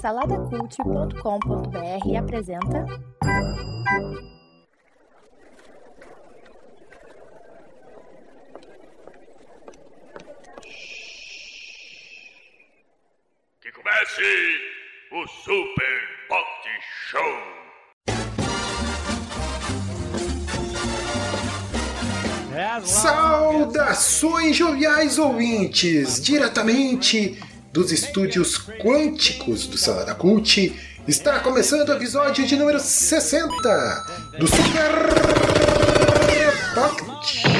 Saladacult.com.br 0.00 2.16
apresenta. 2.18 2.84
Que 13.60 13.70
comece 13.70 14.58
o 15.12 15.24
Super 15.28 16.00
Pot 16.28 16.68
Show! 17.08 17.62
Saudações 22.84 24.56
joviais 24.56 25.18
ouvintes! 25.18 26.20
Diretamente 26.20 27.38
dos 27.72 27.90
estúdios 27.90 28.58
quânticos 28.80 29.66
do 29.66 29.78
Salada 29.78 30.14
Cult, 30.14 30.78
está 31.08 31.40
começando 31.40 31.88
o 31.88 31.92
episódio 31.94 32.46
de 32.46 32.54
número 32.54 32.78
60 32.78 33.48
do 34.38 34.46
Super 34.46 34.92
Pocket 36.74 37.24
Show! 37.24 37.50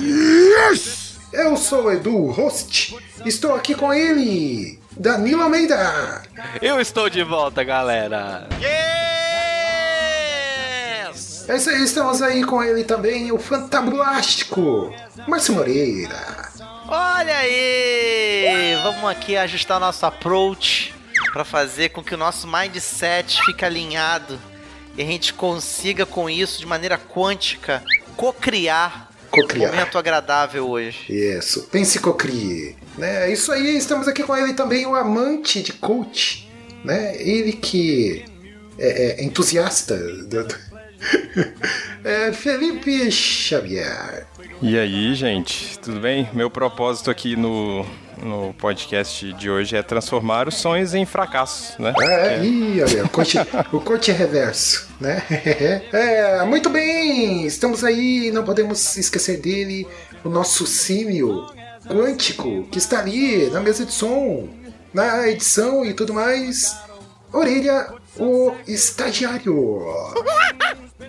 yes! 0.70 1.18
Eu 1.32 1.56
sou 1.56 1.86
o 1.86 1.90
Edu, 1.90 2.26
host. 2.26 2.96
Estou 3.26 3.54
aqui 3.54 3.74
com 3.74 3.92
ele, 3.92 4.78
Danilo 4.96 5.42
Almeida. 5.42 6.22
Eu 6.62 6.80
estou 6.80 7.10
de 7.10 7.24
volta, 7.24 7.64
galera. 7.64 8.46
É 11.48 11.56
isso 11.56 11.70
aí, 11.70 11.82
estamos 11.82 12.22
aí 12.22 12.44
com 12.44 12.62
ele 12.62 12.84
também, 12.84 13.32
o 13.32 13.38
Fantablástico, 13.38 14.94
Márcio 15.26 15.54
Moreira. 15.54 16.53
Olha 16.86 17.38
aí! 17.38 18.76
Vamos 18.82 19.10
aqui 19.10 19.36
ajustar 19.36 19.80
nosso 19.80 20.04
approach 20.04 20.94
para 21.32 21.44
fazer 21.44 21.88
com 21.90 22.02
que 22.02 22.14
o 22.14 22.18
nosso 22.18 22.46
mindset 22.46 23.40
fique 23.44 23.64
alinhado 23.64 24.38
e 24.96 25.02
a 25.02 25.04
gente 25.04 25.32
consiga 25.32 26.04
com 26.04 26.28
isso 26.28 26.60
de 26.60 26.66
maneira 26.66 26.98
quântica 26.98 27.82
cocriar 28.16 29.10
um 29.32 29.40
Cocriar. 29.40 29.72
momento 29.72 29.98
agradável 29.98 30.68
hoje. 30.68 31.06
Isso, 31.08 31.62
pense 31.64 31.98
cocrie. 31.98 32.76
Né? 32.96 33.32
Isso 33.32 33.50
aí, 33.50 33.76
estamos 33.76 34.06
aqui 34.06 34.22
com 34.22 34.36
ele 34.36 34.52
também, 34.54 34.86
o 34.86 34.94
amante 34.94 35.62
de 35.62 35.72
coach. 35.72 36.48
Né? 36.84 37.16
Ele 37.20 37.52
que 37.54 38.24
é, 38.78 39.20
é 39.20 39.24
entusiasta 39.24 39.96
do... 39.96 40.46
é 42.04 42.32
Felipe 42.32 43.10
Xavier. 43.10 44.26
E 44.62 44.78
aí, 44.78 45.14
gente, 45.14 45.78
tudo 45.78 46.00
bem? 46.00 46.28
Meu 46.32 46.50
propósito 46.50 47.10
aqui 47.10 47.36
no, 47.36 47.84
no 48.22 48.54
podcast 48.54 49.32
de 49.34 49.50
hoje 49.50 49.76
é 49.76 49.82
transformar 49.82 50.48
os 50.48 50.56
sonhos 50.56 50.94
em 50.94 51.04
fracassos, 51.04 51.78
né? 51.78 51.92
É, 52.00 52.44
ih, 52.44 52.82
olha, 52.82 53.04
o 53.04 53.08
coach, 53.08 53.38
o 53.72 53.80
coach 53.80 54.10
é 54.10 54.14
reverso, 54.14 54.88
né? 55.00 55.22
É, 55.92 56.44
muito 56.44 56.70
bem, 56.70 57.46
estamos 57.46 57.84
aí, 57.84 58.30
não 58.32 58.44
podemos 58.44 58.96
esquecer 58.96 59.40
dele, 59.40 59.86
o 60.24 60.28
nosso 60.28 60.66
símio 60.66 61.46
quântico, 61.88 62.66
que 62.70 62.78
está 62.78 63.00
ali 63.00 63.50
na 63.50 63.60
mesa 63.60 63.84
de 63.84 63.92
som, 63.92 64.48
na 64.92 65.28
edição 65.28 65.84
e 65.84 65.92
tudo 65.92 66.14
mais. 66.14 66.76
Orelha, 67.32 67.92
o 68.16 68.52
estagiário. 68.66 69.74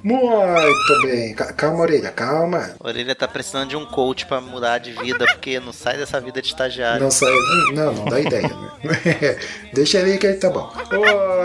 Muito 0.05 1.01
bem, 1.01 1.33
Ca- 1.33 1.51
calma, 1.53 1.79
orelha, 1.79 2.11
calma. 2.11 2.75
A 2.79 2.87
Orelha 2.87 3.15
tá 3.15 3.27
precisando 3.27 3.69
de 3.69 3.75
um 3.75 3.85
coach 3.87 4.27
para 4.27 4.39
mudar 4.39 4.77
de 4.77 4.91
vida, 4.91 5.25
porque 5.25 5.59
não 5.59 5.73
sai 5.73 5.97
dessa 5.97 6.21
vida 6.21 6.39
de 6.43 6.47
estagiário. 6.49 7.01
Não 7.03 7.09
sai, 7.09 7.33
não, 7.73 7.91
não 7.91 8.05
dá 8.05 8.19
ideia, 8.19 8.47
né? 8.47 8.71
Deixa 9.73 9.97
ele 9.99 10.17
que 10.19 10.27
ele 10.27 10.37
tá 10.37 10.49
bom. 10.51 10.71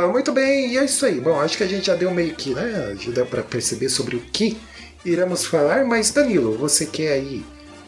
Ô, 0.05 0.09
muito 0.13 0.31
bem, 0.31 0.73
e 0.73 0.79
é 0.79 0.85
isso 0.85 1.07
aí. 1.07 1.19
Bom, 1.21 1.41
acho 1.41 1.57
que 1.57 1.65
a 1.65 1.67
gente 1.69 1.87
já 1.87 1.95
deu 1.95 2.11
meio 2.11 2.35
que, 2.35 2.51
né? 2.55 2.95
Já 3.01 3.11
deu 3.11 3.25
pra 3.25 3.43
perceber 3.43 3.89
sobre 3.89 4.17
o 4.17 4.21
que 4.21 4.59
iremos 5.07 5.47
falar, 5.47 5.87
mas 5.87 6.11
Danilo, 6.11 6.59
você 6.59 6.85
quer 6.85 7.13
aí, 7.15 7.43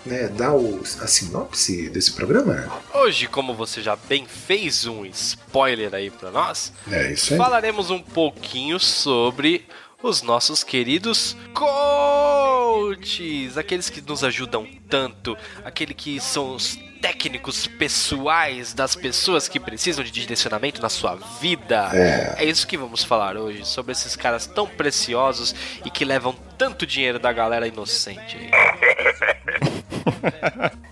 né, 0.06 0.28
dar 0.28 0.54
o, 0.54 0.80
a 1.00 1.06
sinopse 1.06 1.90
desse 1.90 2.12
programa? 2.12 2.66
Hoje, 2.94 3.26
como 3.26 3.52
você 3.54 3.82
já 3.82 3.94
bem 3.94 4.24
fez 4.26 4.86
um 4.86 5.04
spoiler 5.04 5.94
aí 5.94 6.10
pra 6.10 6.30
nós, 6.30 6.72
É 6.90 7.12
isso 7.12 7.34
aí. 7.34 7.38
falaremos 7.38 7.90
um 7.90 7.98
pouquinho 8.00 8.80
sobre 8.80 9.66
os 10.02 10.22
nossos 10.22 10.64
queridos 10.64 11.36
coaches, 11.54 13.56
aqueles 13.56 13.88
que 13.88 14.00
nos 14.00 14.24
ajudam 14.24 14.66
tanto, 14.88 15.36
aqueles 15.64 15.96
que 15.96 16.20
são 16.20 16.54
os 16.54 16.78
técnicos 17.02 17.66
pessoais 17.66 18.72
das 18.72 18.94
pessoas 18.94 19.48
que 19.48 19.58
precisam 19.58 20.04
de 20.04 20.12
direcionamento 20.12 20.80
na 20.80 20.88
sua 20.88 21.16
vida. 21.40 21.90
É. 21.92 22.36
É 22.38 22.44
isso 22.44 22.66
que 22.66 22.78
vamos 22.78 23.02
falar 23.02 23.36
hoje, 23.36 23.66
sobre 23.66 23.90
esses 23.90 24.14
caras 24.14 24.46
tão 24.46 24.68
preciosos 24.68 25.52
e 25.84 25.90
que 25.90 26.04
levam 26.04 26.32
tanto 26.56 26.86
dinheiro 26.86 27.18
da 27.18 27.32
galera 27.32 27.66
inocente. 27.66 28.38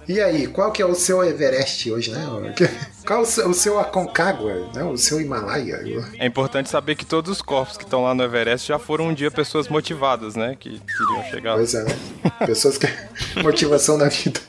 E 0.09 0.21
aí, 0.21 0.49
qual 0.49 0.73
que 0.73 0.83
é 0.83 0.85
o 0.85 0.93
seu 0.93 1.23
Everest 1.23 1.89
hoje, 1.89 2.11
né? 2.11 2.27
Qual 3.07 3.23
o 3.23 3.25
seu, 3.25 3.49
o 3.49 3.55
seu 3.55 3.79
Aconcagua, 3.79 4.69
né? 4.75 4.83
O 4.83 4.97
seu 4.97 5.21
Himalaia? 5.21 5.79
É 6.19 6.27
importante 6.27 6.69
saber 6.69 6.97
que 6.97 7.07
todos 7.07 7.31
os 7.31 7.41
corpos 7.41 7.77
que 7.77 7.85
estão 7.85 8.03
lá 8.03 8.13
no 8.13 8.25
Everest 8.25 8.67
já 8.67 8.77
foram 8.77 9.07
um 9.07 9.15
dia 9.15 9.31
pessoas 9.31 9.69
motivadas, 9.69 10.35
né? 10.35 10.57
Que 10.59 10.81
queriam 10.81 11.31
chegar 11.31 11.51
lá. 11.51 11.57
Pois 11.59 11.75
é, 11.75 11.85
né? 11.85 11.97
Pessoas 12.45 12.77
que. 12.77 12.89
motivação 13.41 13.97
na 13.97 14.09
vida. 14.09 14.41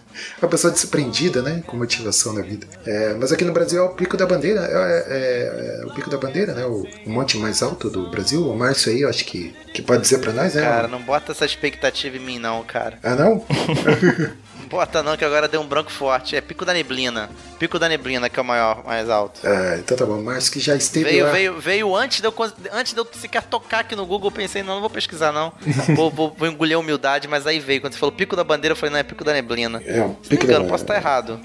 Uma 0.41 0.49
pessoa 0.49 0.71
desprendida, 0.71 1.41
né? 1.41 1.63
Com 1.65 1.77
motivação 1.77 2.33
na 2.33 2.41
vida. 2.41 2.65
É, 2.85 3.13
mas 3.13 3.31
aqui 3.31 3.43
no 3.43 3.53
Brasil 3.53 3.79
é 3.79 3.83
o 3.83 3.89
Pico 3.89 4.17
da 4.17 4.25
Bandeira. 4.25 4.61
É, 4.61 5.05
é- 5.07 5.81
é 5.81 5.85
o 5.85 5.93
Pico 5.93 6.09
da 6.09 6.17
Bandeira, 6.17 6.53
né? 6.53 6.65
O, 6.65 6.83
o 7.05 7.09
monte 7.09 7.37
mais 7.37 7.61
alto 7.61 7.89
do 7.89 8.09
Brasil. 8.09 8.47
O 8.47 8.55
Márcio 8.57 8.91
aí, 8.91 9.01
eu 9.01 9.09
acho 9.09 9.25
que, 9.25 9.53
que 9.73 9.81
pode 9.81 10.01
dizer 10.01 10.19
pra 10.19 10.31
nós, 10.33 10.53
né? 10.55 10.61
Cara, 10.61 10.87
não 10.87 11.01
bota 11.01 11.31
essa 11.31 11.45
expectativa 11.45 12.17
em 12.17 12.19
mim 12.19 12.39
não, 12.39 12.63
cara. 12.63 12.97
Ah, 13.03 13.15
não? 13.15 13.45
Bota 14.71 15.03
não, 15.03 15.17
que 15.17 15.25
agora 15.25 15.49
deu 15.49 15.59
um 15.59 15.67
branco 15.67 15.91
forte. 15.91 16.33
É 16.33 16.39
Pico 16.39 16.63
da 16.63 16.73
Neblina. 16.73 17.29
Pico 17.59 17.77
da 17.77 17.89
Neblina 17.89 18.29
que 18.29 18.39
é 18.39 18.41
o 18.41 18.45
maior, 18.45 18.85
mais 18.85 19.09
alto. 19.09 19.41
Ah, 19.43 19.75
então 19.77 19.97
tá 19.97 20.05
bom. 20.05 20.21
Márcio 20.21 20.53
que 20.53 20.61
já 20.61 20.75
esteve 20.77 21.09
Veio, 21.09 21.25
lá. 21.25 21.31
veio, 21.31 21.59
veio 21.59 21.93
antes 21.95 22.21
de, 22.21 22.27
eu, 22.27 22.33
antes 22.71 22.93
de 22.93 22.99
eu 22.99 23.05
sequer 23.11 23.43
tocar 23.43 23.79
aqui 23.79 23.97
no 23.97 24.05
Google, 24.05 24.29
eu 24.29 24.31
pensei, 24.35 24.63
não, 24.63 24.75
não 24.75 24.81
vou 24.81 24.89
pesquisar 24.89 25.33
não. 25.33 25.51
vou, 25.93 26.09
vou, 26.09 26.33
vou 26.37 26.47
engolir 26.47 26.77
a 26.77 26.79
humildade, 26.79 27.27
mas 27.27 27.45
aí 27.45 27.59
veio. 27.59 27.81
Quando 27.81 27.93
você 27.93 27.99
falou 27.99 28.15
Pico 28.15 28.33
da 28.35 28.45
Bandeira, 28.45 28.71
eu 28.71 28.77
falei, 28.77 28.93
não, 28.93 28.99
é 28.99 29.03
Pico 29.03 29.25
da 29.25 29.33
Neblina. 29.33 29.81
É, 29.85 29.97
não 29.97 30.13
Pico 30.13 30.43
me 30.43 30.47
da 30.47 30.53
engano, 30.55 30.69
posso 30.69 30.85
estar 30.85 30.95
errado. 30.95 31.37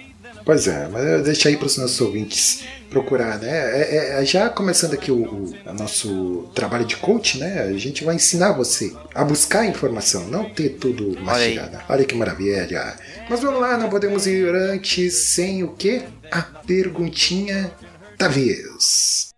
Pois 0.47 0.69
é, 0.69 0.87
mas 0.89 1.05
eu 1.05 1.23
deixo 1.25 1.49
aí 1.49 1.57
para 1.57 1.67
os 1.67 1.77
nossos 1.77 2.01
ouvintes 2.01 2.63
procurar, 2.89 3.37
né? 3.41 3.51
É- 3.51 4.21
é- 4.21 4.25
já 4.25 4.49
começando 4.49 4.95
aqui 4.95 5.11
o, 5.11 5.17
o- 5.25 5.53
o 5.67 5.73
nosso 5.75 6.49
trabalho 6.55 6.85
de 6.85 6.97
coach, 6.97 7.37
né? 7.39 7.63
A 7.63 7.73
gente 7.77 8.05
vai 8.05 8.15
ensinar 8.15 8.53
você 8.53 8.95
a 9.13 9.25
buscar 9.25 9.67
informação, 9.67 10.29
não 10.29 10.49
ter 10.49 10.69
tudo 10.79 11.21
mastigado. 11.21 11.79
Olha 11.89 12.05
que 12.05 12.15
maravilha! 12.15 12.95
Mas 13.29 13.41
vamos 13.41 13.61
lá, 13.61 13.77
não 13.77 13.89
podemos 13.91 14.25
ir 14.29 14.55
antes 14.55 15.15
sem 15.31 15.65
o 15.65 15.73
quê? 15.75 16.03
A 16.31 16.43
perguntinha 16.43 17.73
da 18.17 18.29
vez. 18.29 19.31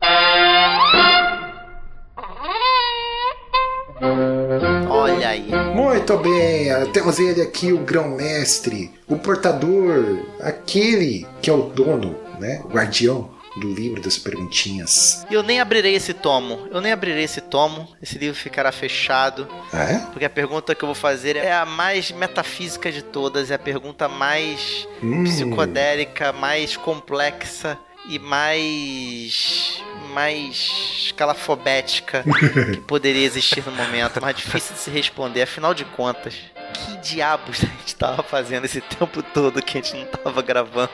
Olha 4.89 5.29
aí. 5.29 5.49
Muito 5.75 6.17
bem, 6.19 6.71
ah, 6.71 6.87
temos 6.93 7.19
ele 7.19 7.43
aqui, 7.43 7.73
o 7.73 7.79
grão-mestre, 7.79 8.91
o 9.07 9.17
portador, 9.19 10.19
aquele 10.41 11.27
que 11.43 11.51
é 11.51 11.53
o 11.53 11.63
dono, 11.63 12.17
né? 12.39 12.61
O 12.65 12.69
guardião 12.69 13.31
do 13.57 13.73
livro 13.73 14.01
das 14.01 14.17
perguntinhas. 14.17 15.27
Eu 15.31 15.43
nem 15.43 15.61
abrirei 15.61 15.95
esse 15.95 16.15
tomo. 16.15 16.69
Eu 16.71 16.81
nem 16.81 16.93
abrirei 16.93 17.25
esse 17.25 17.41
tomo. 17.41 17.89
Esse 18.01 18.17
livro 18.17 18.37
ficará 18.39 18.71
fechado. 18.71 19.49
Ah, 19.73 19.83
é? 19.85 19.99
Porque 20.13 20.25
a 20.25 20.31
pergunta 20.31 20.75
que 20.77 20.85
eu 20.85 20.87
vou 20.87 20.95
fazer 20.95 21.35
é 21.35 21.53
a 21.53 21.67
mais 21.67 22.13
metafísica 22.13 22.93
de 22.93 23.03
todas. 23.03 23.51
É 23.51 23.55
a 23.55 23.59
pergunta 23.59 24.07
mais 24.09 24.87
Hum. 25.03 25.25
psicodélica, 25.25 26.33
mais 26.33 26.77
complexa 26.77 27.77
e 28.09 28.19
mais. 28.21 29.83
Mais 30.19 30.69
escalafobética 31.05 32.25
que 32.75 32.81
poderia 32.81 33.25
existir 33.25 33.65
no 33.65 33.71
momento. 33.71 34.21
Mais 34.21 34.37
difícil 34.37 34.75
de 34.75 34.81
se 34.81 34.91
responder. 34.91 35.43
Afinal 35.43 35.73
de 35.73 35.85
contas, 35.85 36.35
que 36.75 36.97
diabos 36.97 37.63
a 37.63 37.67
gente 37.67 37.95
tava 37.95 38.25
fazendo 38.25 38.65
esse 38.65 38.81
tempo 38.81 39.23
todo 39.23 39.63
que 39.63 39.79
a 39.79 39.81
gente 39.81 39.95
não 39.97 40.07
tava 40.07 40.43
gravando 40.43 40.91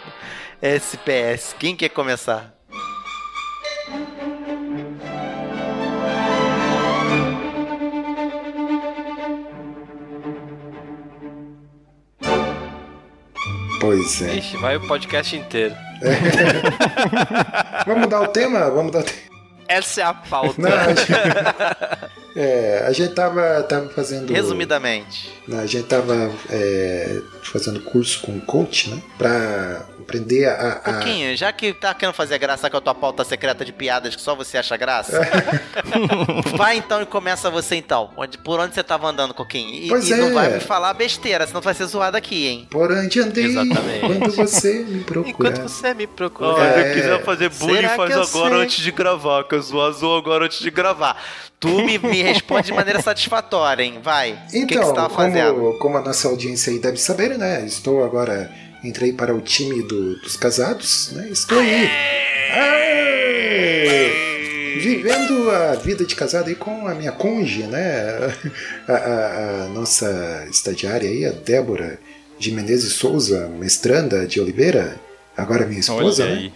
SPS? 0.60 1.56
Quem 1.58 1.74
quer 1.74 1.88
começar? 1.88 2.52
Pois 13.84 14.22
é. 14.22 14.36
Ixi, 14.36 14.56
vai 14.56 14.76
o 14.76 14.88
podcast 14.88 15.36
inteiro. 15.36 15.74
Vamos 17.86 18.00
mudar 18.04 18.22
o 18.22 18.28
tema? 18.28 18.60
Vamos 18.70 18.84
mudar 18.86 19.00
o 19.00 19.02
tema. 19.02 19.18
Essa 19.68 20.00
é 20.00 20.04
a 20.04 20.14
pauta. 20.14 20.54
Não, 20.62 20.72
a 20.72 20.88
gente, 20.88 21.12
é, 22.36 22.84
a 22.86 22.92
gente 22.92 23.14
tava, 23.14 23.62
tava 23.62 23.88
fazendo. 23.90 24.32
Resumidamente. 24.32 25.30
Não, 25.46 25.58
a 25.60 25.66
gente 25.66 25.86
tava 25.86 26.30
é, 26.50 27.20
fazendo 27.42 27.80
curso 27.80 28.20
com 28.22 28.40
coach, 28.40 28.90
né? 28.90 29.00
Pra 29.18 29.84
aprender 30.00 30.46
a. 30.46 30.72
a- 30.72 30.92
Pouquinho, 30.94 31.36
já 31.36 31.52
que 31.52 31.72
tá 31.72 31.94
querendo 31.94 32.14
fazer 32.14 32.38
graça 32.38 32.68
com 32.68 32.76
a 32.76 32.80
tua 32.80 32.94
pauta 32.94 33.24
secreta 33.24 33.64
de 33.64 33.72
piadas 33.72 34.16
que 34.16 34.22
só 34.22 34.34
você 34.34 34.58
acha 34.58 34.76
graça, 34.76 35.20
vai 36.56 36.76
então 36.76 37.02
e 37.02 37.06
começa 37.06 37.50
você 37.50 37.76
então. 37.76 38.10
Onde, 38.16 38.38
por 38.38 38.58
onde 38.60 38.74
você 38.74 38.82
tava 38.82 39.08
andando, 39.08 39.34
Coquinho? 39.34 39.74
E, 39.74 39.88
Pois 39.88 40.08
e 40.08 40.14
não 40.14 40.28
é. 40.28 40.32
vai 40.32 40.50
me 40.54 40.60
falar 40.60 40.92
besteira, 40.94 41.46
senão 41.46 41.60
tu 41.60 41.64
vai 41.64 41.74
ser 41.74 41.86
zoado 41.86 42.16
aqui, 42.16 42.46
hein? 42.46 42.66
Por 42.70 42.90
onde 42.90 43.20
andei 43.20 43.44
Exatamente. 43.46 44.00
quando 44.00 44.30
você 44.32 44.84
me 44.84 45.00
procurar. 45.04 45.28
Enquanto 45.54 45.62
você 45.68 45.94
me 45.94 46.06
procura. 46.06 46.48
Olha, 46.50 46.62
É. 46.80 46.94
quiser 46.94 47.22
fazer 47.22 47.48
bullying, 47.50 47.88
faz 47.88 48.16
agora 48.16 48.56
antes 48.56 48.82
de 48.82 48.90
gravar, 48.90 49.44
que 49.44 49.54
eu 49.54 49.62
zoou, 49.62 49.92
zoou 49.92 50.18
agora 50.18 50.46
antes 50.46 50.58
de 50.60 50.70
gravar. 50.70 51.22
Tu 51.60 51.68
me, 51.68 51.98
me 51.98 52.22
responde 52.24 52.66
de 52.66 52.72
maneira 52.72 53.00
satisfatória, 53.02 53.82
hein? 53.82 53.98
Vai. 54.02 54.32
o 54.32 54.50
que, 54.50 54.66
que 54.66 54.74
Então, 54.74 54.86
você 54.88 54.94
tava 54.94 55.14
fazendo? 55.14 55.54
como, 55.54 55.78
como 55.78 55.96
a 55.98 56.02
nossa 56.02 56.28
audiência 56.28 56.72
aí 56.72 56.78
deve 56.78 56.96
saber, 56.98 57.36
né? 57.38 57.64
Estou 57.66 58.04
agora. 58.04 58.50
Entrei 58.82 59.14
para 59.14 59.34
o 59.34 59.40
time 59.40 59.82
do- 59.82 60.18
dos 60.20 60.36
casados, 60.36 61.10
né? 61.12 61.28
Estou 61.30 61.58
aí. 61.58 61.88
Aê! 62.52 64.10
Vivendo 64.80 65.50
a 65.50 65.74
vida 65.76 66.04
de 66.04 66.14
casado 66.14 66.48
aí 66.48 66.54
com 66.54 66.86
a 66.86 66.94
minha 66.94 67.12
cônjuge, 67.12 67.62
né? 67.62 68.34
A, 68.86 68.92
a- 68.92 69.64
a 69.64 69.68
nossa 69.68 70.46
estagiária 70.50 71.08
aí, 71.08 71.24
a 71.24 71.30
Débora 71.30 71.98
de 72.38 72.50
Menezes 72.52 72.92
Souza, 72.94 73.48
mestranda 73.58 74.26
de 74.26 74.40
Oliveira, 74.40 74.96
agora 75.36 75.64
minha 75.66 75.80
esposa, 75.80 76.24
Olha 76.24 76.34
né? 76.34 76.52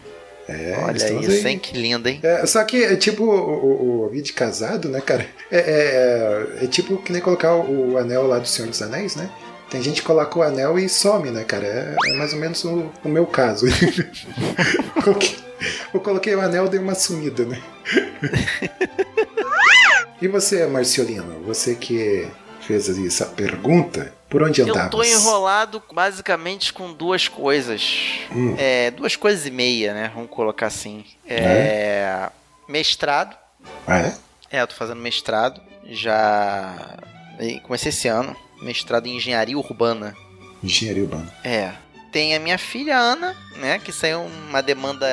É, 0.48 0.78
Olha 0.82 1.20
isso, 1.20 1.46
hein? 1.46 1.58
Que 1.58 1.76
lindo, 1.76 2.08
hein? 2.08 2.20
É, 2.22 2.46
só 2.46 2.64
que, 2.64 2.82
é 2.82 2.96
tipo, 2.96 3.24
o, 3.24 3.30
o, 3.30 4.04
o 4.06 4.08
vídeo 4.08 4.26
de 4.26 4.32
casado, 4.32 4.88
né, 4.88 5.00
cara? 5.00 5.26
É, 5.50 5.58
é, 5.58 6.60
é, 6.60 6.64
é 6.64 6.66
tipo 6.66 6.96
que 7.02 7.12
nem 7.12 7.20
colocar 7.20 7.54
o, 7.54 7.92
o 7.92 7.98
anel 7.98 8.26
lá 8.26 8.38
do 8.38 8.48
Senhor 8.48 8.68
dos 8.68 8.80
Anéis, 8.80 9.14
né? 9.14 9.28
Tem 9.70 9.82
gente 9.82 10.00
que 10.00 10.06
coloca 10.06 10.38
o 10.38 10.42
anel 10.42 10.78
e 10.78 10.88
some, 10.88 11.30
né, 11.30 11.44
cara? 11.44 11.66
É, 11.66 11.94
é 12.10 12.12
mais 12.14 12.32
ou 12.32 12.38
menos 12.38 12.64
o, 12.64 12.90
o 13.04 13.08
meu 13.08 13.26
caso. 13.26 13.66
Coloquei- 15.04 15.36
Eu 15.92 16.00
coloquei 16.00 16.34
o 16.34 16.40
anel 16.40 16.66
e 16.66 16.68
dei 16.70 16.80
uma 16.80 16.94
sumida, 16.94 17.44
né? 17.44 17.60
e 20.22 20.28
você, 20.28 20.66
Marciolino? 20.66 21.42
Você 21.44 21.74
que 21.74 22.26
fez 22.66 22.88
essa 22.88 23.26
pergunta, 23.26 24.12
por 24.28 24.42
onde 24.42 24.60
Eu 24.60 24.68
andavas? 24.70 24.90
tô 24.90 25.02
enrolado 25.02 25.82
basicamente 25.92 26.72
com 26.72 26.92
duas 26.92 27.28
coisas. 27.28 28.20
Hum. 28.30 28.54
É, 28.58 28.90
duas 28.90 29.16
coisas 29.16 29.46
e 29.46 29.50
meia, 29.50 29.94
né? 29.94 30.10
Vamos 30.14 30.30
colocar 30.30 30.66
assim. 30.66 31.04
É, 31.26 32.28
Mestrado. 32.68 33.36
Ah, 33.86 33.98
é? 34.00 34.14
É, 34.50 34.60
eu 34.62 34.66
tô 34.66 34.74
fazendo 34.74 35.00
mestrado. 35.00 35.60
Já. 35.86 36.96
Comecei 37.62 37.88
esse 37.90 38.08
ano. 38.08 38.36
Mestrado 38.60 39.06
em 39.06 39.16
engenharia 39.16 39.56
urbana. 39.56 40.14
Engenharia 40.62 41.02
urbana. 41.02 41.32
É. 41.42 41.72
Tem 42.12 42.34
a 42.34 42.40
minha 42.40 42.58
filha 42.58 42.96
Ana, 42.98 43.36
né? 43.56 43.78
Que 43.78 43.92
saiu 43.92 44.20
uma 44.22 44.62
demanda 44.62 45.06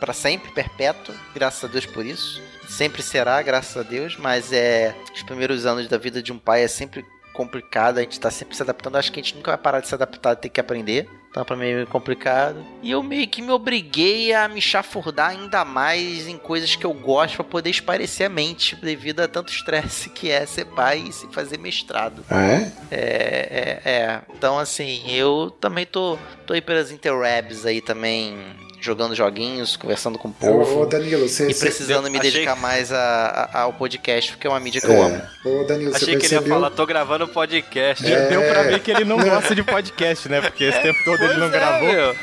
pra 0.00 0.12
sempre, 0.12 0.50
perpétua. 0.52 1.14
Graças 1.34 1.64
a 1.64 1.68
Deus 1.72 1.86
por 1.86 2.04
isso. 2.04 2.42
Sempre 2.68 3.02
será, 3.02 3.40
graças 3.42 3.76
a 3.76 3.82
Deus. 3.82 4.16
Mas 4.18 4.52
é. 4.52 4.94
Os 5.14 5.22
primeiros 5.22 5.64
anos 5.66 5.88
da 5.88 5.98
vida 5.98 6.22
de 6.22 6.32
um 6.32 6.38
pai 6.38 6.64
é 6.64 6.68
sempre 6.68 7.04
complicado. 7.32 7.98
A 7.98 8.02
gente 8.02 8.18
tá 8.20 8.30
sempre 8.30 8.56
se 8.56 8.62
adaptando. 8.62 8.96
Acho 8.96 9.10
que 9.10 9.20
a 9.20 9.22
gente 9.22 9.36
nunca 9.36 9.50
vai 9.50 9.58
parar 9.58 9.80
de 9.80 9.88
se 9.88 9.94
adaptar, 9.94 10.36
tem 10.36 10.50
que 10.50 10.60
aprender. 10.60 11.08
Então, 11.32 11.46
pra 11.46 11.56
mim 11.56 11.66
é 11.66 11.74
meio 11.74 11.86
complicado. 11.86 12.62
E 12.82 12.90
eu 12.90 13.02
meio 13.02 13.26
que 13.26 13.40
me 13.40 13.50
obriguei 13.50 14.34
a 14.34 14.46
me 14.48 14.60
chafurdar 14.60 15.30
ainda 15.30 15.64
mais 15.64 16.28
em 16.28 16.36
coisas 16.36 16.76
que 16.76 16.84
eu 16.84 16.92
gosto 16.92 17.36
pra 17.36 17.44
poder 17.44 17.70
esparecer 17.70 18.26
a 18.26 18.28
mente, 18.28 18.76
devido 18.76 19.20
a 19.20 19.28
tanto 19.28 19.50
estresse 19.50 20.10
que 20.10 20.30
é 20.30 20.44
ser 20.44 20.66
pai 20.66 21.04
e 21.08 21.12
se 21.12 21.26
fazer 21.28 21.58
mestrado. 21.58 22.22
Ah, 22.28 22.44
é? 22.44 22.72
É, 22.90 23.80
é, 23.84 23.90
é. 23.90 24.20
Então, 24.36 24.58
assim, 24.58 25.10
eu 25.10 25.50
também 25.58 25.86
tô, 25.86 26.18
tô 26.46 26.52
aí 26.52 26.60
pelas 26.60 26.92
interwebs 26.92 27.64
aí 27.64 27.80
também, 27.80 28.36
jogando 28.82 29.14
joguinhos, 29.14 29.76
conversando 29.76 30.18
com 30.18 30.28
o 30.28 30.34
Ô, 30.40 30.44
ô, 30.60 30.64
povo. 30.64 30.86
Danilo, 30.86 31.28
você... 31.28 31.48
E 31.48 31.54
você- 31.54 31.60
precisando 31.66 32.10
me 32.10 32.18
achei- 32.18 32.30
dedicar 32.32 32.56
mais 32.56 32.90
a- 32.92 33.48
a- 33.52 33.60
ao 33.62 33.72
podcast, 33.72 34.32
porque 34.32 34.46
é 34.46 34.50
uma 34.50 34.58
mídia 34.60 34.80
que 34.80 34.86
eu 34.88 35.00
amo. 35.02 35.16
É. 35.16 35.48
Ô, 35.48 35.64
Danilo, 35.64 35.94
Achei 35.94 36.00
você 36.00 36.06
que 36.06 36.10
ele 36.26 36.34
ia 36.34 36.40
percebeu... 36.40 36.54
falar, 36.54 36.70
tô 36.70 36.84
gravando 36.84 37.28
podcast. 37.28 38.04
É. 38.04 38.28
Deu 38.28 38.42
pra 38.42 38.62
ver 38.64 38.80
que 38.80 38.90
ele 38.90 39.04
não 39.04 39.18
gosta 39.18 39.54
de 39.54 39.62
podcast, 39.62 40.28
né? 40.28 40.40
Porque 40.40 40.64
esse 40.64 40.80
tempo 40.82 40.98
todo 41.04 41.22
ele 41.22 41.34
não 41.34 41.46
é, 41.46 41.50
gravou. 41.50 41.92
meu. 41.92 42.16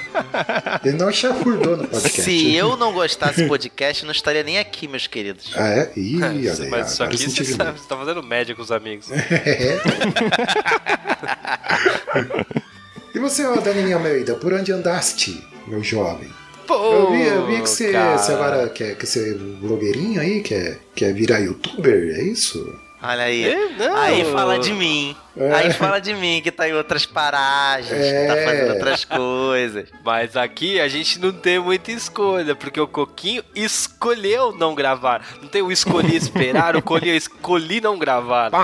Ele 0.84 0.98
não 0.98 1.12
chafurdou 1.12 1.78
no 1.78 1.88
podcast. 1.88 2.22
Se 2.24 2.54
eu 2.56 2.76
não 2.76 2.92
gostasse 2.94 3.44
do 3.44 3.48
podcast, 3.48 4.04
eu 4.04 4.08
não 4.08 4.12
estaria 4.14 4.44
nem 4.44 4.60
aqui, 4.60 4.88
meus 4.88 5.08
queridos. 5.08 5.52
Ah, 5.56 5.70
é? 5.70 5.92
Ih, 5.96 6.18
olha 6.22 6.52
aí, 6.54 6.70
Mas 6.70 6.92
isso 6.92 7.04
aqui 7.04 7.18
você, 7.18 7.46
sabe, 7.46 7.80
você 7.80 7.88
tá 7.88 7.96
fazendo 7.96 8.22
média 8.22 8.54
com 8.54 8.62
os 8.62 8.72
amigos. 8.72 9.08
É. 9.32 9.80
e 13.16 13.20
você, 13.20 13.46
ó, 13.46 13.56
Danilinha 13.60 13.96
Almeida, 13.96 14.36
por 14.36 14.54
onde 14.54 14.72
andaste, 14.72 15.44
meu 15.68 15.84
jovem? 15.84 16.30
Pô, 16.70 16.94
Eu 16.94 17.12
vi, 17.12 17.26
eu 17.26 17.46
vi 17.48 17.62
que 17.64 17.68
você, 17.70 17.92
você 17.92 18.32
agora 18.32 18.70
quer, 18.70 18.96
quer 18.96 19.06
ser 19.08 19.34
blogueirinho 19.36 20.22
aí, 20.22 20.42
quer, 20.44 20.78
quer 20.96 21.12
virar 21.16 21.40
youtuber, 21.40 22.16
é 22.16 22.22
isso? 22.22 22.78
Olha 23.02 23.24
aí. 23.24 23.44
É, 23.44 23.70
não. 23.70 23.98
Aí 23.98 24.24
fala 24.26 24.60
de 24.60 24.72
mim. 24.72 25.16
É. 25.36 25.52
Aí 25.54 25.74
fala 25.74 26.00
de 26.00 26.14
mim, 26.14 26.42
que 26.44 26.52
tá 26.52 26.70
em 26.70 26.74
outras 26.74 27.08
paragens, 27.08 27.90
que 27.90 28.28
tá 28.28 28.36
É. 28.36 28.46
fazendo 28.46 28.74
outras 28.74 29.04
coisas. 29.06 29.90
Mas 30.06 30.38
aqui 30.38 30.80
a 30.80 30.88
gente 30.88 31.18
não 31.18 31.32
tem 31.32 31.58
muita 31.60 31.92
escolha, 31.92 32.56
porque 32.56 32.80
o 32.80 32.88
Coquinho 32.88 33.44
escolheu 33.56 34.52
não 34.52 34.76
gravar. 34.76 35.26
Não 35.42 35.48
tem 35.48 35.64
o 35.64 35.72
escolhi 35.72 36.16
esperar, 36.16 36.76
o 36.76 36.84
Coquinho 36.84 37.16
escolhi 37.16 37.82
não 37.82 37.98
gravar. 37.98 38.52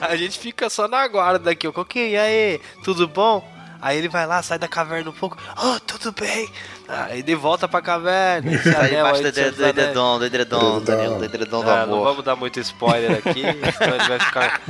a 0.00 0.16
gente 0.16 0.38
fica 0.38 0.70
só 0.70 0.86
na 0.88 1.06
guarda 1.08 1.50
aqui. 1.50 1.66
O 1.68 1.72
Coquinho, 1.72 2.06
e 2.08 2.16
aí, 2.16 2.60
tudo 2.84 3.06
bom? 3.08 3.46
Aí 3.82 3.98
ele 3.98 4.08
vai 4.08 4.24
lá, 4.28 4.40
sai 4.42 4.60
da 4.60 4.68
caverna 4.68 5.10
um 5.10 5.12
pouco. 5.12 5.36
Oh, 5.60 5.80
tudo 5.80 6.12
bem. 6.12 6.48
Aí 6.88 7.18
ele 7.18 7.34
volta 7.34 7.66
pra 7.66 7.82
caverna. 7.82 8.48
anel 8.78 8.88
debaixo 8.88 9.16
aí 9.16 9.22
do, 9.24 9.32
de 9.32 9.50
do, 9.50 9.66
edredom, 9.66 10.18
do 10.20 10.24
edredom. 10.24 10.80
Danilo, 10.80 11.18
do 11.18 11.24
edredom 11.24 11.64
do 11.64 11.70
Ah, 11.70 11.84
não 11.84 11.94
amor. 11.94 12.04
vamos 12.04 12.24
dar 12.24 12.36
muito 12.36 12.60
spoiler 12.60 13.18
aqui, 13.18 13.42
senão 13.76 13.96
ele 13.96 14.08
vai 14.08 14.20
ficar. 14.20 14.60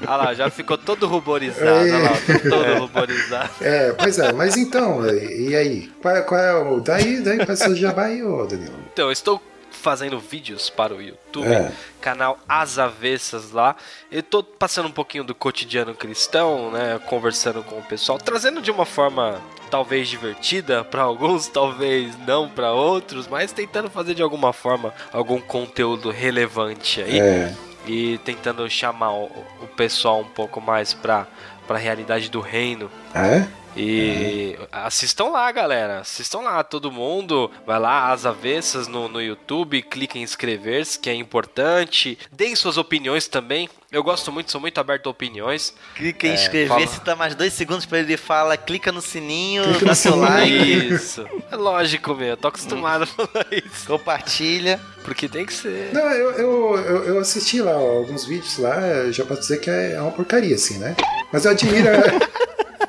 Olha 0.00 0.16
lá, 0.16 0.34
já 0.34 0.48
ficou 0.48 0.78
todo 0.78 1.06
ruborizado. 1.06 1.66
Olha 1.66 1.98
lá, 1.98 2.10
tô 2.10 2.48
todo 2.50 2.78
ruborizado. 2.78 3.50
É, 3.60 3.92
pois 3.92 4.18
é, 4.18 4.32
mas 4.32 4.56
então, 4.56 5.04
e, 5.06 5.54
aí? 5.54 5.92
Qual, 6.00 6.22
qual 6.24 6.40
é 6.40 6.54
o. 6.54 6.80
Daí, 6.80 7.20
daí 7.20 7.44
passou 7.44 7.74
já 7.76 7.92
vai, 7.92 8.22
ô 8.22 8.46
Danilo. 8.46 8.78
Então, 8.90 9.08
eu 9.08 9.12
estou 9.12 9.42
fazendo 9.78 10.18
vídeos 10.18 10.68
para 10.68 10.94
o 10.94 11.00
YouTube, 11.00 11.46
É. 11.46 11.72
canal 12.00 12.38
As 12.48 12.78
Avessas 12.78 13.52
lá. 13.52 13.76
Eu 14.10 14.22
tô 14.22 14.42
passando 14.42 14.86
um 14.88 14.92
pouquinho 14.92 15.24
do 15.24 15.34
cotidiano 15.34 15.94
cristão, 15.94 16.70
né, 16.70 17.00
conversando 17.06 17.62
com 17.62 17.78
o 17.78 17.82
pessoal, 17.82 18.18
trazendo 18.18 18.60
de 18.60 18.70
uma 18.70 18.84
forma 18.84 19.40
talvez 19.70 20.08
divertida 20.08 20.82
para 20.90 21.02
alguns, 21.02 21.46
talvez 21.46 22.16
não 22.26 22.48
para 22.48 22.72
outros, 22.72 23.26
mas 23.28 23.52
tentando 23.52 23.88
fazer 23.90 24.14
de 24.14 24.22
alguma 24.22 24.52
forma 24.52 24.92
algum 25.12 25.40
conteúdo 25.40 26.10
relevante 26.10 27.00
aí 27.02 27.18
É. 27.20 27.54
e 27.86 28.18
tentando 28.24 28.68
chamar 28.68 29.12
o, 29.12 29.24
o 29.62 29.66
pessoal 29.76 30.20
um 30.20 30.24
pouco 30.28 30.60
mais 30.60 30.92
para 30.92 31.26
para 31.66 31.76
a 31.76 31.80
realidade 31.80 32.30
do 32.30 32.40
reino. 32.40 32.90
Ah, 33.14 33.26
é? 33.26 33.48
E 33.76 34.58
assistam 34.72 35.26
lá, 35.26 35.50
galera. 35.52 36.00
Assistam 36.00 36.40
lá, 36.40 36.62
todo 36.64 36.90
mundo. 36.90 37.50
Vai 37.66 37.78
lá, 37.78 38.10
as 38.12 38.26
avessas 38.26 38.88
no, 38.88 39.08
no 39.08 39.20
YouTube, 39.22 39.82
clica 39.82 40.18
em 40.18 40.22
inscrever-se, 40.22 40.98
que 40.98 41.08
é 41.08 41.14
importante. 41.14 42.18
Deem 42.32 42.56
suas 42.56 42.76
opiniões 42.76 43.28
também. 43.28 43.68
Eu 43.90 44.02
gosto 44.02 44.30
muito, 44.32 44.50
sou 44.50 44.60
muito 44.60 44.78
aberto 44.78 45.06
a 45.06 45.10
opiniões. 45.10 45.72
Clica 45.94 46.26
em 46.26 46.30
É, 46.30 46.34
inscrever, 46.34 46.68
fala. 46.68 46.86
se 46.86 47.00
tá 47.00 47.16
mais 47.16 47.34
dois 47.34 47.52
segundos 47.54 47.86
pra 47.86 48.00
ele 48.00 48.16
fala, 48.18 48.56
clica 48.56 48.92
no 48.92 49.00
sininho, 49.00 49.62
Clica 49.64 49.84
dá 49.86 49.90
no 49.92 49.94
seu 49.96 50.12
sininho. 50.12 50.28
like, 50.28 50.94
Isso. 50.94 51.26
É 51.50 51.56
lógico, 51.56 52.14
meu. 52.14 52.36
Tô 52.36 52.48
acostumado 52.48 53.04
a 53.04 53.06
falar 53.06 53.46
isso. 53.52 53.86
compartilha. 53.86 54.78
Porque 55.04 55.26
tem 55.28 55.46
que 55.46 55.52
ser. 55.54 55.90
Não, 55.94 56.02
eu, 56.10 56.30
eu, 56.32 56.76
eu, 56.76 57.04
eu 57.04 57.18
assisti 57.20 57.62
lá 57.62 57.72
ó, 57.78 57.98
alguns 57.98 58.26
vídeos 58.26 58.58
lá, 58.58 59.10
já 59.10 59.24
posso 59.24 59.40
dizer 59.42 59.58
que 59.58 59.70
é 59.70 59.98
uma 60.02 60.10
porcaria, 60.12 60.54
assim, 60.54 60.76
né? 60.78 60.94
Mas 61.32 61.44
eu 61.46 61.52
admiro. 61.52 61.88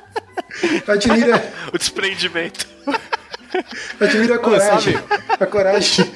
eu 0.87 0.93
admiro, 0.93 1.31
O 1.73 1.77
desprendimento. 1.77 2.67
eu 3.99 4.07
admiro 4.07 4.33
a 4.33 4.39
coragem. 4.39 4.95
A 5.39 5.45
coragem. 5.45 6.13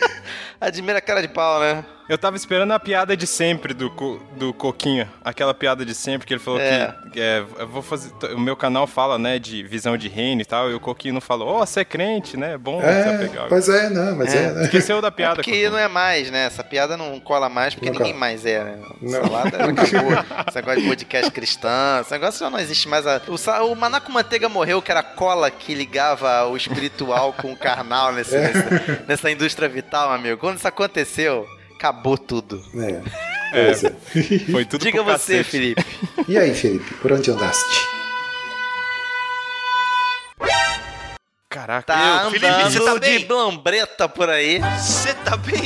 Admira 0.59 0.97
a 0.99 1.01
cara 1.01 1.21
de 1.21 1.27
pau, 1.27 1.59
né? 1.59 1.83
Eu 2.09 2.17
tava 2.17 2.35
esperando 2.35 2.71
a 2.73 2.79
piada 2.79 3.15
de 3.15 3.25
sempre 3.25 3.73
do, 3.73 3.89
co- 3.89 4.19
do 4.35 4.53
Coquinho. 4.53 5.09
Aquela 5.23 5.53
piada 5.53 5.85
de 5.85 5.95
sempre 5.95 6.27
que 6.27 6.33
ele 6.33 6.39
falou 6.41 6.59
É. 6.59 6.93
que 7.11 7.19
é, 7.19 7.43
eu 7.59 7.67
vou 7.67 7.81
fazer. 7.81 8.11
O 8.35 8.39
meu 8.39 8.57
canal 8.57 8.85
fala, 8.85 9.17
né, 9.17 9.39
de 9.39 9.63
visão 9.63 9.95
de 9.95 10.09
reino 10.09 10.41
e 10.41 10.45
tal, 10.45 10.69
e 10.69 10.73
o 10.73 10.79
Coquinho 10.81 11.13
não 11.13 11.21
falou, 11.21 11.47
ó, 11.47 11.65
você 11.65 11.79
é 11.79 11.85
crente, 11.85 12.35
né? 12.35 12.53
É 12.53 12.57
bom 12.57 12.81
você 12.81 12.87
É, 12.87 13.17
pegar. 13.19 13.47
pois 13.47 13.69
é, 13.69 13.89
não, 13.89 14.17
mas 14.17 14.35
é, 14.35 14.51
né? 14.51 14.63
Esqueceu 14.65 15.01
da 15.01 15.07
É 15.07 15.11
piada. 15.11 15.35
porque 15.35 15.49
Coquinho. 15.51 15.71
não 15.71 15.77
é 15.79 15.87
mais, 15.87 16.29
né? 16.29 16.45
Essa 16.45 16.61
piada 16.63 16.97
não 16.97 17.19
cola 17.21 17.47
mais 17.47 17.73
porque 17.73 17.87
Não 17.89 17.93
ninguém 17.93 18.11
cola. 18.13 18.19
mais 18.19 18.45
é, 18.45 18.63
né? 18.63 18.79
Não. 19.01 19.09
Salada 19.09 19.47
acabou. 19.47 20.13
esse 20.47 20.55
negócio 20.55 20.81
de 20.81 20.87
podcast 20.87 21.31
cristão, 21.31 22.01
esse 22.01 22.11
negócio 22.11 22.39
já 22.41 22.49
não 22.49 22.59
existe 22.59 22.87
mais. 22.89 23.07
A- 23.07 23.21
O, 23.27 23.71
o 23.71 23.75
Maná 23.75 24.01
com 24.01 24.11
Manteiga 24.11 24.49
morreu, 24.49 24.81
que 24.81 24.91
era 24.91 24.99
a 24.99 25.03
cola 25.03 25.49
que 25.49 25.73
ligava 25.73 26.45
o 26.47 26.57
espiritual 26.57 27.31
com 27.33 27.53
o 27.53 27.57
carnal 27.57 28.11
nesse- 28.11 28.37
nessa, 28.37 29.03
nessa 29.07 29.31
indústria 29.31 29.69
vital, 29.69 30.11
amigo. 30.11 30.37
Quando 30.37 30.57
isso 30.57 30.67
aconteceu, 30.67 31.47
acabou 31.83 32.17
tudo. 32.17 32.63
É. 32.75 33.01
É. 33.59 33.71
É. 33.71 33.73
Foi 34.51 34.63
tudo 34.65 34.81
Diga 34.83 35.03
você, 35.03 35.37
cacete. 35.39 35.43
Felipe. 35.43 35.85
E 36.29 36.37
aí, 36.37 36.53
Felipe, 36.55 36.93
por 36.95 37.11
onde 37.11 37.29
andaste? 37.29 37.87
Caraca. 41.49 41.93
Tá 41.93 42.21
Eu, 42.23 42.31
Felipe, 42.31 42.63
você 42.63 42.79
tá 42.79 42.93
de 42.93 42.99
bem? 42.99 43.27
lambreta 43.27 44.09
por 44.09 44.29
aí. 44.29 44.59
Você 44.79 45.13
tá 45.13 45.37
bem? 45.37 45.61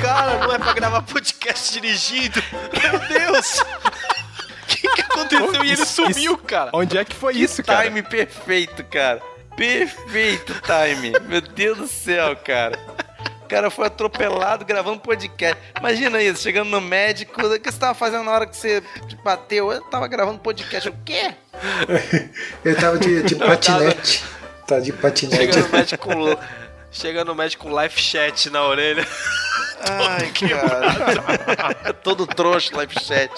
Cara, 0.00 0.38
não 0.38 0.54
é 0.54 0.58
pra 0.58 0.72
gravar 0.72 1.02
podcast 1.02 1.72
dirigindo. 1.72 2.42
Meu 2.80 2.98
Deus! 3.08 3.58
O 3.60 4.66
que, 4.66 4.88
que 4.88 5.00
aconteceu? 5.02 5.64
E 5.64 5.72
ele 5.72 5.82
Isso- 5.82 5.86
sumiu, 6.06 6.38
cara. 6.38 6.70
Onde 6.72 6.96
é 6.96 7.04
que 7.04 7.14
foi 7.14 7.34
isso, 7.36 7.62
cara? 7.62 7.84
Time 7.84 8.02
perfeito, 8.02 8.82
cara. 8.84 9.20
Perfeito 9.56 10.54
time. 10.62 11.12
Meu 11.28 11.40
Deus 11.42 11.76
do 11.78 11.86
céu, 11.86 12.34
cara. 12.36 12.78
O 13.52 13.54
cara 13.54 13.68
foi 13.68 13.86
atropelado 13.86 14.64
gravando 14.64 14.98
podcast. 15.00 15.58
Imagina 15.78 16.22
isso, 16.22 16.42
chegando 16.42 16.70
no 16.70 16.80
médico. 16.80 17.38
O 17.38 17.60
que 17.60 17.70
você 17.70 17.78
tava 17.78 17.92
fazendo 17.92 18.24
na 18.24 18.30
hora 18.30 18.46
que 18.46 18.56
você 18.56 18.82
bateu? 19.22 19.70
Eu 19.70 19.82
tava 19.82 20.08
gravando 20.08 20.38
podcast. 20.38 20.88
O 20.88 20.94
quê? 21.04 21.34
Ele 22.64 22.74
tava 22.74 22.96
de, 22.98 23.22
de 23.22 23.34
patinete. 23.36 24.24
Tá 24.66 24.80
de 24.80 24.90
patinete. 24.90 25.36
Chega 25.36 25.60
no 25.60 25.68
médico 25.68 26.08
com, 26.08 26.36
chega 26.90 27.24
no 27.26 27.34
médico 27.34 27.64
com 27.64 27.74
live 27.74 28.00
chat 28.00 28.48
na 28.48 28.64
orelha. 28.64 29.06
Ai, 29.82 30.32
cara. 30.32 31.92
Todo 31.92 32.26
trouxa 32.26 32.74
live 32.74 32.94
chat. 32.98 33.30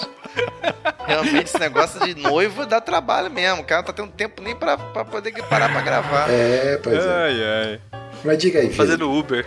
Realmente, 1.05 1.47
esse 1.47 1.59
negócio 1.59 1.99
de 1.99 2.15
noivo 2.15 2.65
dá 2.65 2.79
trabalho 2.79 3.29
mesmo. 3.29 3.63
O 3.63 3.65
cara 3.65 3.81
não 3.81 3.87
tá 3.87 3.91
tendo 3.91 4.13
tempo 4.13 4.41
nem 4.41 4.55
pra, 4.55 4.77
pra 4.77 5.03
poder 5.03 5.33
parar 5.49 5.69
pra 5.69 5.81
gravar. 5.81 6.31
É, 6.31 6.79
pois 6.81 7.03
é. 7.03 7.09
Ai, 7.09 7.43
ai. 7.43 7.81
Mas 8.23 8.37
diga 8.37 8.59
aí, 8.59 8.67
Felipe. 8.67 8.77
Fazendo 8.77 9.11
Uber. 9.11 9.45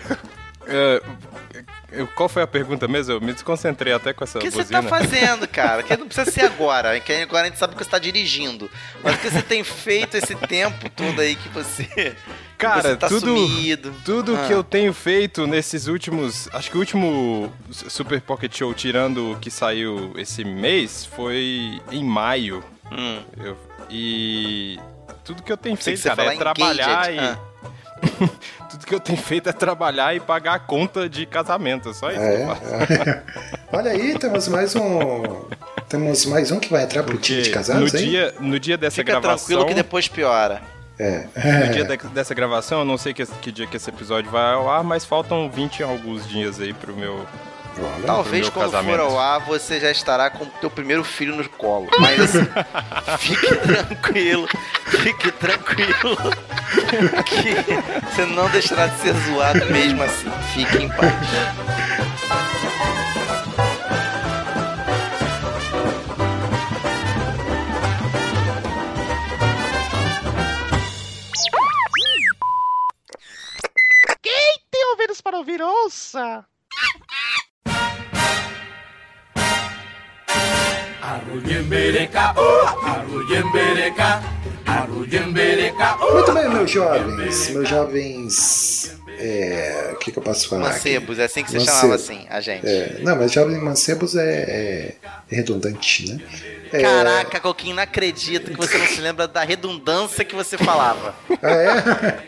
É, 0.68 2.04
qual 2.14 2.28
foi 2.28 2.42
a 2.42 2.46
pergunta 2.46 2.86
mesmo? 2.86 3.14
Eu 3.14 3.20
me 3.20 3.32
desconcentrei 3.32 3.92
até 3.92 4.12
com 4.12 4.22
essa 4.22 4.38
O 4.38 4.42
que 4.42 4.50
você 4.50 4.58
buzina. 4.58 4.82
tá 4.82 4.88
fazendo, 4.88 5.48
cara? 5.48 5.82
Que 5.82 5.96
não 5.96 6.06
precisa 6.06 6.30
ser 6.30 6.42
agora, 6.44 6.98
que 7.00 7.12
agora 7.12 7.46
a 7.46 7.48
gente 7.48 7.58
sabe 7.58 7.74
que 7.74 7.82
você 7.82 7.90
tá 7.90 7.98
dirigindo. 7.98 8.70
Mas 9.02 9.14
o 9.14 9.18
que 9.18 9.30
você 9.30 9.42
tem 9.42 9.64
feito 9.64 10.16
esse 10.16 10.34
tempo 10.34 10.88
todo 10.90 11.20
aí 11.20 11.34
que 11.34 11.48
você. 11.48 12.14
Cara, 12.58 12.82
você 12.82 12.96
tá 12.96 13.08
tudo, 13.08 13.36
sumido. 13.36 13.94
tudo 14.04 14.36
Ah. 14.36 14.46
que 14.46 14.52
eu 14.52 14.62
tenho 14.64 14.92
feito 14.92 15.46
nesses 15.46 15.86
últimos. 15.86 16.48
Acho 16.52 16.70
que 16.70 16.76
o 16.76 16.80
último 16.80 17.52
Super 17.70 18.20
Pocket 18.20 18.54
Show, 18.56 18.74
tirando 18.74 19.32
o 19.32 19.38
que 19.38 19.50
saiu 19.50 20.12
esse 20.16 20.44
mês, 20.44 21.06
foi 21.06 21.80
em 21.90 22.04
maio. 22.04 22.62
Hum. 22.92 23.22
Eu- 23.38 23.56
e 23.88 24.78
tudo 25.24 25.42
que 25.42 25.50
eu 25.52 25.56
tenho 25.56 25.76
feito, 25.76 25.98
você 26.00 26.08
cara, 26.08 26.34
é 26.34 26.36
trabalhar 26.36 27.10
engaged. 27.12 27.38
e. 27.44 27.47
tudo 28.70 28.86
que 28.86 28.94
eu 28.94 29.00
tenho 29.00 29.18
feito 29.18 29.48
é 29.48 29.52
trabalhar 29.52 30.14
e 30.14 30.20
pagar 30.20 30.54
a 30.54 30.58
conta 30.58 31.08
de 31.08 31.26
casamento. 31.26 31.92
Só 31.94 32.10
isso 32.10 32.20
que 32.20 32.26
eu 32.26 32.46
faço. 32.46 32.92
É. 32.92 33.22
Olha 33.72 33.90
aí, 33.92 34.18
temos 34.18 34.48
mais 34.48 34.74
um. 34.76 35.22
Temos 35.88 36.26
mais 36.26 36.50
um 36.50 36.58
que 36.60 36.70
vai 36.70 36.84
entrar 36.84 37.02
pro 37.02 37.16
time 37.18 37.38
de 37.42 37.48
Porque 37.48 37.54
casados, 37.54 37.92
no 37.92 37.98
hein? 37.98 38.08
dia, 38.08 38.34
no 38.40 38.60
dia 38.60 38.76
dessa 38.76 38.96
Fica 38.96 39.12
gravação. 39.12 39.46
tranquilo 39.46 39.66
que 39.66 39.74
depois 39.74 40.06
piora. 40.08 40.60
É. 40.98 41.26
No 41.66 41.72
dia 41.72 41.84
de- 41.84 42.08
dessa 42.08 42.34
gravação, 42.34 42.80
eu 42.80 42.84
não 42.84 42.98
sei 42.98 43.14
que, 43.14 43.24
que 43.24 43.52
dia 43.52 43.66
que 43.66 43.76
esse 43.76 43.88
episódio 43.88 44.30
vai 44.30 44.52
ao 44.54 44.68
ar, 44.68 44.82
mas 44.82 45.04
faltam 45.04 45.48
20 45.48 45.78
e 45.78 45.82
alguns 45.84 46.26
dias 46.28 46.60
aí 46.60 46.72
pro 46.74 46.94
meu. 46.94 47.24
Talvez 48.06 48.42
meu 48.42 48.52
quando 48.52 48.72
casamento. 48.72 48.96
for 48.96 49.00
ao 49.00 49.18
ar 49.18 49.40
você 49.40 49.78
já 49.80 49.90
estará 49.90 50.30
com 50.30 50.44
o 50.44 50.46
teu 50.46 50.70
primeiro 50.70 51.04
filho 51.04 51.36
no 51.36 51.48
colo. 51.50 51.88
Mas 51.98 52.20
assim, 52.20 52.46
fique 53.18 53.54
tranquilo, 53.56 54.48
fique 54.86 55.32
tranquilo. 55.32 56.16
Que 57.26 57.54
você 58.14 58.24
não 58.26 58.48
deixará 58.50 58.86
de 58.86 58.98
ser 59.00 59.14
zoado 59.14 59.66
mesmo 59.66 60.02
assim. 60.02 60.30
Fique 60.54 60.82
em 60.82 60.88
paz. 60.88 61.12
Tem 74.70 74.84
ouvidos 74.90 75.20
para 75.20 75.38
ouvir, 75.38 75.60
ouça! 75.60 76.46
Muito 86.12 86.32
bem, 86.32 86.48
meus 86.48 86.70
jovens. 86.70 87.50
Meus 87.50 87.68
jovens. 87.68 88.96
É. 89.18 89.90
O 89.92 89.96
que, 89.96 90.12
que 90.12 90.18
eu 90.18 90.22
posso 90.22 90.48
falar? 90.48 90.68
aqui? 90.68 90.76
Mancebos, 90.76 91.18
é 91.18 91.24
assim 91.24 91.42
que 91.42 91.50
você 91.50 91.58
Mancebo. 91.58 91.76
chamava 91.76 91.94
assim, 91.96 92.26
a 92.30 92.40
gente. 92.40 92.66
É, 92.66 92.98
não, 93.02 93.16
mas 93.16 93.32
jovens 93.32 93.60
mancebos 93.60 94.14
é, 94.14 94.94
é 95.30 95.34
redundante, 95.34 96.08
né? 96.12 96.20
É, 96.72 96.82
Caraca, 96.82 97.40
Coquinho, 97.40 97.76
não 97.76 97.82
acredito 97.82 98.50
que 98.50 98.56
você 98.56 98.78
não 98.78 98.86
se 98.86 99.00
lembra 99.00 99.26
da 99.28 99.42
redundância 99.42 100.24
que 100.24 100.34
você 100.34 100.56
falava. 100.58 101.14
Ah, 101.42 101.50
é? 101.50 102.18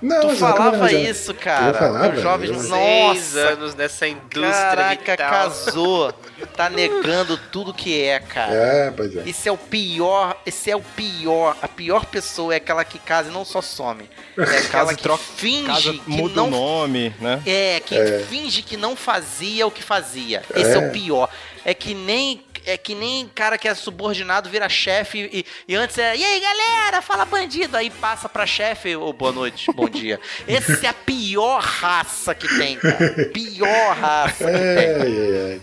Não, 0.00 0.20
Tu 0.30 0.36
falava 0.36 0.90
isso, 0.92 1.34
cara. 1.34 1.68
Eu 1.68 1.74
falava? 1.74 2.14
Os 2.14 2.22
jovens. 2.22 2.50
Eu- 2.50 2.60
Seis 2.60 3.34
Nossa, 3.34 3.38
anos 3.52 3.74
nessa 3.74 4.08
indústria 4.08 4.50
Caraca, 4.52 5.12
vital. 5.12 5.30
casou. 5.30 6.14
Tá 6.56 6.70
negando 6.70 7.36
tudo 7.36 7.72
que 7.72 8.02
é, 8.02 8.18
cara. 8.18 8.52
É, 8.52 8.90
pois 8.90 9.14
é. 9.14 9.28
Esse 9.28 9.46
é 9.48 9.52
o 9.52 9.58
pior, 9.58 10.36
esse 10.46 10.70
é 10.70 10.76
o 10.76 10.80
pior. 10.80 11.54
A 11.60 11.68
pior 11.68 12.06
pessoa 12.06 12.54
é 12.54 12.56
aquela 12.56 12.82
que 12.82 12.98
casa 12.98 13.28
e 13.28 13.32
não 13.32 13.44
só 13.44 13.60
some. 13.60 14.08
É 14.38 14.42
aquela 14.58 14.62
Casa 14.86 14.94
que 14.94 15.02
troca- 15.02 15.22
finge 15.36 15.66
Casa 15.66 15.92
que 15.92 16.02
muda 16.06 16.34
não 16.36 16.48
o 16.48 16.50
nome, 16.50 17.14
né? 17.20 17.42
É, 17.46 17.80
que 17.80 17.94
finge 18.28 18.62
que 18.62 18.76
não 18.76 18.96
fazia 18.96 19.66
o 19.66 19.70
que 19.70 19.82
fazia. 19.82 20.42
Esse 20.54 20.70
é, 20.72 20.74
É. 20.74 20.88
o 20.88 20.90
pior. 20.90 21.28
É 21.64 21.74
que 21.74 21.94
nem 21.94 22.44
é 22.66 22.76
que 22.76 22.94
nem 22.94 23.26
cara 23.28 23.56
que 23.56 23.66
é 23.66 23.74
subordinado 23.74 24.50
vira 24.50 24.68
chefe 24.68 25.30
e, 25.32 25.46
e 25.66 25.74
antes 25.74 25.96
é, 25.96 26.14
e 26.14 26.22
aí 26.24 26.40
galera, 26.40 27.00
fala 27.00 27.24
bandido, 27.24 27.76
aí 27.76 27.88
passa 27.88 28.28
pra 28.28 28.46
chefe, 28.46 28.94
ô 28.96 29.12
boa 29.12 29.32
noite, 29.32 29.72
bom 29.72 29.88
dia. 29.88 30.20
Essa 30.46 30.86
é 30.86 30.88
a 30.90 30.92
pior 30.94 31.62
raça 31.62 32.34
que 32.34 32.46
tem, 32.58 32.76
cara. 32.76 33.30
Pior 33.32 33.96
raça 33.96 34.44
que 34.44 34.50
É, 34.50 34.98
tem. 34.98 35.16
é, 35.16 35.60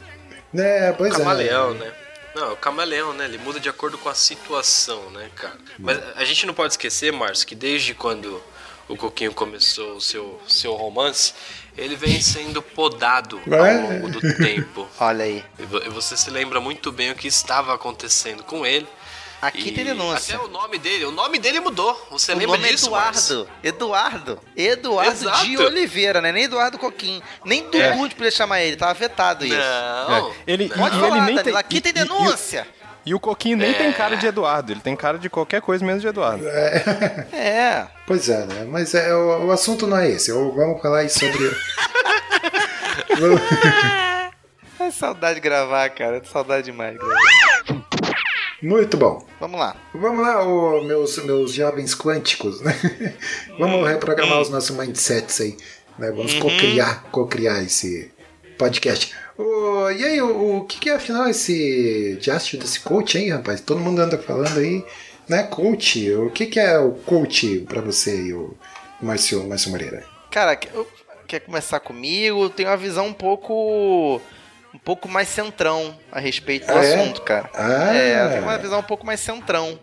é. 0.64 0.88
É, 0.90 0.92
pois 0.94 1.14
é. 1.14 1.18
Camaleão, 1.18 1.74
né? 1.74 1.92
Não, 2.36 2.54
o 2.54 2.58
camaleão, 2.58 3.14
né? 3.14 3.26
Ele 3.26 3.38
muda 3.40 3.60
de 3.60 3.68
acordo 3.70 3.98
com 3.98 4.10
a 4.10 4.14
situação, 4.16 5.10
né, 5.12 5.30
cara? 5.36 5.58
Mas 5.78 6.00
a 6.16 6.24
gente 6.24 6.46
não 6.46 6.54
pode 6.54 6.74
esquecer, 6.74 7.12
Márcio, 7.12 7.48
que 7.48 7.56
desde 7.56 7.94
quando 7.94 8.42
o 8.88 8.96
Coquinho 8.96 9.34
começou 9.34 9.96
o 9.98 10.02
seu, 10.02 10.40
seu 10.48 10.74
romance, 10.74 11.34
ele 11.78 11.96
vem 11.96 12.20
sendo 12.22 12.62
podado 12.62 13.40
ao 13.50 13.66
É. 13.66 13.74
longo 13.80 14.10
do 14.10 14.20
tempo. 14.38 14.88
Olha 15.00 15.24
aí. 15.26 15.44
E 15.60 15.64
vo- 15.64 15.92
você 15.92 16.18
se 16.18 16.30
lembra 16.30 16.60
muito 16.60 16.92
bem 16.92 17.12
o 17.12 17.16
que 17.16 17.28
estava 17.28 17.74
acontecendo 17.74 18.44
com 18.44 18.66
ele. 18.66 18.88
Aqui 19.40 19.70
E 19.70 19.72
tem 19.72 19.86
denúncia. 19.86 20.36
Até 20.36 20.44
o 20.44 20.48
nome 20.48 20.80
dele, 20.80 21.06
o 21.06 21.12
nome 21.12 21.38
dele 21.38 21.60
mudou. 21.60 21.94
Você 22.10 22.34
O 22.34 22.38
lembra 22.38 22.58
nome 22.58 22.70
é 22.70 22.72
disso? 22.72 22.88
Eduardo. 22.88 23.48
Eduardo. 23.64 24.40
Eduardo 24.56 25.12
Exato. 25.12 25.46
de 25.46 25.58
Oliveira, 25.60 26.20
né? 26.22 26.32
Nem 26.32 26.46
Eduardo 26.46 26.80
Coquinho. 26.80 27.22
Nem 27.46 27.62
Dudu 27.66 27.78
É. 27.78 27.92
de 28.08 28.16
podia 28.16 28.32
chamar 28.32 28.62
ele. 28.62 28.76
Tava 28.76 28.96
vetado 28.96 29.46
isso. 29.46 29.56
Não. 29.56 30.30
É. 30.30 30.34
Ele, 30.48 30.68
Pode 30.70 30.98
e 30.98 31.00
falar, 31.00 31.18
ele 31.18 31.26
nem 31.36 31.44
tem, 31.44 31.56
Aqui 31.56 31.78
e- 31.78 31.82
tem 31.82 31.92
e- 31.92 31.96
e 31.96 32.00
denúncia. 32.00 32.68
E, 33.08 33.14
o 33.14 33.20
Coquinho 33.20 33.58
nem 33.58 33.74
tem 33.74 33.92
cara 33.94 34.16
de 34.18 34.28
Eduardo, 34.28 34.72
ele 34.72 34.82
tem 34.82 34.96
cara 34.96 35.18
de 35.18 35.30
qualquer 35.30 35.62
coisa 35.62 35.86
menos 35.86 36.02
de 36.02 36.08
Eduardo. 36.08 36.46
É. 36.48 37.88
Pois 38.06 38.28
é, 38.30 38.46
né? 38.46 38.66
Mas 38.70 38.94
é, 38.94 39.14
o, 39.16 39.46
o 39.46 39.52
assunto 39.52 39.88
não 39.88 39.98
é 39.98 40.10
esse. 40.10 40.30
Eu- 40.30 40.54
vamos 40.54 40.82
falar 40.82 41.00
aí 41.00 41.10
sobre. 41.10 41.38
É 44.80 44.92
saudade 44.92 45.36
de 45.36 45.42
gravar, 45.42 45.90
cara. 45.90 46.18
É 46.18 46.24
saudade 46.24 46.66
demais 46.66 46.94
de 46.94 47.00
gravar. 47.00 47.84
Muito 48.62 48.96
bom. 48.96 49.26
Vamos 49.40 49.60
lá. 49.60 49.76
Vamos 49.94 50.22
lá, 50.26 50.44
ô, 50.44 50.84
meus, 50.84 51.18
meus 51.24 51.52
jovens 51.54 51.96
quânticos, 51.96 52.62
né? 52.62 52.74
Vamos 53.60 53.88
reprogramar 53.88 54.40
os 54.40 54.50
nossos 54.50 54.76
mindsets 54.76 55.42
aí. 55.42 55.58
Né? 55.98 56.12
Vamos 56.12 56.36
cocriar, 56.36 57.04
cocriar 57.12 57.64
esse 57.64 58.12
podcast. 58.58 59.14
Ô, 59.38 59.90
e 59.92 60.04
aí, 60.04 60.22
o, 60.22 60.58
o 60.58 60.66
que, 60.66 60.80
que 60.80 60.90
é 60.90 60.96
afinal 60.96 61.28
esse 61.28 62.18
diacho 62.22 62.58
desse 62.58 62.80
coach 62.80 63.18
aí, 63.18 63.30
rapaz? 63.30 63.62
Todo 63.62 63.80
mundo 63.80 64.00
anda 64.02 64.18
falando 64.18 64.60
aí, 64.60 64.84
né? 65.28 65.44
Coach. 65.44 66.12
O 66.14 66.30
que, 66.32 66.46
que 66.48 66.60
é 66.60 66.78
o 66.80 66.92
coach 66.94 67.60
pra 67.68 67.82
você 67.82 68.12
aí, 68.12 68.34
o 68.34 68.56
Márcio, 69.02 69.48
Márcio 69.48 69.72
Moreira? 69.72 70.04
Cara, 70.32 70.56
que- 70.56 70.70
eu- 70.76 70.88
quer 71.28 71.42
começar 71.42 71.80
comigo, 71.82 72.50
tem 72.50 72.66
uma 72.66 72.78
visão 72.78 73.08
um 73.08 73.14
pouco 73.14 74.22
um 74.74 74.80
pouco 74.80 75.08
mais 75.10 75.28
centrão 75.28 75.98
a 76.12 76.20
respeito 76.20 76.68
do 76.68 76.74
Ah, 76.78 76.84
é? 76.86 76.94
assunto, 76.94 77.22
cara. 77.22 77.50
Ah. 77.54 77.94
É, 77.96 78.28
tem 78.30 78.40
uma 78.42 78.58
visão 78.58 78.80
um 78.80 78.84
pouco 78.84 79.06
mais 79.06 79.20
centrão, 79.20 79.80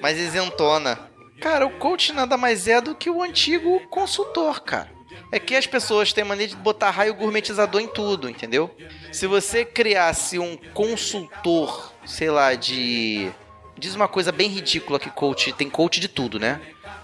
mais 0.00 0.18
isentona. 0.18 0.98
Cara, 1.40 1.66
o 1.66 1.70
coach 1.78 2.12
nada 2.12 2.36
mais 2.36 2.66
é 2.66 2.80
do 2.80 2.94
que 2.94 3.10
o 3.10 3.22
antigo 3.22 3.78
consultor, 3.88 4.62
cara. 4.62 4.88
É 5.30 5.38
que 5.38 5.54
as 5.54 5.66
pessoas 5.66 6.12
têm 6.12 6.24
mania 6.24 6.48
de 6.48 6.56
botar 6.56 6.90
raio 6.90 7.14
gourmetizador 7.14 7.80
em 7.80 7.86
tudo, 7.88 8.28
entendeu? 8.30 8.74
Se 9.12 9.26
você 9.26 9.64
criasse 9.64 10.38
um 10.38 10.56
consultor, 10.72 11.92
sei 12.06 12.30
lá, 12.30 12.54
de. 12.54 13.30
Diz 13.76 13.94
uma 13.94 14.08
coisa 14.08 14.32
bem 14.32 14.48
ridícula 14.48 14.98
que 14.98 15.10
coach. 15.10 15.52
Tem 15.52 15.68
coach 15.70 16.00
de 16.00 16.08
tudo, 16.08 16.38
né? 16.38 16.60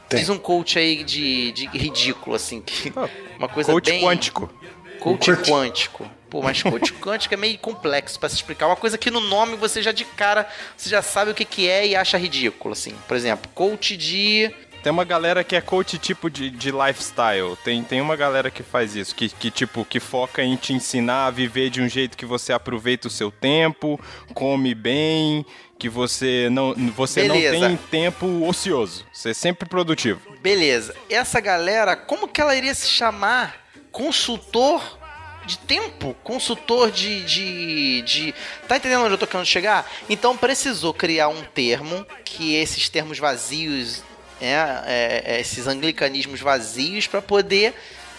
Tem. 0.08 0.18
Diz 0.20 0.28
um 0.28 0.38
coach 0.38 0.78
aí 0.78 1.04
de, 1.04 1.52
de 1.52 1.66
ridículo, 1.68 2.34
assim. 2.34 2.60
Que, 2.60 2.92
Ah, 2.96 3.08
uma 3.38 3.48
coisa 3.48 3.70
Coach 3.72 3.90
bem. 3.90 4.02
quântico. 4.02 4.50
Coach 4.98 5.30
Coach. 5.34 5.50
quântico. 5.50 6.10
Pô, 6.30 6.42
mas 6.42 6.62
coach 6.62 6.92
quântico 7.00 7.34
é 7.34 7.36
meio 7.36 7.58
complexo 7.58 8.18
pra 8.18 8.28
se 8.28 8.34
explicar. 8.36 8.66
Uma 8.66 8.74
coisa 8.76 8.98
que 8.98 9.10
no 9.10 9.20
nome 9.20 9.54
você 9.56 9.82
já 9.82 9.92
de 9.92 10.04
cara, 10.04 10.48
você 10.76 10.88
já 10.88 11.00
sabe 11.02 11.30
o 11.30 11.34
que, 11.34 11.44
que 11.44 11.68
é 11.68 11.86
e 11.86 11.94
acha 11.94 12.18
ridículo, 12.18 12.72
assim. 12.72 12.94
Por 13.06 13.16
exemplo, 13.16 13.50
coach 13.54 13.96
de. 13.96 14.50
Tem 14.84 14.92
uma 14.92 15.04
galera 15.04 15.42
que 15.42 15.56
é 15.56 15.62
coach 15.62 15.96
tipo 15.96 16.28
de, 16.28 16.50
de 16.50 16.70
lifestyle. 16.70 17.56
Tem, 17.64 17.82
tem 17.82 18.02
uma 18.02 18.14
galera 18.16 18.50
que 18.50 18.62
faz 18.62 18.94
isso, 18.94 19.14
que, 19.14 19.30
que 19.30 19.50
tipo, 19.50 19.82
que 19.82 19.98
foca 19.98 20.42
em 20.42 20.56
te 20.56 20.74
ensinar 20.74 21.24
a 21.24 21.30
viver 21.30 21.70
de 21.70 21.80
um 21.80 21.88
jeito 21.88 22.18
que 22.18 22.26
você 22.26 22.52
aproveita 22.52 23.08
o 23.08 23.10
seu 23.10 23.30
tempo, 23.30 23.98
come 24.34 24.74
bem, 24.74 25.46
que 25.78 25.88
você 25.88 26.50
não, 26.50 26.74
você 26.94 27.26
não 27.26 27.34
tem 27.34 27.78
tempo 27.90 28.46
ocioso. 28.46 29.06
Você 29.10 29.30
é 29.30 29.34
sempre 29.34 29.66
produtivo. 29.66 30.20
Beleza. 30.42 30.94
Essa 31.08 31.40
galera, 31.40 31.96
como 31.96 32.28
que 32.28 32.42
ela 32.42 32.54
iria 32.54 32.74
se 32.74 32.86
chamar 32.86 33.64
consultor 33.90 34.98
de 35.46 35.56
tempo? 35.60 36.14
Consultor 36.22 36.90
de. 36.90 37.24
de, 37.24 38.02
de... 38.02 38.34
Tá 38.68 38.76
entendendo 38.76 39.04
onde 39.04 39.14
eu 39.14 39.18
tô 39.18 39.26
querendo 39.26 39.46
chegar? 39.46 39.90
Então 40.10 40.36
precisou 40.36 40.92
criar 40.92 41.28
um 41.28 41.42
termo 41.42 42.06
que 42.22 42.54
esses 42.54 42.90
termos 42.90 43.18
vazios, 43.18 44.02
é, 44.44 44.82
é, 44.86 45.22
é, 45.36 45.40
esses 45.40 45.66
anglicanismos 45.66 46.40
vazios, 46.40 47.06
para 47.06 47.22
poder 47.22 47.74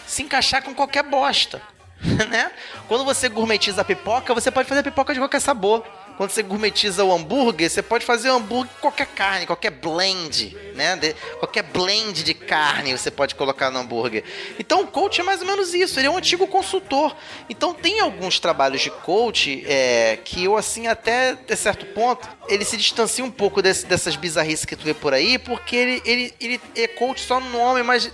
se 0.07 0.23
encaixar 0.23 0.63
com 0.63 0.73
qualquer 0.73 1.03
bosta. 1.03 1.61
né? 2.29 2.51
Quando 2.87 3.05
você 3.05 3.29
gourmetiza 3.29 3.81
a 3.81 3.85
pipoca, 3.85 4.33
você 4.33 4.51
pode 4.51 4.67
fazer 4.67 4.83
pipoca 4.83 5.13
de 5.13 5.19
qualquer 5.19 5.39
sabor. 5.39 5.85
Quando 6.17 6.29
você 6.29 6.41
gourmetiza 6.41 7.03
o 7.03 7.11
hambúrguer, 7.13 7.69
você 7.69 7.81
pode 7.81 8.05
fazer 8.05 8.29
hambúrguer 8.29 8.71
com 8.75 8.81
qualquer 8.81 9.07
carne, 9.07 9.45
qualquer 9.45 9.71
blend, 9.71 10.55
né? 10.73 10.95
De- 10.95 11.13
qualquer 11.39 11.63
blend 11.63 12.23
de 12.23 12.33
carne 12.33 12.97
você 12.97 13.11
pode 13.11 13.35
colocar 13.35 13.69
no 13.69 13.79
hambúrguer. 13.79 14.23
Então 14.57 14.81
o 14.81 14.87
coach 14.87 15.19
é 15.19 15.23
mais 15.25 15.41
ou 15.41 15.47
menos 15.47 15.73
isso, 15.73 15.99
ele 15.99 16.07
é 16.07 16.09
um 16.09 16.15
antigo 16.17 16.47
consultor. 16.47 17.13
Então 17.49 17.73
tem 17.73 17.99
alguns 17.99 18.39
trabalhos 18.39 18.81
de 18.81 18.89
coach 18.89 19.63
é, 19.67 20.17
que 20.23 20.45
eu, 20.45 20.55
assim, 20.55 20.87
até, 20.87 21.31
até 21.31 21.53
certo 21.55 21.85
ponto, 21.87 22.25
ele 22.47 22.63
se 22.63 22.77
distancia 22.77 23.23
um 23.25 23.31
pouco 23.31 23.61
desse- 23.61 23.85
dessas 23.85 24.15
bizarrices 24.15 24.63
que 24.63 24.75
tu 24.77 24.85
vê 24.85 24.93
por 24.93 25.13
aí, 25.13 25.37
porque 25.37 25.75
ele, 25.75 26.01
ele, 26.05 26.33
ele 26.39 26.61
é 26.75 26.87
coach 26.87 27.19
só 27.21 27.41
no 27.41 27.49
nome, 27.49 27.83
mas 27.83 28.09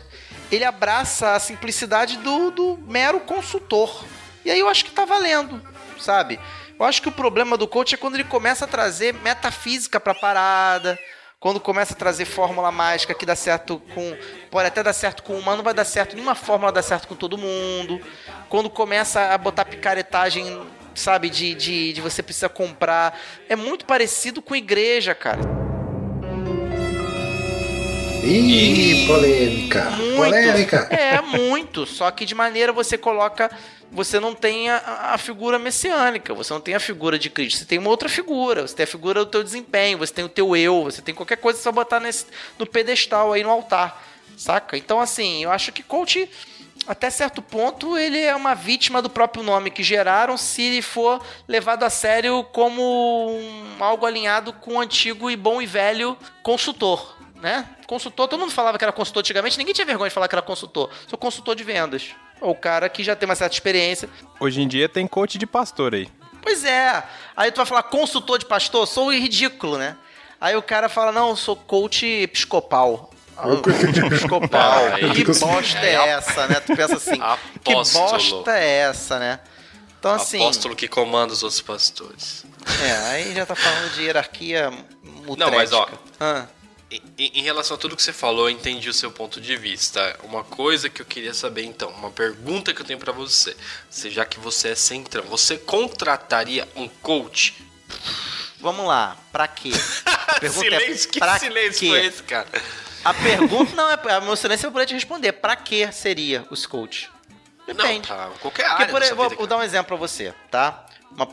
ele 0.51 0.65
abraça 0.65 1.33
a 1.35 1.39
simplicidade 1.39 2.17
do, 2.17 2.49
do 2.49 2.79
mero 2.87 3.19
consultor. 3.19 4.03
E 4.43 4.49
aí 4.49 4.59
eu 4.59 4.67
acho 4.67 4.83
que 4.85 4.91
tá 4.91 5.05
valendo, 5.05 5.61
sabe? 5.99 6.39
Eu 6.81 6.85
acho 6.85 6.99
que 6.99 7.09
o 7.09 7.11
problema 7.11 7.55
do 7.55 7.67
coach 7.67 7.93
é 7.93 7.97
quando 7.97 8.15
ele 8.15 8.23
começa 8.23 8.65
a 8.65 8.67
trazer 8.67 9.13
metafísica 9.13 9.99
pra 9.99 10.15
parada, 10.15 10.97
quando 11.39 11.59
começa 11.59 11.93
a 11.93 11.95
trazer 11.95 12.25
fórmula 12.25 12.71
mágica 12.71 13.13
que 13.13 13.23
dá 13.23 13.35
certo 13.35 13.79
com. 13.93 14.17
Pode 14.49 14.67
até 14.67 14.81
dar 14.81 14.91
certo 14.91 15.21
com 15.21 15.37
uma, 15.37 15.55
não 15.55 15.63
vai 15.63 15.75
dar 15.75 15.85
certo, 15.85 16.15
nenhuma 16.15 16.33
fórmula 16.33 16.71
dá 16.71 16.81
certo 16.81 17.07
com 17.07 17.13
todo 17.13 17.37
mundo. 17.37 18.01
Quando 18.49 18.67
começa 18.67 19.31
a 19.31 19.37
botar 19.37 19.63
picaretagem, 19.63 20.59
sabe, 20.95 21.29
de, 21.29 21.53
de, 21.53 21.93
de 21.93 22.01
você 22.01 22.23
precisa 22.23 22.49
comprar. 22.49 23.15
É 23.47 23.55
muito 23.55 23.85
parecido 23.85 24.41
com 24.41 24.55
igreja, 24.55 25.13
cara. 25.13 25.70
Ih, 28.23 29.05
polêmica. 29.07 29.89
Muito. 29.91 30.15
Polêmica. 30.15 30.87
É, 30.91 31.21
muito. 31.21 31.85
Só 31.85 32.09
que 32.11 32.25
de 32.25 32.35
maneira 32.35 32.71
você 32.71 32.97
coloca. 32.97 33.49
Você 33.91 34.19
não 34.21 34.33
tem 34.33 34.69
a, 34.69 35.11
a 35.13 35.17
figura 35.17 35.59
messiânica, 35.59 36.33
você 36.33 36.53
não 36.53 36.61
tem 36.61 36.75
a 36.75 36.79
figura 36.79 37.19
de 37.19 37.29
Cristo. 37.29 37.59
Você 37.59 37.65
tem 37.65 37.77
uma 37.77 37.89
outra 37.89 38.07
figura. 38.07 38.61
Você 38.65 38.73
tem 38.75 38.83
a 38.85 38.87
figura 38.87 39.25
do 39.25 39.29
teu 39.29 39.43
desempenho, 39.43 39.97
você 39.97 40.13
tem 40.13 40.23
o 40.23 40.29
teu 40.29 40.55
eu, 40.55 40.83
você 40.83 41.01
tem 41.01 41.13
qualquer 41.13 41.37
coisa 41.37 41.59
só 41.59 41.71
botar 41.73 41.99
nesse, 41.99 42.25
no 42.57 42.65
pedestal 42.65 43.33
aí 43.33 43.43
no 43.43 43.49
altar. 43.49 44.01
Saca? 44.37 44.77
Então, 44.77 44.99
assim, 45.01 45.43
eu 45.43 45.51
acho 45.51 45.73
que 45.73 45.83
coach, 45.83 46.29
até 46.87 47.09
certo 47.09 47.41
ponto, 47.41 47.97
ele 47.97 48.17
é 48.17 48.33
uma 48.33 48.55
vítima 48.55 49.01
do 49.01 49.09
próprio 49.09 49.43
nome 49.43 49.69
que 49.69 49.83
geraram 49.83 50.37
se 50.37 50.61
ele 50.61 50.81
for 50.81 51.21
levado 51.47 51.83
a 51.83 51.89
sério 51.89 52.43
como 52.53 52.81
um- 53.29 53.75
algo 53.83 54.05
alinhado 54.05 54.53
com 54.53 54.75
o 54.75 54.79
antigo 54.79 55.29
e 55.29 55.35
bom 55.35 55.61
e 55.61 55.65
velho 55.65 56.17
consultor 56.41 57.17
né? 57.41 57.67
Consultor, 57.87 58.27
todo 58.27 58.39
mundo 58.39 58.51
falava 58.51 58.77
que 58.77 58.83
era 58.83 58.91
consultor 58.93 59.21
antigamente, 59.21 59.57
ninguém 59.57 59.73
tinha 59.73 59.85
vergonha 59.85 60.09
de 60.09 60.13
falar 60.13 60.27
que 60.27 60.35
era 60.35 60.41
consultor. 60.41 60.89
Sou 61.07 61.17
consultor 61.17 61.55
de 61.55 61.63
vendas. 61.63 62.11
Ou 62.39 62.51
o 62.51 62.55
cara 62.55 62.87
que 62.87 63.03
já 63.03 63.15
tem 63.15 63.27
uma 63.27 63.35
certa 63.35 63.55
experiência. 63.55 64.09
Hoje 64.39 64.61
em 64.61 64.67
dia 64.67 64.87
tem 64.87 65.07
coach 65.07 65.37
de 65.37 65.45
pastor 65.45 65.93
aí. 65.95 66.09
Pois 66.41 66.63
é. 66.63 67.03
Aí 67.35 67.51
tu 67.51 67.57
vai 67.57 67.65
falar 67.65 67.83
consultor 67.83 68.39
de 68.39 68.45
pastor, 68.45 68.87
sou 68.87 69.13
ridículo, 69.13 69.77
né? 69.77 69.97
Aí 70.39 70.55
o 70.55 70.61
cara 70.61 70.89
fala, 70.89 71.11
não, 71.11 71.29
eu 71.29 71.35
sou 71.35 71.55
coach 71.55 72.05
episcopal. 72.05 73.11
Ah, 73.37 73.47
episcopal. 74.05 74.81
Que 75.13 75.23
bosta 75.25 75.79
é 75.79 75.93
essa, 76.09 76.47
né? 76.47 76.59
Tu 76.59 76.75
pensa 76.75 76.95
assim, 76.95 77.21
que 77.63 77.71
Apóstolo. 77.71 78.09
bosta 78.09 78.57
é 78.57 78.67
essa, 78.79 79.19
né? 79.19 79.39
Então 79.99 80.13
assim, 80.13 80.41
Apóstolo 80.41 80.75
que 80.75 80.87
comanda 80.87 81.31
os 81.31 81.43
outros 81.43 81.61
pastores. 81.61 82.43
é, 82.83 82.91
aí 83.09 83.35
já 83.35 83.45
tá 83.45 83.55
falando 83.55 83.93
de 83.93 84.01
hierarquia 84.01 84.71
Não, 85.37 85.51
mas, 85.51 85.71
ó, 85.73 85.81
mutrética. 85.81 85.99
Ah, 86.19 86.45
Em, 87.17 87.41
relação 87.41 87.77
a 87.77 87.79
tudo 87.79 87.95
que 87.95 88.03
você 88.03 88.11
falou, 88.11 88.49
eu 88.49 88.55
entendi 88.55 88.89
o 88.89 88.93
seu 88.93 89.09
ponto 89.09 89.39
de 89.39 89.55
vista. 89.55 90.19
Uma 90.23 90.43
coisa 90.43 90.89
que 90.89 91.01
eu 91.01 91.05
queria 91.05 91.33
saber 91.33 91.63
então, 91.63 91.89
uma 91.91 92.11
pergunta 92.11 92.73
que 92.73 92.81
eu 92.81 92.85
tenho 92.85 92.99
pra 92.99 93.13
você. 93.13 93.55
Já 93.89 94.25
que 94.25 94.37
você 94.39 94.69
é 94.69 94.75
centrão, 94.75 95.23
você 95.23 95.57
contrataria 95.57 96.67
um 96.75 96.89
coach? 96.89 97.55
vamos 98.59 98.85
lá, 98.85 99.17
pra 99.31 99.47
quê? 99.47 99.71
Pergunta 100.39 100.63
silêncio, 100.63 101.09
é 101.09 101.11
que 101.11 101.39
silêncio 101.39 101.79
quê? 101.79 101.87
foi 101.89 102.05
esse, 102.05 102.23
cara? 102.23 102.47
A 103.03 103.13
pergunta 103.13 103.75
não 103.75 103.89
é. 103.89 103.97
A 104.15 104.21
meu 104.21 104.35
silêncio 104.35 104.67
eu 104.67 104.71
poderia 104.71 104.87
te 104.87 104.93
responder. 104.93 105.31
Pra 105.33 105.55
que 105.55 105.91
seria 105.91 106.45
os 106.49 106.65
coach? 106.65 107.09
Não, 107.67 107.75
Depende. 107.75 108.07
tá, 108.07 108.29
qualquer 108.39 108.67
Porque, 108.67 108.83
área 108.83 108.87
por 108.87 109.01
exemplo, 109.01 109.07
sua 109.07 109.15
vou, 109.15 109.29
vida, 109.29 109.37
vou 109.37 109.47
dar 109.47 109.57
um 109.57 109.63
exemplo 109.63 109.87
pra 109.87 109.95
você, 109.95 110.33
tá? 110.49 110.85
Uma, 111.15 111.27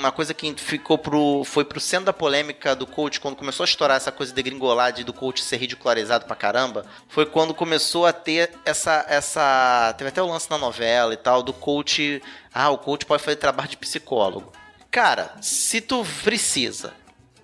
uma 0.00 0.12
coisa 0.12 0.34
que 0.34 0.52
ficou 0.54 0.98
pro. 0.98 1.42
foi 1.44 1.64
pro 1.64 1.80
centro 1.80 2.06
da 2.06 2.12
polêmica 2.12 2.74
do 2.74 2.86
coach 2.86 3.20
quando 3.20 3.36
começou 3.36 3.64
a 3.64 3.68
estourar 3.68 3.96
essa 3.96 4.10
coisa 4.10 4.32
de 4.32 4.42
gringolar 4.42 4.92
de 4.92 5.04
do 5.04 5.12
coach 5.12 5.42
ser 5.42 5.56
ridicularizado 5.56 6.26
pra 6.26 6.34
caramba. 6.34 6.84
Foi 7.08 7.24
quando 7.24 7.54
começou 7.54 8.06
a 8.06 8.12
ter 8.12 8.50
essa. 8.64 9.04
essa. 9.08 9.94
Teve 9.96 10.08
até 10.08 10.22
o 10.22 10.26
lance 10.26 10.50
na 10.50 10.58
novela 10.58 11.14
e 11.14 11.16
tal, 11.16 11.42
do 11.42 11.52
coach. 11.52 12.22
Ah, 12.52 12.70
o 12.70 12.78
coach 12.78 13.06
pode 13.06 13.22
fazer 13.22 13.36
trabalho 13.36 13.68
de 13.68 13.76
psicólogo. 13.76 14.52
Cara, 14.90 15.36
se 15.40 15.80
tu 15.80 16.04
precisa 16.24 16.92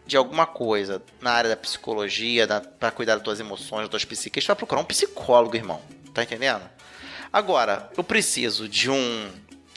de 0.06 0.16
alguma 0.16 0.46
coisa 0.46 1.02
na 1.20 1.32
área 1.32 1.50
da 1.50 1.56
psicologia, 1.56 2.46
da, 2.46 2.60
pra 2.60 2.90
cuidar 2.90 3.14
das 3.14 3.22
tuas 3.22 3.40
emoções, 3.40 3.82
das 3.82 3.90
tuas 3.90 4.04
psiques, 4.04 4.44
tu 4.44 4.48
vai 4.48 4.56
procurar 4.56 4.80
um 4.80 4.84
psicólogo, 4.84 5.56
irmão. 5.56 5.80
Tá 6.14 6.22
entendendo? 6.22 6.62
Agora, 7.32 7.90
eu 7.96 8.04
preciso 8.04 8.68
de 8.68 8.90
um. 8.90 9.30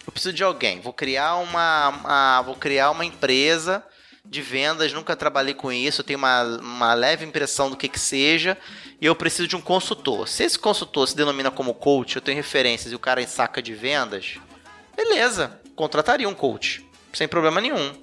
Eu 0.09 0.11
preciso 0.11 0.33
de 0.33 0.43
alguém. 0.43 0.79
Vou 0.81 0.91
criar 0.91 1.35
uma. 1.35 1.89
uma- 1.89 2.41
vou 2.41 2.55
criar 2.55 2.89
uma 2.89 3.05
empresa 3.05 3.83
de 4.25 4.41
vendas, 4.41 4.91
nunca 4.91 5.15
trabalhei 5.15 5.53
com 5.53 5.71
isso, 5.71 6.03
tenho 6.03 6.17
uma, 6.17 6.41
uma 6.43 6.93
leve 6.95 7.23
impressão 7.25 7.69
do 7.69 7.77
que 7.77 7.87
que 7.87 7.99
seja, 7.99 8.57
e 8.99 9.05
eu 9.05 9.15
preciso 9.15 9.47
de 9.47 9.55
um 9.55 9.61
consultor. 9.61 10.27
Se 10.27 10.43
esse 10.43 10.57
consultor 10.57 11.07
se 11.07 11.15
denomina 11.15 11.51
como 11.51 11.75
coach, 11.75 12.15
eu 12.15 12.21
tenho 12.23 12.35
referências 12.37 12.91
e 12.91 12.95
o 12.95 12.99
cara 12.99 13.25
saca 13.27 13.61
de 13.61 13.73
vendas, 13.75 14.39
beleza, 14.97 15.59
contrataria 15.75 16.27
um 16.27 16.33
coach, 16.33 16.83
sem 17.13 17.27
problema 17.27 17.61
nenhum. 17.61 17.93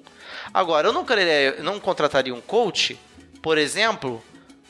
Agora, 0.53 0.87
eu 0.87 0.93
não, 0.93 1.05
eu 1.57 1.63
não 1.63 1.77
contrataria 1.77 2.33
um 2.33 2.41
coach, 2.41 2.97
por 3.41 3.57
exemplo, 3.57 4.23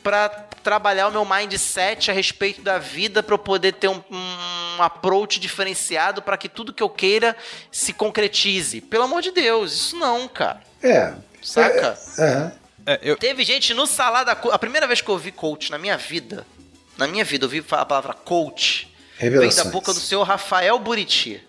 para 0.07 0.29
trabalhar 0.63 1.09
o 1.09 1.11
meu 1.11 1.25
mindset 1.25 2.09
a 2.09 2.13
respeito 2.13 2.61
da 2.61 2.77
vida, 2.77 3.21
para 3.21 3.33
eu 3.35 3.37
poder 3.37 3.73
ter 3.73 3.89
um, 3.89 4.01
um 4.09 4.81
approach 4.81 5.37
diferenciado 5.37 6.21
para 6.21 6.37
que 6.37 6.47
tudo 6.47 6.71
que 6.71 6.81
eu 6.81 6.89
queira 6.89 7.35
se 7.69 7.91
concretize. 7.91 8.79
Pelo 8.79 9.03
amor 9.03 9.21
de 9.21 9.31
Deus, 9.31 9.73
isso 9.73 9.97
não, 9.97 10.25
cara. 10.29 10.61
É. 10.81 11.13
Saca? 11.41 11.99
Aham. 12.17 12.51
É, 12.85 12.99
eu, 13.01 13.17
Teve 13.17 13.43
gente 13.43 13.73
no 13.73 13.85
salada. 13.85 14.33
Co- 14.33 14.49
A 14.51 14.57
primeira 14.57 14.87
vez 14.87 15.01
que 15.01 15.09
eu 15.09 15.13
ouvi 15.13 15.29
coach 15.29 15.69
na 15.71 15.77
minha 15.77 15.97
vida, 15.97 16.47
na 16.97 17.05
minha 17.05 17.25
vida, 17.25 17.43
eu 17.43 17.47
ouvi 17.47 17.61
a 17.69 17.85
palavra 17.85 18.13
coach, 18.13 18.87
veio 19.19 19.31
da 19.33 19.39
Revelações. 19.39 19.67
boca 19.73 19.93
do 19.93 19.99
senhor 19.99 20.23
Rafael 20.23 20.79
Buriti. 20.79 21.45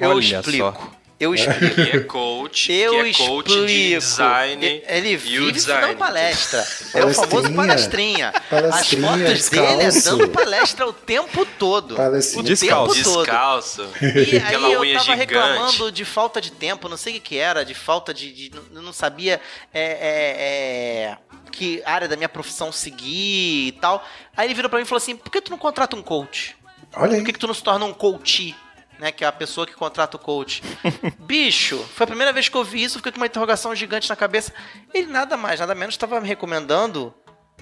Eu 0.00 0.10
Olha 0.10 0.18
explico. 0.20 0.96
Eu 1.20 1.34
explico. 1.34 1.74
Que 1.74 1.90
é 1.96 2.00
coach, 2.00 2.72
Eu 2.72 2.92
que 3.04 3.10
é 3.10 3.12
coach 3.26 3.48
de 3.48 3.58
explico. 3.58 4.00
design. 4.00 4.66
E- 4.66 4.84
Ele 4.88 5.14
o 5.16 5.18
vive 5.18 5.52
design. 5.52 5.88
dando 5.88 5.98
palestra. 5.98 6.66
É 6.94 7.04
o 7.04 7.12
famoso 7.12 7.52
Palestrinha. 7.54 8.32
palestrinha. 8.48 8.70
As 8.70 8.88
fotos 8.88 9.50
dele 9.50 9.72
é 9.72 9.86
descalço. 9.90 10.16
dando 10.18 10.28
palestra 10.30 10.86
o 10.88 10.92
tempo 10.94 11.44
todo. 11.58 11.94
Palestrinha. 11.94 12.40
O 12.42 12.46
Descalço. 12.46 12.94
tempo 12.94 13.04
todo. 13.10 13.24
Descalço. 13.26 13.88
E 14.00 14.36
Aquela 14.40 14.66
aí 14.68 14.72
eu 14.72 14.80
tava 14.80 15.04
gigante. 15.04 15.10
reclamando 15.18 15.92
de 15.92 16.04
falta 16.06 16.40
de 16.40 16.50
tempo, 16.52 16.88
não 16.88 16.96
sei 16.96 17.12
o 17.12 17.14
que 17.16 17.20
que 17.20 17.36
era, 17.36 17.64
de 17.66 17.74
falta 17.74 18.14
de... 18.14 18.32
de- 18.32 18.52
não- 18.72 18.82
não 18.82 18.92
sabia 18.92 19.40
é, 19.74 19.82
é, 19.82 21.10
é, 21.12 21.18
que 21.52 21.82
área 21.84 22.08
da 22.08 22.16
minha 22.16 22.28
profissão 22.30 22.72
seguir 22.72 23.68
e 23.68 23.72
tal. 23.80 24.02
Aí 24.34 24.46
ele 24.46 24.54
virou 24.54 24.70
pra 24.70 24.78
mim 24.78 24.84
e 24.84 24.88
falou 24.88 24.96
assim, 25.02 25.14
por 25.16 25.30
que 25.30 25.40
tu 25.42 25.50
não 25.50 25.58
contrata 25.58 25.94
um 25.94 26.02
coach? 26.02 26.56
Olha 26.96 27.12
aí. 27.12 27.18
Por 27.18 27.26
que, 27.26 27.32
que 27.34 27.38
tu 27.38 27.46
não 27.46 27.54
se 27.54 27.62
torna 27.62 27.84
um 27.84 27.92
coach? 27.92 28.56
Né, 29.00 29.10
que 29.10 29.24
é 29.24 29.26
a 29.26 29.32
pessoa 29.32 29.66
que 29.66 29.72
contrata 29.72 30.18
o 30.18 30.20
coach. 30.20 30.62
Bicho, 31.20 31.78
foi 31.94 32.04
a 32.04 32.06
primeira 32.06 32.34
vez 32.34 32.50
que 32.50 32.54
eu 32.56 32.62
vi 32.62 32.82
isso, 32.82 32.98
fiquei 32.98 33.10
com 33.10 33.16
uma 33.16 33.24
interrogação 33.26 33.74
gigante 33.74 34.06
na 34.10 34.14
cabeça. 34.14 34.52
Ele 34.92 35.06
nada 35.06 35.38
mais, 35.38 35.58
nada 35.58 35.74
menos 35.74 35.94
estava 35.94 36.20
me 36.20 36.28
recomendando 36.28 37.14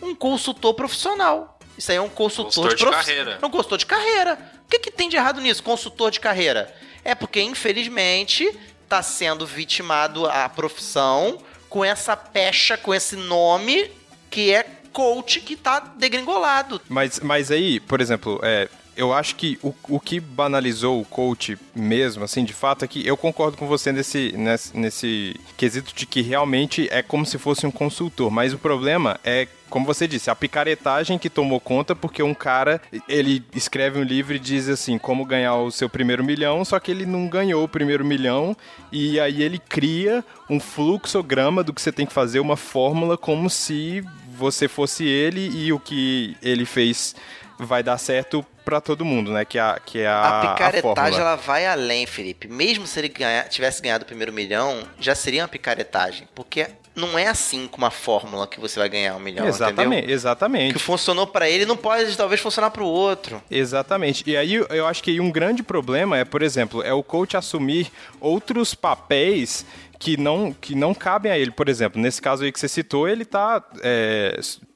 um 0.02 0.16
consultor 0.16 0.74
profissional. 0.74 1.56
Isso 1.78 1.92
aí 1.92 1.96
é 1.96 2.00
um 2.00 2.08
consultor, 2.08 2.46
Consultor 2.70 2.74
de 2.74 2.84
profi- 2.84 2.98
carreira. 3.06 3.38
É 3.40 3.46
um 3.46 3.50
consultor 3.50 3.78
de 3.78 3.86
carreira. 3.86 4.38
O 4.66 4.68
que, 4.68 4.80
que 4.80 4.90
tem 4.90 5.08
de 5.08 5.14
errado 5.16 5.40
nisso, 5.40 5.62
consultor 5.62 6.10
de 6.10 6.18
carreira? 6.18 6.74
É 7.04 7.14
porque, 7.14 7.40
infelizmente, 7.40 8.44
está 8.82 9.00
sendo 9.00 9.46
vitimado 9.46 10.26
a 10.26 10.48
profissão 10.48 11.38
com 11.68 11.84
essa 11.84 12.16
pecha, 12.16 12.76
com 12.76 12.92
esse 12.92 13.14
nome 13.14 13.92
que 14.28 14.52
é 14.52 14.64
coach 14.92 15.40
que 15.40 15.54
tá 15.54 15.78
degringolado. 15.78 16.80
Mas, 16.88 17.20
mas 17.20 17.52
aí, 17.52 17.78
por 17.78 18.00
exemplo, 18.00 18.40
é, 18.42 18.68
eu 18.98 19.12
acho 19.12 19.36
que 19.36 19.56
o, 19.62 19.72
o 19.88 20.00
que 20.00 20.18
banalizou 20.18 21.00
o 21.00 21.04
coach 21.04 21.56
mesmo, 21.72 22.24
assim, 22.24 22.44
de 22.44 22.52
fato, 22.52 22.84
é 22.84 22.88
que 22.88 23.06
eu 23.06 23.16
concordo 23.16 23.56
com 23.56 23.68
você 23.68 23.92
nesse, 23.92 24.34
nesse, 24.36 24.76
nesse 24.76 25.36
quesito 25.56 25.94
de 25.94 26.04
que 26.04 26.20
realmente 26.20 26.88
é 26.90 27.00
como 27.00 27.24
se 27.24 27.38
fosse 27.38 27.64
um 27.64 27.70
consultor. 27.70 28.28
Mas 28.28 28.52
o 28.52 28.58
problema 28.58 29.20
é, 29.22 29.46
como 29.70 29.86
você 29.86 30.08
disse, 30.08 30.30
a 30.30 30.34
picaretagem 30.34 31.16
que 31.16 31.30
tomou 31.30 31.60
conta 31.60 31.94
porque 31.94 32.24
um 32.24 32.34
cara, 32.34 32.82
ele 33.08 33.44
escreve 33.54 34.00
um 34.00 34.02
livro 34.02 34.34
e 34.34 34.38
diz 34.40 34.68
assim, 34.68 34.98
como 34.98 35.24
ganhar 35.24 35.54
o 35.54 35.70
seu 35.70 35.88
primeiro 35.88 36.24
milhão, 36.24 36.64
só 36.64 36.80
que 36.80 36.90
ele 36.90 37.06
não 37.06 37.28
ganhou 37.28 37.62
o 37.62 37.68
primeiro 37.68 38.04
milhão 38.04 38.56
e 38.90 39.20
aí 39.20 39.44
ele 39.44 39.60
cria 39.60 40.24
um 40.50 40.58
fluxograma 40.58 41.62
do 41.62 41.72
que 41.72 41.80
você 41.80 41.92
tem 41.92 42.04
que 42.04 42.12
fazer, 42.12 42.40
uma 42.40 42.56
fórmula 42.56 43.16
como 43.16 43.48
se 43.48 44.02
você 44.36 44.66
fosse 44.66 45.04
ele 45.04 45.48
e 45.56 45.72
o 45.72 45.78
que 45.78 46.36
ele 46.42 46.64
fez 46.64 47.14
vai 47.58 47.82
dar 47.82 47.98
certo 47.98 48.44
pra 48.68 48.80
todo 48.82 49.02
mundo, 49.04 49.32
né? 49.32 49.44
Que 49.46 49.56
é 49.56 49.62
a, 49.62 49.80
que 49.84 50.00
é 50.00 50.06
a, 50.06 50.18
A 50.18 50.38
a 50.38 50.52
picaretagem 50.52 50.82
fórmula. 50.94 51.20
ela 51.20 51.36
vai 51.36 51.66
além, 51.66 52.04
Felipe. 52.06 52.46
Mesmo 52.48 52.86
se 52.86 52.98
ele 53.00 53.08
ganhar- 53.08 53.48
tivesse 53.48 53.80
ganhado 53.80 54.02
o 54.02 54.06
primeiro 54.06 54.30
milhão, 54.32 54.82
já 55.00 55.14
seria 55.14 55.42
uma 55.42 55.48
picaretagem. 55.48 56.28
Porque 56.34 56.66
não 56.94 57.18
é 57.18 57.28
assim 57.28 57.66
com 57.66 57.78
uma 57.78 57.90
fórmula 57.90 58.46
que 58.46 58.60
você 58.60 58.78
vai 58.78 58.88
ganhar 58.88 59.14
um 59.16 59.20
milhão, 59.20 59.46
Exatamente, 59.46 59.98
entendeu? 60.00 60.14
exatamente. 60.14 60.70
O 60.72 60.78
que 60.78 60.84
funcionou 60.84 61.26
pra 61.26 61.48
ele 61.48 61.64
não 61.64 61.76
pode 61.76 62.14
talvez 62.16 62.40
funcionar 62.40 62.70
pro 62.70 62.84
outro. 62.84 63.42
Exatamente. 63.50 64.22
E 64.26 64.36
aí 64.36 64.54
eu 64.54 64.86
acho 64.86 65.02
que 65.02 65.18
um 65.20 65.30
grande 65.30 65.62
problema 65.62 66.18
é, 66.18 66.24
por 66.24 66.42
exemplo, 66.42 66.82
é 66.82 66.92
o 66.92 67.02
coach 67.02 67.36
assumir 67.36 67.90
outros 68.20 68.74
papéis 68.74 69.64
que 69.98 70.16
não, 70.16 70.52
que 70.52 70.74
não 70.74 70.92
cabem 70.92 71.32
a 71.32 71.38
ele. 71.38 71.50
Por 71.52 71.68
exemplo, 71.68 72.00
nesse 72.00 72.20
caso 72.20 72.44
aí 72.44 72.52
que 72.52 72.58
você 72.60 72.68
citou, 72.68 73.08
ele 73.08 73.22
está 73.22 73.62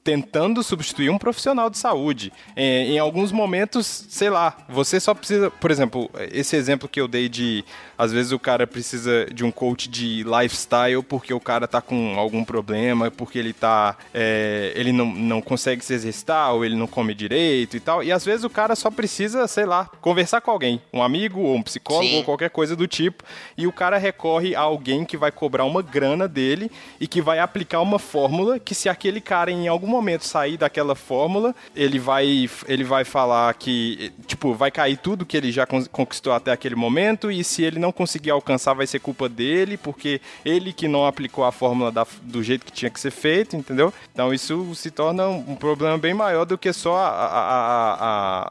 tentando 0.03 0.61
substituir 0.61 1.09
um 1.09 1.17
profissional 1.17 1.69
de 1.69 1.77
saúde. 1.77 2.31
É, 2.55 2.85
em 2.85 2.99
alguns 2.99 3.31
momentos, 3.31 4.05
sei 4.09 4.29
lá, 4.29 4.57
você 4.67 4.99
só 4.99 5.13
precisa, 5.13 5.49
por 5.49 5.71
exemplo, 5.71 6.09
esse 6.31 6.55
exemplo 6.55 6.89
que 6.89 6.99
eu 6.99 7.07
dei 7.07 7.29
de 7.29 7.63
às 8.03 8.11
vezes 8.11 8.31
o 8.31 8.39
cara 8.39 8.67
precisa 8.67 9.25
de 9.33 9.43
um 9.43 9.51
coach 9.51 9.89
de 9.89 10.23
lifestyle 10.23 11.01
porque 11.03 11.33
o 11.33 11.39
cara 11.39 11.67
tá 11.67 11.81
com 11.81 12.15
algum 12.19 12.43
problema, 12.43 13.09
porque 13.09 13.39
ele 13.39 13.53
tá 13.53 13.97
é, 14.13 14.71
ele 14.75 14.91
não, 14.91 15.05
não 15.05 15.41
consegue 15.41 15.83
se 15.83 15.93
exercitar 15.93 16.53
ou 16.53 16.63
ele 16.65 16.75
não 16.75 16.87
come 16.87 17.13
direito 17.13 17.77
e 17.77 17.79
tal. 17.79 18.03
E 18.03 18.11
às 18.11 18.25
vezes 18.25 18.43
o 18.43 18.49
cara 18.49 18.75
só 18.75 18.91
precisa, 18.91 19.47
sei 19.47 19.65
lá, 19.65 19.85
conversar 20.01 20.41
com 20.41 20.51
alguém, 20.51 20.81
um 20.91 21.01
amigo 21.01 21.39
ou 21.41 21.55
um 21.55 21.63
psicólogo 21.63 22.07
Sim. 22.07 22.17
ou 22.17 22.23
qualquer 22.23 22.49
coisa 22.49 22.75
do 22.75 22.87
tipo, 22.87 23.23
e 23.57 23.65
o 23.65 23.71
cara 23.71 23.97
recorre 23.97 24.55
a 24.55 24.59
alguém 24.59 25.05
que 25.05 25.15
vai 25.17 25.31
cobrar 25.31 25.63
uma 25.65 25.81
grana 25.81 26.27
dele 26.27 26.69
e 26.99 27.07
que 27.07 27.21
vai 27.21 27.39
aplicar 27.39 27.79
uma 27.79 27.97
fórmula 27.99 28.59
que 28.59 28.75
se 28.75 28.89
aquele 28.89 29.21
cara 29.21 29.49
em 29.49 29.67
algum 29.67 29.87
momento 29.87 30.25
sair 30.25 30.57
daquela 30.57 30.95
fórmula, 30.95 31.55
ele 31.75 31.99
vai 31.99 32.49
ele 32.67 32.83
vai 32.83 33.05
falar 33.05 33.53
que 33.53 34.11
tipo, 34.27 34.53
vai 34.53 34.71
cair 34.71 34.97
tudo 34.97 35.25
que 35.25 35.37
ele 35.37 35.51
já 35.51 35.65
con- 35.65 35.85
conquistou 35.91 36.33
até 36.33 36.51
aquele 36.51 36.75
momento 36.75 37.31
e 37.31 37.43
se 37.43 37.63
ele 37.63 37.79
não 37.79 37.91
conseguir 37.93 38.31
alcançar 38.31 38.73
vai 38.73 38.85
ser 38.87 38.99
culpa 38.99 39.29
dele, 39.29 39.77
porque 39.77 40.19
ele 40.43 40.73
que 40.73 40.87
não 40.87 41.05
aplicou 41.05 41.43
a 41.45 41.51
fórmula 41.51 41.91
da- 41.91 42.05
do 42.23 42.43
jeito 42.43 42.65
que 42.65 42.71
tinha 42.71 42.89
que 42.91 42.99
ser 42.99 43.11
feito, 43.11 43.55
entendeu? 43.55 43.93
Então 44.11 44.33
isso 44.33 44.73
se 44.75 44.91
torna 44.91 45.27
um 45.27 45.55
problema 45.55 45.97
bem 45.97 46.13
maior 46.13 46.45
do 46.45 46.57
que 46.57 46.73
só 46.73 46.95
a, 46.97 47.07
a, 47.07 47.93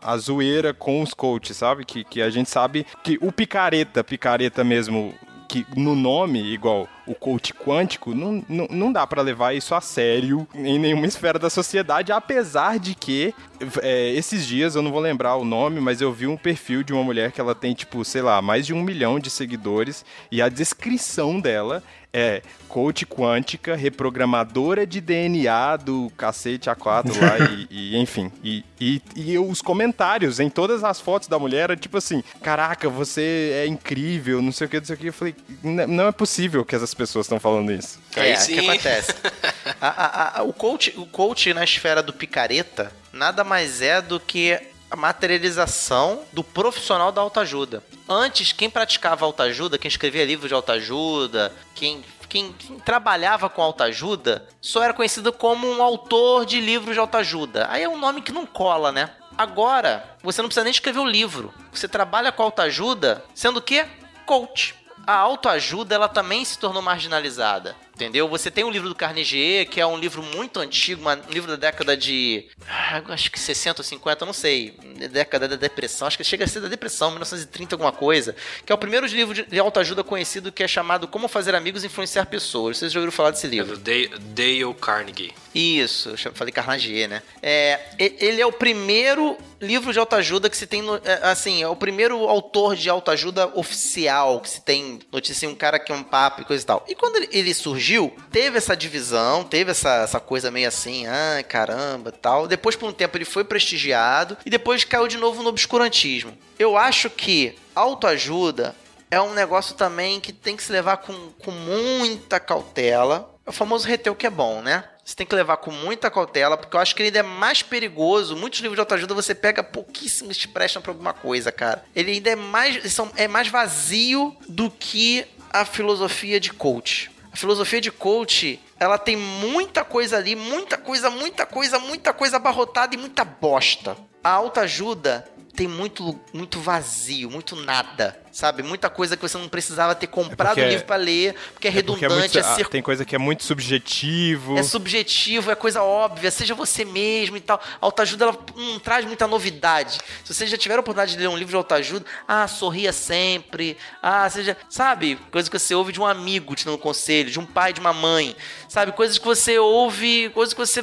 a, 0.02 0.12
a 0.12 0.16
zoeira 0.16 0.72
com 0.72 1.02
os 1.02 1.12
coaches, 1.14 1.56
sabe? 1.56 1.84
Que, 1.84 2.04
que 2.04 2.22
a 2.22 2.30
gente 2.30 2.48
sabe 2.50 2.86
que 3.02 3.18
o 3.20 3.30
picareta, 3.32 4.02
picareta 4.04 4.62
mesmo, 4.64 5.14
que 5.48 5.66
no 5.76 5.94
nome, 5.94 6.40
igual 6.40 6.88
o 7.06 7.14
coach 7.14 7.52
quântico, 7.52 8.14
não, 8.14 8.44
não, 8.48 8.66
não 8.70 8.92
dá 8.92 9.06
pra 9.06 9.22
levar 9.22 9.54
isso 9.54 9.74
a 9.74 9.80
sério 9.80 10.46
em 10.54 10.78
nenhuma 10.78 11.06
esfera 11.06 11.38
da 11.38 11.50
sociedade, 11.50 12.12
apesar 12.12 12.78
de 12.78 12.94
que 12.94 13.34
é, 13.80 14.10
esses 14.10 14.46
dias, 14.46 14.74
eu 14.74 14.82
não 14.82 14.90
vou 14.92 15.00
lembrar 15.00 15.36
o 15.36 15.44
nome, 15.44 15.80
mas 15.80 16.00
eu 16.00 16.12
vi 16.12 16.26
um 16.26 16.36
perfil 16.36 16.82
de 16.82 16.92
uma 16.92 17.02
mulher 17.04 17.32
que 17.32 17.40
ela 17.40 17.54
tem, 17.54 17.74
tipo, 17.74 18.04
sei 18.04 18.22
lá, 18.22 18.40
mais 18.42 18.66
de 18.66 18.72
um 18.74 18.82
milhão 18.82 19.18
de 19.20 19.30
seguidores, 19.30 20.04
e 20.30 20.40
a 20.42 20.48
descrição 20.48 21.40
dela 21.40 21.82
é 22.14 22.42
coach 22.68 23.06
quântica, 23.06 23.74
reprogramadora 23.74 24.86
de 24.86 25.00
DNA 25.00 25.76
do 25.78 26.12
cacete 26.16 26.68
A4 26.68 27.18
lá, 27.20 27.38
e, 27.70 27.94
e, 27.94 27.96
enfim. 27.98 28.30
E, 28.44 28.62
e, 28.78 29.00
e 29.16 29.38
os 29.38 29.62
comentários 29.62 30.38
em 30.38 30.50
todas 30.50 30.84
as 30.84 31.00
fotos 31.00 31.26
da 31.28 31.38
mulher 31.38 31.62
era 31.64 31.76
tipo 31.76 31.96
assim: 31.96 32.22
caraca, 32.42 32.88
você 32.88 33.52
é 33.64 33.66
incrível, 33.66 34.42
não 34.42 34.52
sei 34.52 34.66
o 34.66 34.70
que, 34.70 34.78
não 34.78 34.84
sei 34.84 34.94
o 34.94 34.98
que. 34.98 35.06
Eu 35.08 35.12
falei: 35.12 35.34
"N- 35.64 35.86
não 35.86 36.06
é 36.08 36.12
possível 36.12 36.64
que 36.66 36.74
essas 36.92 36.94
pessoas 36.94 37.26
estão 37.26 37.40
falando 37.40 37.72
isso. 37.72 37.98
É, 38.14 38.34
o 38.34 38.46
que 38.46 38.58
acontece? 38.70 39.12
A- 39.80 39.88
a- 39.88 40.38
a- 40.40 40.42
o, 40.44 40.52
coach, 40.52 40.92
o 40.96 41.06
coach 41.06 41.52
na 41.54 41.64
esfera 41.64 42.02
do 42.02 42.12
picareta 42.12 42.92
nada 43.12 43.42
mais 43.42 43.80
é 43.82 44.00
do 44.00 44.20
que 44.20 44.58
a 44.90 44.94
materialização 44.96 46.22
do 46.32 46.44
profissional 46.44 47.10
da 47.10 47.20
autoajuda. 47.20 47.82
Antes, 48.08 48.52
quem 48.52 48.68
praticava 48.70 49.24
autoajuda, 49.24 49.78
quem 49.78 49.88
escrevia 49.88 50.24
livros 50.24 50.48
de 50.48 50.54
autoajuda, 50.54 51.52
quem, 51.74 52.04
quem, 52.28 52.52
quem 52.52 52.78
trabalhava 52.80 53.48
com 53.48 53.62
autoajuda, 53.62 54.46
só 54.60 54.82
era 54.84 54.92
conhecido 54.92 55.32
como 55.32 55.66
um 55.68 55.82
autor 55.82 56.44
de 56.46 56.60
livros 56.60 56.94
de 56.94 57.00
autoajuda. 57.00 57.66
Aí 57.70 57.82
é 57.82 57.88
um 57.88 57.98
nome 57.98 58.20
que 58.22 58.30
não 58.32 58.46
cola, 58.46 58.92
né? 58.92 59.10
Agora, 59.36 60.04
você 60.22 60.42
não 60.42 60.48
precisa 60.48 60.64
nem 60.64 60.70
escrever 60.70 61.00
o 61.00 61.06
livro. 61.06 61.52
Você 61.72 61.88
trabalha 61.88 62.30
com 62.30 62.42
autoajuda, 62.42 63.24
sendo 63.34 63.56
o 63.58 63.62
quê? 63.62 63.86
Coach 64.26 64.74
a 65.06 65.14
autoajuda 65.14 65.94
ela 65.94 66.08
também 66.08 66.44
se 66.44 66.58
tornou 66.58 66.82
marginalizada. 66.82 67.76
Entendeu? 67.94 68.26
Você 68.28 68.50
tem 68.50 68.64
o 68.64 68.70
livro 68.70 68.88
do 68.88 68.94
Carnegie, 68.94 69.66
que 69.70 69.80
é 69.80 69.86
um 69.86 69.98
livro 69.98 70.22
muito 70.22 70.58
antigo, 70.58 71.00
uma- 71.02 71.14
um 71.28 71.30
livro 71.32 71.50
da 71.50 71.56
década 71.56 71.96
de. 71.96 72.46
ah, 72.68 73.02
Acho 73.08 73.30
que 73.30 73.38
60 73.38 73.80
ou 73.80 73.84
50, 73.84 74.24
não 74.24 74.32
sei. 74.32 74.74
Década 75.10 75.46
da 75.46 75.56
depressão, 75.56 76.06
acho 76.08 76.16
que 76.16 76.24
chega 76.24 76.44
a 76.44 76.48
ser 76.48 76.60
da 76.60 76.68
depressão, 76.68 77.10
1930, 77.10 77.74
alguma 77.74 77.92
coisa. 77.92 78.34
Que 78.64 78.72
é 78.72 78.74
o 78.74 78.78
primeiro 78.78 79.06
livro 79.06 79.34
de 79.46 79.58
autoajuda 79.58 80.02
conhecido 80.02 80.50
que 80.50 80.62
é 80.62 80.68
chamado 80.68 81.06
Como 81.06 81.28
Fazer 81.28 81.54
Amigos 81.54 81.82
e 81.84 81.86
Influenciar 81.86 82.26
Pessoas. 82.26 82.78
Vocês 82.78 82.92
já 82.92 82.98
ouviram 82.98 83.12
falar 83.12 83.30
desse 83.30 83.46
É 83.46 83.50
livro? 83.50 83.76
do 83.76 83.82
Dale, 83.82 84.74
Carnegie. 84.80 85.32
Isso, 85.54 86.14
falei 86.34 86.50
Carnegie, 86.52 87.06
né? 87.06 87.22
É, 87.42 87.78
ele 87.98 88.40
é 88.40 88.46
o 88.46 88.52
primeiro 88.52 89.36
livro 89.60 89.92
de 89.92 89.98
autoajuda 89.98 90.48
que 90.48 90.56
se 90.56 90.66
tem, 90.66 90.80
no- 90.82 90.96
é, 91.04 91.20
assim, 91.24 91.62
é 91.62 91.68
o 91.68 91.76
primeiro 91.76 92.26
autor 92.26 92.74
de 92.74 92.88
autoajuda 92.88 93.46
oficial 93.54 94.40
que 94.40 94.48
se 94.48 94.60
tem 94.62 94.98
notícia, 95.12 95.48
um 95.48 95.54
cara 95.54 95.78
que 95.78 95.92
é 95.92 95.94
um 95.94 96.02
papo 96.02 96.40
e 96.40 96.44
coisa 96.44 96.62
e 96.62 96.66
tal. 96.66 96.84
E 96.88 96.94
quando 96.94 97.16
ele, 97.16 97.28
ele 97.32 97.54
surgiu, 97.82 98.14
teve 98.30 98.58
essa 98.58 98.76
divisão, 98.76 99.42
teve 99.42 99.72
essa, 99.72 100.02
essa 100.02 100.20
coisa 100.20 100.52
meio 100.52 100.68
assim, 100.68 101.04
ah, 101.08 101.42
caramba, 101.42 102.12
tal. 102.12 102.46
Depois, 102.46 102.76
por 102.76 102.88
um 102.88 102.92
tempo, 102.92 103.16
ele 103.16 103.24
foi 103.24 103.42
prestigiado 103.42 104.38
e 104.46 104.50
depois 104.50 104.84
caiu 104.84 105.08
de 105.08 105.18
novo 105.18 105.42
no 105.42 105.48
obscurantismo. 105.48 106.38
Eu 106.56 106.76
acho 106.76 107.10
que 107.10 107.56
autoajuda 107.74 108.76
é 109.10 109.20
um 109.20 109.34
negócio 109.34 109.74
também 109.74 110.20
que 110.20 110.32
tem 110.32 110.56
que 110.56 110.62
se 110.62 110.70
levar 110.70 110.98
com, 110.98 111.12
com 111.44 111.50
muita 111.50 112.38
cautela. 112.38 113.28
É 113.44 113.50
o 113.50 113.52
famoso 113.52 113.88
reter 113.88 114.12
o 114.12 114.16
que 114.16 114.28
é 114.28 114.30
bom, 114.30 114.62
né? 114.62 114.84
Você 115.04 115.16
tem 115.16 115.26
que 115.26 115.34
levar 115.34 115.56
com 115.56 115.72
muita 115.72 116.08
cautela, 116.08 116.56
porque 116.56 116.76
eu 116.76 116.80
acho 116.80 116.94
que 116.94 117.02
ele 117.02 117.08
ainda 117.08 117.18
é 117.18 117.22
mais 117.24 117.60
perigoso. 117.60 118.36
Muitos 118.36 118.60
livros 118.60 118.76
de 118.76 118.80
autoajuda 118.80 119.12
você 119.12 119.34
pega 119.34 119.64
pouquíssimos 119.64 120.38
que 120.38 120.46
prestam 120.46 120.80
pra 120.80 120.92
alguma 120.92 121.12
coisa, 121.12 121.50
cara. 121.50 121.84
Ele 121.96 122.12
ainda 122.12 122.30
é 122.30 122.36
mais, 122.36 122.92
são, 122.92 123.10
é 123.16 123.26
mais 123.26 123.48
vazio 123.48 124.36
do 124.48 124.70
que 124.70 125.26
a 125.52 125.64
filosofia 125.64 126.38
de 126.38 126.52
coach. 126.52 127.11
A 127.32 127.36
filosofia 127.36 127.80
de 127.80 127.90
coach, 127.90 128.60
ela 128.78 128.98
tem 128.98 129.16
muita 129.16 129.82
coisa 129.84 130.18
ali, 130.18 130.36
muita 130.36 130.76
coisa, 130.76 131.08
muita 131.08 131.46
coisa, 131.46 131.78
muita 131.78 132.12
coisa 132.12 132.36
abarrotada 132.36 132.94
e 132.94 132.98
muita 132.98 133.24
bosta. 133.24 133.96
A 134.22 134.30
autoajuda 134.30 135.26
tem 135.62 135.68
muito, 135.68 136.18
muito 136.32 136.58
vazio, 136.60 137.30
muito 137.30 137.54
nada. 137.54 138.20
Sabe? 138.32 138.62
Muita 138.62 138.88
coisa 138.88 139.14
que 139.14 139.20
você 139.22 139.36
não 139.36 139.46
precisava 139.46 139.94
ter 139.94 140.06
comprado 140.06 140.54
porque 140.54 140.62
o 140.62 140.68
livro 140.68 140.86
pra 140.86 140.96
ler, 140.96 141.34
porque 141.52 141.68
é 141.68 141.70
É 141.70 141.82
porque 141.82 142.04
é 142.06 142.08
redundante, 142.08 142.14
muito- 142.18 142.38
é, 142.38 142.40
ah, 142.40 142.64
tem 142.64 142.80
coisa 142.82 143.04
que 143.04 143.14
é 143.14 143.18
muito 143.18 143.44
subjetivo. 143.44 144.58
É 144.58 144.62
subjetivo, 144.62 145.50
é 145.50 145.54
coisa 145.54 145.82
óbvia, 145.82 146.30
seja 146.30 146.54
você 146.54 146.82
mesmo 146.82 147.36
e 147.36 147.40
tal. 147.40 147.60
A 147.74 147.84
autoajuda 147.84 148.24
ela 148.24 148.38
não 148.56 148.78
traz 148.80 149.04
muita 149.04 149.26
novidade. 149.26 150.00
Se 150.24 150.32
vocês 150.32 150.50
já 150.50 150.56
tiveram 150.56 150.80
a 150.80 150.82
oportunidade 150.82 151.12
de 151.14 151.18
ler 151.20 151.28
um 151.28 151.36
livro 151.36 151.50
de 151.50 151.56
autoajuda, 151.56 152.06
ah, 152.26 152.48
sorria 152.48 152.90
sempre. 152.92 153.76
Ah, 154.02 154.28
seja, 154.30 154.56
sabe, 154.68 155.16
coisa 155.30 155.50
que 155.50 155.58
você 155.58 155.74
ouve 155.74 155.92
de 155.92 156.00
um 156.00 156.06
amigo 156.06 156.54
te 156.56 156.64
dando 156.64 156.78
conselho, 156.78 157.30
de 157.30 157.38
um 157.38 157.44
pai, 157.46 157.74
de 157.74 157.80
uma 157.80 157.92
mãe. 157.92 158.34
Sabe, 158.66 158.92
coisas 158.92 159.18
que 159.18 159.26
você 159.26 159.58
ouve, 159.58 160.30
coisas 160.30 160.54
que 160.54 160.58
você, 160.60 160.82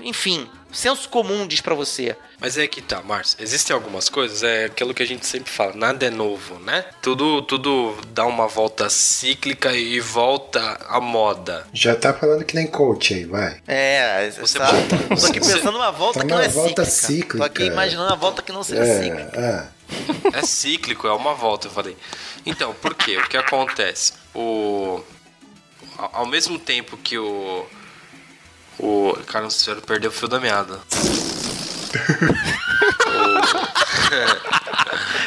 enfim, 0.00 0.48
senso 0.72 1.08
comum 1.08 1.46
diz 1.46 1.60
pra 1.60 1.74
você. 1.74 2.16
Mas 2.40 2.56
é 2.56 2.66
que 2.66 2.80
tá, 2.80 3.02
Márcio. 3.02 3.36
Existem 3.40 3.74
algumas 3.74 4.08
coisas, 4.08 4.42
é 4.42 4.64
aquilo 4.66 4.94
que 4.94 5.02
a 5.02 5.06
gente 5.06 5.26
sempre 5.26 5.50
fala, 5.50 5.74
nada 5.74 6.06
é 6.06 6.10
novo, 6.10 6.58
né? 6.60 6.84
Tudo, 7.02 7.42
tudo 7.42 7.94
dá 8.08 8.24
uma 8.24 8.46
volta 8.48 8.88
cíclica 8.88 9.72
e 9.74 10.00
volta 10.00 10.60
à 10.88 11.00
moda. 11.00 11.66
Já 11.72 11.94
tá 11.94 12.14
falando 12.14 12.44
que 12.44 12.54
nem 12.54 12.66
coach 12.66 13.12
aí, 13.14 13.24
vai. 13.24 13.60
É, 13.68 14.30
Você 14.40 14.58
pode- 14.58 15.20
Tô 15.20 15.26
aqui 15.26 15.40
pensando 15.40 15.72
numa 15.72 15.90
volta 15.90 16.20
Tá 16.20 16.24
que 16.24 16.30
não 16.32 16.40
é 16.40 16.48
volta 16.48 16.84
cíclica. 16.84 17.38
Tô 17.38 17.44
aqui 17.44 17.54
cíclica. 17.62 17.72
imaginando 17.74 18.08
uma 18.08 18.16
volta 18.16 18.40
que 18.42 18.52
não 18.52 18.62
seja 18.64 18.84
cíclica. 19.02 19.38
É. 19.38 20.38
É 20.38 20.42
cíclico, 20.42 21.06
é 21.06 21.12
uma 21.12 21.34
volta, 21.34 21.66
eu 21.66 21.70
falei. 21.72 21.96
Então, 22.46 22.72
por 22.74 22.94
quê? 22.94 23.18
O 23.18 23.28
que 23.28 23.36
acontece? 23.36 24.12
O. 24.34 25.00
Ao 25.98 26.24
mesmo 26.26 26.58
tempo 26.58 26.96
que 26.96 27.18
o. 27.18 27.66
O. 28.82 29.16
Cara, 29.26 29.44
não 29.44 29.50
sei 29.50 29.74
se 29.74 29.78
eu 29.78 29.82
perdi 29.82 30.06
o 30.06 30.10
fio 30.12 30.28
da 30.28 30.40
meada. 30.40 30.78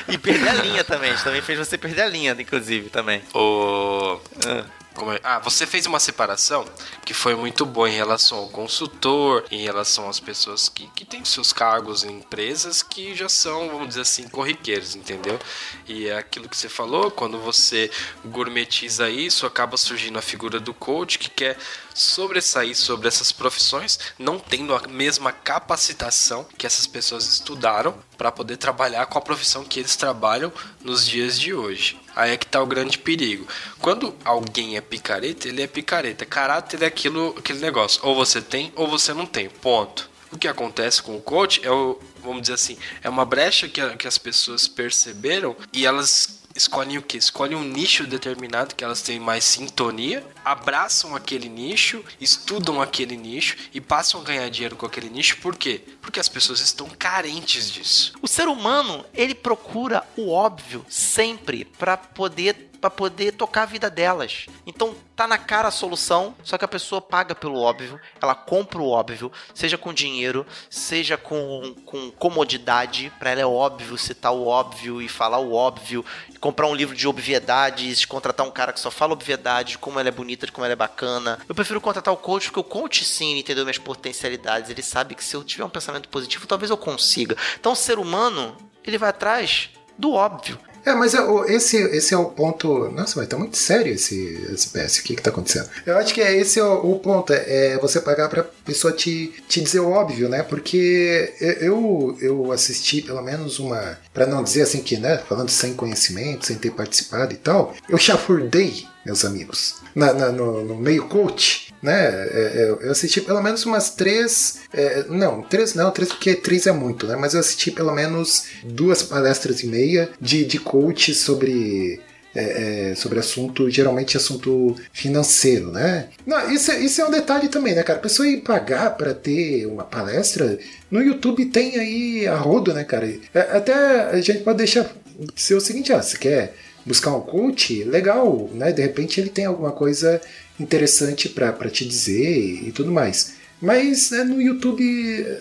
E 0.07 0.17
perder 0.17 0.49
a 0.49 0.53
linha 0.55 0.83
também. 0.83 1.09
A 1.09 1.13
gente 1.13 1.23
também 1.23 1.41
fez 1.41 1.57
você 1.57 1.77
perder 1.77 2.01
a 2.01 2.07
linha, 2.07 2.35
inclusive, 2.37 2.89
também. 2.89 3.21
O. 3.33 4.19
Como 4.43 4.82
é? 5.11 5.19
Ah, 5.23 5.39
você 5.39 5.65
fez 5.65 5.85
uma 5.85 5.99
separação 5.99 6.65
que 7.03 7.13
foi 7.13 7.35
muito 7.35 7.65
boa 7.65 7.89
em 7.89 7.95
relação 7.95 8.37
ao 8.37 8.49
consultor, 8.49 9.43
em 9.49 9.63
relação 9.63 10.07
às 10.07 10.19
pessoas 10.19 10.69
que, 10.69 10.87
que 10.95 11.03
têm 11.03 11.25
seus 11.25 11.51
cargos 11.51 12.03
em 12.03 12.17
empresas 12.17 12.83
que 12.83 13.15
já 13.15 13.27
são, 13.27 13.69
vamos 13.69 13.89
dizer 13.89 14.01
assim, 14.01 14.27
corriqueiros, 14.27 14.95
entendeu? 14.95 15.39
E 15.87 16.07
é 16.07 16.17
aquilo 16.17 16.47
que 16.47 16.55
você 16.55 16.69
falou, 16.69 17.09
quando 17.09 17.39
você 17.39 17.89
gourmetiza 18.25 19.09
isso, 19.09 19.45
acaba 19.45 19.77
surgindo 19.77 20.19
a 20.19 20.21
figura 20.21 20.59
do 20.59 20.73
coach 20.73 21.17
que 21.17 21.29
quer 21.29 21.57
sobressair 21.93 22.75
sobre 22.75 23.07
essas 23.07 23.31
profissões, 23.31 23.99
não 24.17 24.39
tendo 24.39 24.75
a 24.75 24.87
mesma 24.87 25.31
capacitação 25.31 26.45
que 26.57 26.65
essas 26.65 26.87
pessoas 26.87 27.27
estudaram 27.27 27.95
para 28.17 28.31
poder 28.31 28.57
trabalhar 28.57 29.05
com 29.07 29.17
a 29.17 29.21
profissão 29.21 29.63
que 29.63 29.79
eles 29.79 29.95
trabalham 29.95 30.51
nos 30.81 31.05
dias 31.05 31.39
de 31.39 31.53
hoje. 31.53 31.99
Aí 32.15 32.31
é 32.31 32.37
que 32.37 32.45
tá 32.45 32.61
o 32.61 32.65
grande 32.65 32.97
perigo. 32.97 33.47
Quando 33.79 34.15
alguém 34.23 34.77
é 34.77 34.81
picareta, 34.81 35.47
ele 35.47 35.61
é 35.61 35.67
picareta. 35.67 36.25
Caráter 36.25 36.83
é 36.83 36.85
aquilo, 36.85 37.35
aquele 37.37 37.59
negócio. 37.59 37.99
Ou 38.03 38.15
você 38.15 38.41
tem 38.41 38.71
ou 38.75 38.87
você 38.87 39.13
não 39.13 39.25
tem. 39.25 39.49
Ponto. 39.49 40.09
O 40.31 40.37
que 40.37 40.47
acontece 40.47 41.01
com 41.01 41.15
o 41.15 41.21
coach 41.21 41.61
é 41.63 41.69
o, 41.69 41.99
vamos 42.23 42.41
dizer 42.41 42.55
assim, 42.55 42.77
é 43.03 43.09
uma 43.09 43.23
brecha 43.23 43.69
que, 43.69 43.87
que 43.97 44.07
as 44.07 44.17
pessoas 44.17 44.67
perceberam 44.67 45.55
e 45.71 45.85
elas 45.85 46.42
escolhem 46.55 46.97
o 46.97 47.01
que? 47.01 47.17
Escolhem 47.17 47.57
um 47.57 47.63
nicho 47.63 48.05
determinado 48.05 48.75
que 48.75 48.83
elas 48.83 49.01
têm 49.01 49.19
mais 49.19 49.43
sintonia, 49.43 50.25
abraçam 50.43 51.15
aquele 51.15 51.49
nicho, 51.49 52.03
estudam 52.19 52.81
aquele 52.81 53.17
nicho 53.17 53.57
e 53.73 53.81
passam 53.81 54.21
a 54.21 54.23
ganhar 54.23 54.49
dinheiro 54.49 54.75
com 54.75 54.85
aquele 54.85 55.09
nicho. 55.09 55.37
Por 55.37 55.55
quê? 55.55 55.81
Porque 56.01 56.19
as 56.19 56.29
pessoas 56.29 56.59
estão 56.59 56.87
carentes 56.89 57.71
disso. 57.71 58.13
O 58.21 58.27
ser 58.27 58.47
humano, 58.47 59.05
ele 59.13 59.35
procura 59.35 60.03
o 60.15 60.31
óbvio 60.31 60.85
sempre 60.89 61.65
pra 61.65 61.97
poder 61.97 62.72
para 62.83 62.89
poder 62.89 63.31
tocar 63.31 63.61
a 63.61 63.65
vida 63.65 63.89
delas. 63.89 64.47
Então 64.67 64.93
tá 65.15 65.25
na 65.25 65.37
cara 65.37 65.69
a 65.69 65.71
solução, 65.71 66.35
só 66.43 66.57
que 66.57 66.65
a 66.65 66.67
pessoa 66.67 66.99
paga 66.99 67.33
pelo 67.33 67.61
óbvio, 67.61 67.97
ela 68.21 68.35
compra 68.35 68.77
o 68.79 68.89
óbvio, 68.89 69.31
seja 69.53 69.77
com 69.77 69.93
dinheiro, 69.93 70.45
seja 70.69 71.15
com, 71.15 71.73
com 71.85 72.11
comodidade, 72.11 73.09
pra 73.17 73.29
ela 73.29 73.39
é 73.39 73.45
óbvio 73.45 73.97
citar 73.97 74.33
o 74.33 74.45
óbvio 74.45 75.01
e 75.01 75.07
falar 75.07 75.37
o 75.37 75.53
óbvio, 75.53 76.03
comprar 76.41 76.67
um 76.67 76.75
livro 76.75 76.93
de 76.93 77.07
obviedades, 77.07 78.03
contratar 78.03 78.45
um 78.45 78.51
cara 78.51 78.73
que 78.73 78.81
só 78.81 78.91
fala 78.91 79.13
obviedade, 79.13 79.71
de 79.71 79.77
como 79.77 79.97
ela 79.97 80.09
é 80.09 80.11
bonita, 80.11 80.45
de 80.45 80.51
como 80.51 80.65
ela 80.65 80.73
é 80.73 80.75
bacana. 80.75 81.39
Eu 81.47 81.55
prefiro 81.55 81.79
contratar 81.79 82.13
o 82.13 82.17
coach 82.17 82.47
porque 82.47 82.59
o 82.59 82.65
coach 82.65 83.05
sim 83.05 83.39
entendeu 83.39 83.63
minhas 83.63 83.77
potencialidades, 83.77 84.69
ele 84.69 84.83
sabe 84.83 85.15
que 85.15 85.23
se 85.23 85.37
eu 85.37 85.43
tiver 85.45 85.63
um 85.63 85.69
pensamento 85.69 86.09
positivo, 86.09 86.45
talvez 86.47 86.69
eu 86.69 86.75
consiga. 86.75 87.37
Então 87.57 87.71
o 87.71 87.77
ser 87.77 87.97
humano, 87.97 88.57
ele 88.83 88.97
vai 88.97 89.07
atrás 89.07 89.69
do 89.97 90.11
óbvio. 90.11 90.59
É, 90.85 90.93
mas 90.93 91.13
é, 91.13 91.19
esse, 91.47 91.77
esse 91.77 92.13
é 92.13 92.17
o 92.17 92.25
ponto. 92.25 92.89
Nossa, 92.91 93.19
mas 93.19 93.27
tá 93.29 93.37
muito 93.37 93.57
sério 93.57 93.93
esse, 93.93 94.47
esse 94.51 94.69
PS. 94.69 94.97
O 94.99 95.03
que 95.03 95.15
que 95.15 95.21
tá 95.21 95.29
acontecendo? 95.29 95.69
Eu 95.85 95.97
acho 95.97 96.13
que 96.13 96.21
é 96.21 96.35
esse 96.35 96.59
é 96.59 96.63
o, 96.63 96.91
o 96.93 96.99
ponto. 96.99 97.31
É, 97.33 97.73
é 97.73 97.77
você 97.77 97.99
pagar 98.01 98.27
pra 98.29 98.43
pessoa 98.65 98.91
te, 98.93 99.33
te 99.47 99.61
dizer 99.61 99.79
o 99.79 99.89
óbvio, 99.89 100.27
né? 100.29 100.43
Porque 100.43 101.33
eu, 101.61 102.17
eu 102.21 102.51
assisti 102.51 103.01
pelo 103.01 103.21
menos 103.21 103.59
uma. 103.59 103.97
Pra 104.13 104.25
não 104.25 104.43
dizer 104.43 104.63
assim 104.63 104.81
que, 104.81 104.97
né? 104.97 105.17
Falando 105.17 105.49
sem 105.49 105.73
conhecimento, 105.73 106.45
sem 106.45 106.57
ter 106.57 106.71
participado 106.71 107.33
e 107.33 107.37
tal. 107.37 107.73
Eu 107.89 107.97
chafurdei, 107.97 108.85
meus 109.05 109.23
amigos, 109.25 109.75
na, 109.95 110.13
na- 110.13 110.31
no, 110.31 110.63
no 110.65 110.75
meio 110.75 111.07
coach. 111.07 111.62
Né? 111.83 111.93
É, 111.93 112.51
é, 112.55 112.77
eu 112.81 112.91
assisti 112.91 113.19
pelo 113.21 113.41
menos 113.43 113.65
umas 113.65 113.89
três. 113.89 114.59
é, 114.73 115.03
não, 115.09 115.41
três 115.43 115.75
não, 115.75 115.91
três 115.91 116.09
porque 116.09 116.33
três 116.33 116.65
é 116.65 116.71
muito, 116.71 117.05
né? 117.05 117.15
Mas 117.17 117.33
eu 117.33 117.41
assisti 117.41 117.69
pelo 117.71 117.93
menos 117.93 118.45
duas 118.63 119.03
palestras 119.03 119.61
e 119.61 119.67
meia 119.67 120.09
de, 120.19 120.45
de 120.45 120.59
coach 120.59 121.13
sobre. 121.13 121.99
é, 122.35 122.91
é, 122.91 122.95
sobre 122.95 123.19
assunto, 123.19 123.69
geralmente 123.69 124.17
assunto 124.17 124.75
financeiro, 124.93 125.71
né? 125.71 126.07
Não, 126.25 126.49
isso, 126.49 126.71
é- 126.71 126.79
isso 126.79 127.01
é 127.01 127.05
um 127.05 127.11
detalhe 127.11 127.47
também, 127.49 127.75
né, 127.75 127.83
cara? 127.83 127.99
A 127.99 128.01
pessoa 128.01 128.27
ir 128.27 128.37
pagar 128.41 128.97
para 128.97 129.13
ter 129.13 129.65
uma 129.67 129.83
palestra, 129.83 130.57
no 130.89 131.01
YouTube 131.01 131.45
tem 131.47 131.77
aí 131.77 132.25
a 132.27 132.35
rodo, 132.35 132.73
né, 132.73 132.83
cara? 132.85 133.13
Até 133.51 133.73
a 134.09 134.21
gente 134.21 134.39
pode 134.39 134.57
deixar 134.57 134.89
ser 135.35 135.53
o 135.55 135.61
seguinte, 135.61 135.93
ah, 135.93 136.01
você 136.01 136.17
quer 136.17 136.55
buscar 136.85 137.15
um 137.15 137.21
coach, 137.21 137.83
legal, 137.83 138.49
né? 138.53 138.71
De 138.71 138.81
repente 138.81 139.19
ele 139.21 139.29
tem 139.29 139.45
alguma 139.45 139.71
coisa 139.71 140.19
interessante 140.59 141.29
para 141.29 141.69
te 141.69 141.85
dizer 141.85 142.37
e, 142.37 142.67
e 142.69 142.71
tudo 142.71 142.91
mais. 142.91 143.41
Mas 143.61 144.11
né, 144.11 144.25
no 144.25 144.41
YouTube 144.41 144.83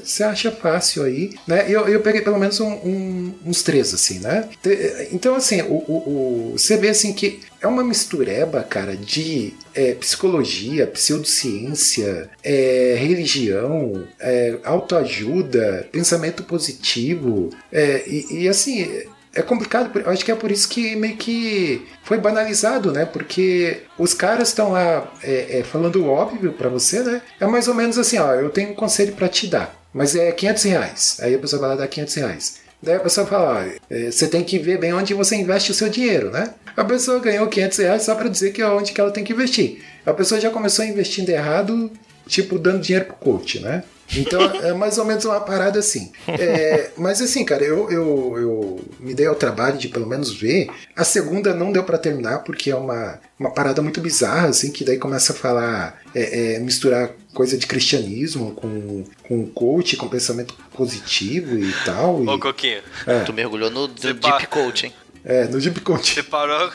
você 0.04 0.22
acha 0.22 0.52
fácil 0.52 1.02
aí, 1.02 1.34
né? 1.44 1.64
Eu, 1.68 1.88
eu 1.88 2.00
peguei 2.00 2.20
pelo 2.20 2.38
menos 2.38 2.60
um- 2.60 2.68
um- 2.74 3.34
uns 3.44 3.64
três, 3.64 3.92
assim, 3.92 4.20
né? 4.20 4.48
Então, 5.10 5.34
assim, 5.34 5.60
o, 5.62 5.72
o- 5.74 6.52
o- 6.52 6.52
você 6.56 6.76
vê 6.76 6.90
assim 6.90 7.12
que 7.12 7.40
é 7.60 7.66
uma 7.66 7.82
mistureba, 7.82 8.62
cara, 8.62 8.96
de 8.96 9.54
é, 9.74 9.94
psicologia, 9.94 10.86
pseudociência, 10.86 12.30
é, 12.44 12.94
religião, 12.98 14.06
é, 14.20 14.56
autoajuda, 14.62 15.88
pensamento 15.90 16.44
positivo, 16.44 17.50
é, 17.72 18.04
e, 18.06 18.42
e, 18.44 18.48
assim. 18.48 18.86
É 19.34 19.40
complicado, 19.40 19.98
eu 19.98 20.10
acho 20.10 20.24
que 20.24 20.30
é 20.30 20.34
por 20.34 20.50
isso 20.50 20.68
que 20.68 20.94
meio 20.94 21.16
que 21.16 21.86
foi 22.02 22.18
banalizado, 22.18 22.92
né? 22.92 23.06
Porque 23.06 23.82
os 23.98 24.12
caras 24.12 24.48
estão 24.48 24.72
lá 24.72 25.10
é, 25.22 25.60
é, 25.60 25.62
falando 25.62 26.06
óbvio 26.06 26.52
pra 26.52 26.68
você, 26.68 27.00
né? 27.00 27.22
É 27.40 27.46
mais 27.46 27.66
ou 27.66 27.74
menos 27.74 27.96
assim, 27.96 28.18
ó, 28.18 28.34
eu 28.34 28.50
tenho 28.50 28.70
um 28.70 28.74
conselho 28.74 29.14
pra 29.14 29.28
te 29.28 29.46
dar, 29.46 29.74
mas 29.92 30.14
é 30.14 30.32
500 30.32 30.62
reais. 30.64 31.16
Aí 31.20 31.34
a 31.34 31.38
pessoa 31.38 31.60
vai 31.60 31.70
lá 31.70 31.76
dar 31.76 31.88
500 31.88 32.14
reais. 32.14 32.62
Daí 32.82 32.96
a 32.96 33.00
pessoa 33.00 33.26
fala, 33.26 33.60
ó, 33.60 33.78
é, 33.88 34.10
você 34.10 34.26
tem 34.26 34.42
que 34.42 34.58
ver 34.58 34.78
bem 34.78 34.92
onde 34.92 35.14
você 35.14 35.36
investe 35.36 35.70
o 35.70 35.74
seu 35.74 35.88
dinheiro, 35.88 36.30
né? 36.30 36.52
A 36.76 36.84
pessoa 36.84 37.20
ganhou 37.20 37.46
500 37.46 37.78
reais 37.78 38.02
só 38.02 38.14
pra 38.14 38.28
dizer 38.28 38.52
que 38.52 38.60
é 38.60 38.66
onde 38.66 38.92
que 38.92 39.00
ela 39.00 39.12
tem 39.12 39.24
que 39.24 39.32
investir. 39.32 39.82
A 40.04 40.12
pessoa 40.12 40.40
já 40.40 40.50
começou 40.50 40.84
investindo 40.84 41.30
errado, 41.30 41.90
tipo, 42.26 42.58
dando 42.58 42.80
dinheiro 42.80 43.06
pro 43.06 43.14
coach, 43.14 43.60
né? 43.60 43.84
Então 44.16 44.40
é 44.42 44.72
mais 44.72 44.98
ou 44.98 45.04
menos 45.04 45.24
uma 45.24 45.40
parada 45.40 45.78
assim. 45.78 46.12
É, 46.28 46.90
mas 46.96 47.20
assim, 47.22 47.44
cara, 47.44 47.64
eu, 47.64 47.90
eu, 47.90 48.34
eu 48.38 48.80
me 49.00 49.14
dei 49.14 49.26
ao 49.26 49.34
trabalho 49.34 49.78
de 49.78 49.88
pelo 49.88 50.06
menos 50.06 50.32
ver. 50.32 50.68
A 50.96 51.04
segunda 51.04 51.54
não 51.54 51.72
deu 51.72 51.82
pra 51.84 51.98
terminar 51.98 52.40
porque 52.40 52.70
é 52.70 52.76
uma, 52.76 53.18
uma 53.38 53.50
parada 53.50 53.80
muito 53.82 54.00
bizarra, 54.00 54.48
assim, 54.48 54.70
que 54.70 54.84
daí 54.84 54.98
começa 54.98 55.32
a 55.32 55.36
falar, 55.36 56.00
é, 56.14 56.54
é, 56.54 56.58
misturar 56.58 57.10
coisa 57.34 57.56
de 57.56 57.66
cristianismo 57.66 58.52
com, 58.52 59.04
com 59.26 59.46
coach, 59.46 59.96
com 59.96 60.08
pensamento 60.08 60.54
positivo 60.74 61.56
e 61.58 61.72
tal. 61.84 62.22
E, 62.22 62.28
Ô, 62.28 62.38
Coquinho, 62.38 62.82
Tu 63.24 63.32
mergulhou 63.32 63.70
no 63.70 63.88
Deep 63.88 64.20
pa- 64.20 64.46
Coaching. 64.46 64.92
é, 65.24 65.44
no 65.46 65.58
Deep 65.58 65.80
Coach. 65.80 66.14
você 66.14 66.22
parou. 66.22 66.70